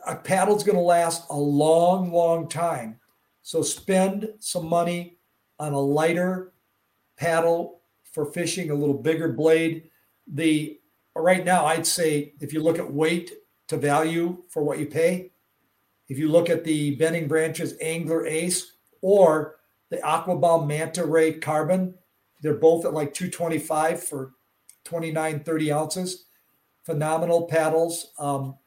[0.06, 3.00] a paddle's going to last a long, long time
[3.44, 5.20] so spend some money
[5.60, 6.54] on a lighter
[7.18, 9.90] paddle for fishing, a little bigger blade.
[10.26, 10.80] The
[11.16, 13.32] right now, I'd say if you look at weight
[13.68, 15.32] to value for what you pay,
[16.10, 19.58] if you look at the Bending Branches Angler Ace or
[19.92, 21.94] the Aquabound Manta Ray Carbon,
[22.44, 24.34] they're both at like 225 for
[24.84, 26.26] 29, 30 ounces.
[26.84, 28.58] Phenomenal paddles um,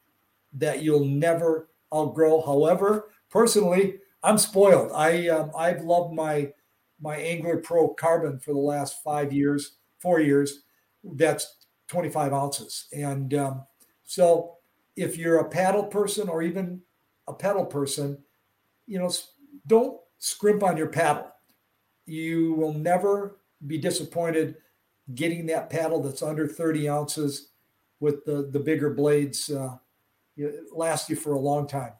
[0.53, 2.41] that you'll never outgrow.
[2.41, 4.91] However, personally, I'm spoiled.
[4.93, 6.51] I um, I've loved my
[6.99, 10.63] my Angler Pro Carbon for the last five years, four years.
[11.03, 13.65] That's 25 ounces, and um,
[14.03, 14.55] so
[14.95, 16.81] if you're a paddle person or even
[17.27, 18.17] a pedal person,
[18.87, 19.11] you know,
[19.67, 21.31] don't scrimp on your paddle.
[22.07, 24.55] You will never be disappointed
[25.15, 27.49] getting that paddle that's under 30 ounces
[27.99, 29.49] with the the bigger blades.
[29.49, 29.77] Uh,
[30.73, 31.93] last you for a long time.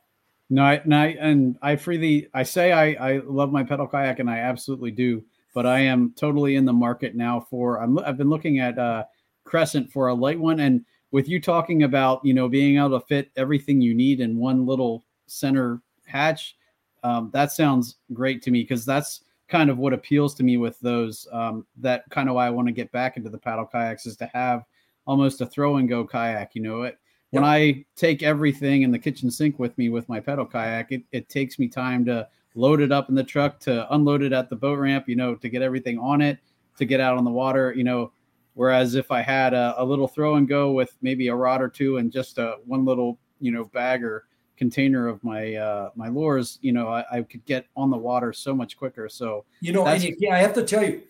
[0.49, 4.19] No, I, no, I, and I freely I say I I love my pedal kayak
[4.19, 5.23] and I absolutely do,
[5.53, 9.05] but I am totally in the market now for I'm I've been looking at uh
[9.43, 13.05] Crescent for a light one and with you talking about you know being able to
[13.05, 16.55] fit everything you need in one little center hatch,
[17.03, 20.79] um, that sounds great to me because that's kind of what appeals to me with
[20.79, 21.27] those.
[21.31, 24.17] Um, that kind of why I want to get back into the paddle kayaks is
[24.17, 24.63] to have
[25.05, 26.55] almost a throw and go kayak.
[26.55, 26.99] You know, it
[27.31, 31.03] when I take everything in the kitchen sink with me with my pedal kayak, it,
[31.11, 34.49] it takes me time to load it up in the truck, to unload it at
[34.49, 36.39] the boat ramp, you know, to get everything on it,
[36.77, 38.11] to get out on the water, you know.
[38.53, 41.69] Whereas if I had a, a little throw and go with maybe a rod or
[41.69, 44.25] two and just a one little, you know, bag or
[44.57, 48.33] container of my uh my lures, you know, I, I could get on the water
[48.33, 49.07] so much quicker.
[49.07, 51.03] So you know, and yeah, I have to tell you,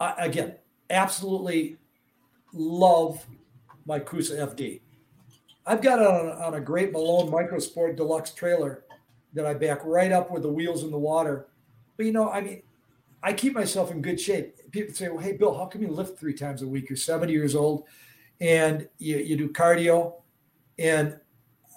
[0.00, 0.54] I, again,
[0.90, 1.76] absolutely
[2.52, 3.24] love
[3.86, 4.80] my Coosa FD.
[5.66, 8.84] I've got it on, on a great Malone Microsport Deluxe trailer
[9.32, 11.48] that I back right up with the wheels in the water.
[11.96, 12.62] But you know, I mean,
[13.22, 14.56] I keep myself in good shape.
[14.70, 16.88] People say, "Well, hey, Bill, how come you lift three times a week?
[16.88, 17.84] You're 70 years old,
[18.40, 20.14] and you, you do cardio."
[20.78, 21.18] And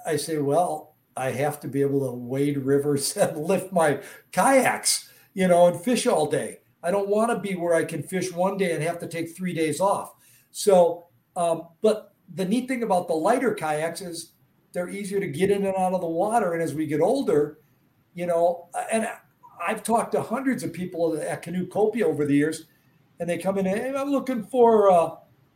[0.06, 3.99] I say, "Well, I have to be able to wade rivers and lift my
[4.31, 6.60] kayaks, you know, and fish all day.
[6.84, 9.35] I don't want to be where I can fish one day and have to take
[9.35, 10.14] three days off.
[10.52, 14.34] So, um, but the neat thing about the lighter kayaks is
[14.73, 16.53] they're easier to get in and out of the water.
[16.53, 17.60] And as we get older,
[18.14, 19.07] you know, and
[19.65, 22.65] I've talked to hundreds of people at Canoecopia over the years,
[23.19, 25.15] and they come in and hey, I'm looking for uh,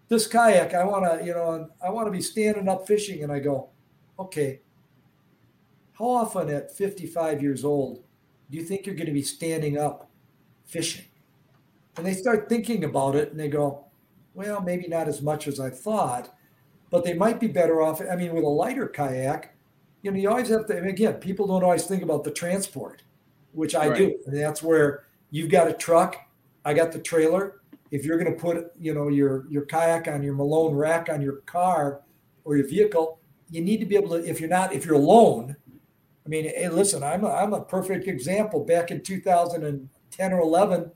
[0.10, 3.24] this kayak, I want to, you know, I want to be standing up fishing.
[3.24, 3.70] And I go,
[4.18, 4.62] okay,
[6.02, 8.04] how often at 55 years old
[8.50, 10.10] do you think you're going to be standing up
[10.66, 11.06] fishing?
[11.96, 13.86] And they start thinking about it and they go,
[14.34, 16.34] well, maybe not as much as I thought,
[16.90, 18.02] but they might be better off.
[18.02, 19.56] I mean, with a lighter kayak,
[20.02, 23.04] you know, you always have to, again, people don't always think about the transport,
[23.52, 23.98] which I right.
[23.98, 24.20] do.
[24.26, 26.18] And that's where you've got a truck,
[26.66, 27.62] I got the trailer,
[27.92, 31.22] if you're going to put you know your your kayak on your Malone rack on
[31.22, 32.02] your car
[32.46, 33.20] or your vehicle,
[33.50, 34.26] you need to be able to.
[34.26, 35.58] If you're not, if you're alone,
[36.26, 38.64] I mean, hey, listen, I'm a, I'm a perfect example.
[38.64, 40.92] Back in 2010 or 11,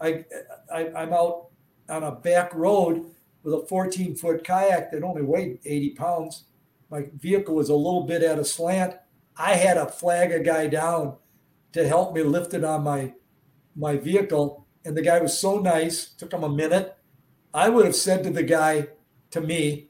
[0.00, 0.24] I,
[0.72, 1.48] I I'm out
[1.88, 3.04] on a back road
[3.42, 6.44] with a 14 foot kayak that only weighed 80 pounds.
[6.90, 8.96] My vehicle was a little bit at a slant.
[9.36, 11.16] I had to flag a guy down
[11.72, 13.14] to help me lift it on my
[13.76, 16.06] my vehicle and the guy was so nice.
[16.06, 16.96] Took him a minute.
[17.52, 18.88] I would have said to the guy,
[19.30, 19.89] to me,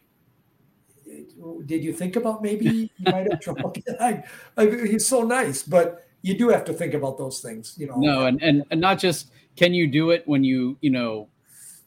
[1.67, 2.67] "Did you think about maybe
[2.99, 4.23] you might have trouble?" I,
[4.57, 7.97] I, he's so nice, but you do have to think about those things, you know.
[7.97, 11.29] No, and, and and not just can you do it when you you know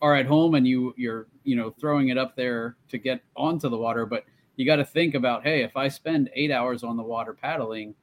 [0.01, 3.69] are at home and you you're you know throwing it up there to get onto
[3.69, 4.25] the water, but
[4.55, 7.95] you got to think about hey, if I spend eight hours on the water paddling,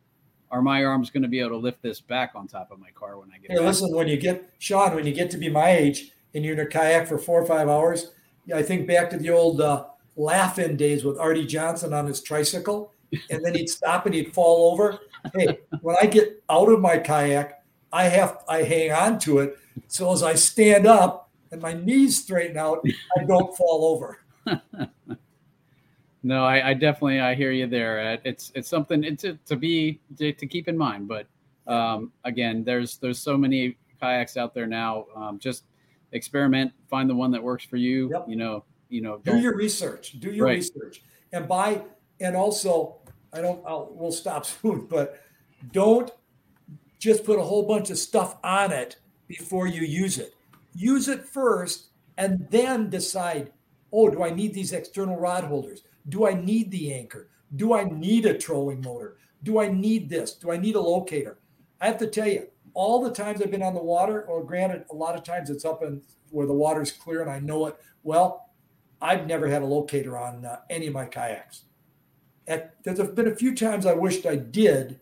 [0.51, 2.91] are my arms going to be able to lift this back on top of my
[2.91, 3.51] car when I get?
[3.51, 3.67] Hey, back?
[3.67, 6.61] listen, when you get Sean, when you get to be my age and you're in
[6.61, 8.13] a kayak for four or five hours,
[8.55, 12.93] I think back to the old uh, laugh-in days with Arte Johnson on his tricycle,
[13.31, 14.99] and then he'd stop and he'd fall over.
[15.35, 17.63] Hey, when I get out of my kayak,
[17.93, 19.59] I have I hang on to it
[19.89, 22.85] so as I stand up and my knees straighten out,
[23.19, 24.19] I don't fall over.
[26.23, 28.21] No, I, I, definitely I hear you there.
[28.25, 31.09] It's it's something to, to be to, to, keep in mind.
[31.09, 31.27] But
[31.67, 35.07] um, again, there's there's so many kayaks out there now.
[35.17, 35.65] Um, just
[36.13, 38.11] experiment, find the one that works for you.
[38.11, 38.27] Yep.
[38.29, 39.19] You know, you know.
[39.19, 40.21] Do your research.
[40.21, 40.57] Do your right.
[40.57, 41.03] research,
[41.33, 41.83] and buy.
[42.21, 42.97] And also,
[43.33, 43.63] I don't.
[43.67, 45.23] I'll, we'll stop soon, but
[45.73, 46.11] don't
[46.99, 48.97] just put a whole bunch of stuff on it
[49.27, 50.35] before you use it.
[50.75, 51.89] Use it first,
[52.19, 53.53] and then decide.
[53.93, 55.83] Oh, do I need these external rod holders?
[56.09, 57.29] Do I need the anchor?
[57.57, 59.17] Do I need a trolling motor?
[59.43, 60.35] Do I need this?
[60.35, 61.39] Do I need a locator?
[61.81, 64.85] I have to tell you, all the times I've been on the water, or granted,
[64.91, 67.77] a lot of times it's up in where the water's clear and I know it
[68.03, 68.50] well.
[69.01, 71.63] I've never had a locator on uh, any of my kayaks.
[72.47, 75.01] At, there's been a few times I wished I did,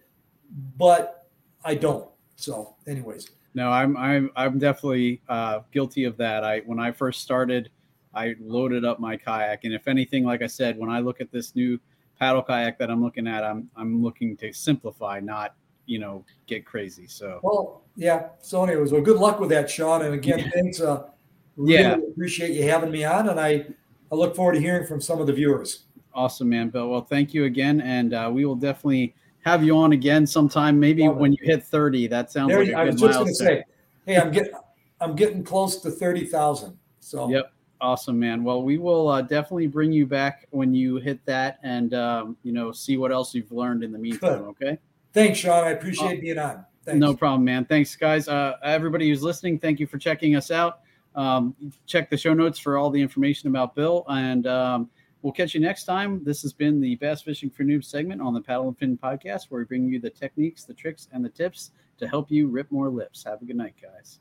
[0.76, 1.28] but
[1.64, 2.08] I don't.
[2.36, 3.30] So, anyways.
[3.54, 6.44] No, I'm I'm I'm definitely uh, guilty of that.
[6.44, 7.70] I when I first started,
[8.14, 11.32] I loaded up my kayak, and if anything, like I said, when I look at
[11.32, 11.80] this new
[12.18, 15.54] paddle kayak that I'm looking at, I'm I'm looking to simplify, not
[15.86, 17.06] you know get crazy.
[17.08, 18.28] So well, yeah.
[18.40, 20.02] So anyways, well, good luck with that, Sean.
[20.02, 20.50] And again, yeah.
[20.54, 20.80] thanks.
[20.80, 21.08] Uh,
[21.56, 23.66] really yeah, appreciate you having me on, and I
[24.10, 25.84] I look forward to hearing from some of the viewers.
[26.14, 26.88] Awesome, man, Bill.
[26.88, 29.14] Well, thank you again, and uh, we will definitely
[29.44, 30.80] have you on again sometime.
[30.80, 31.40] Maybe Love when it.
[31.40, 32.06] you hit thirty.
[32.06, 33.64] That sounds there, like a I was just going to say,
[34.06, 34.52] hey, I'm getting
[35.00, 36.78] I'm getting close to thirty thousand.
[37.00, 37.52] So yep.
[37.80, 38.42] Awesome, man.
[38.42, 42.52] Well, we will uh, definitely bring you back when you hit that, and um, you
[42.52, 44.40] know, see what else you've learned in the meantime.
[44.40, 44.48] Good.
[44.62, 44.78] Okay.
[45.12, 45.62] Thanks, Sean.
[45.62, 46.64] I appreciate uh, being on.
[46.84, 46.98] Thanks.
[46.98, 47.64] No problem, man.
[47.64, 48.26] Thanks, guys.
[48.26, 50.80] Uh, everybody who's listening, thank you for checking us out.
[51.14, 51.54] Um,
[51.86, 54.90] check the show notes for all the information about Bill, and um,
[55.22, 56.22] we'll catch you next time.
[56.22, 59.46] This has been the Bass Fishing for Noobs segment on the Paddle and Fin podcast,
[59.48, 62.70] where we bring you the techniques, the tricks, and the tips to help you rip
[62.70, 63.24] more lips.
[63.24, 64.20] Have a good night, guys.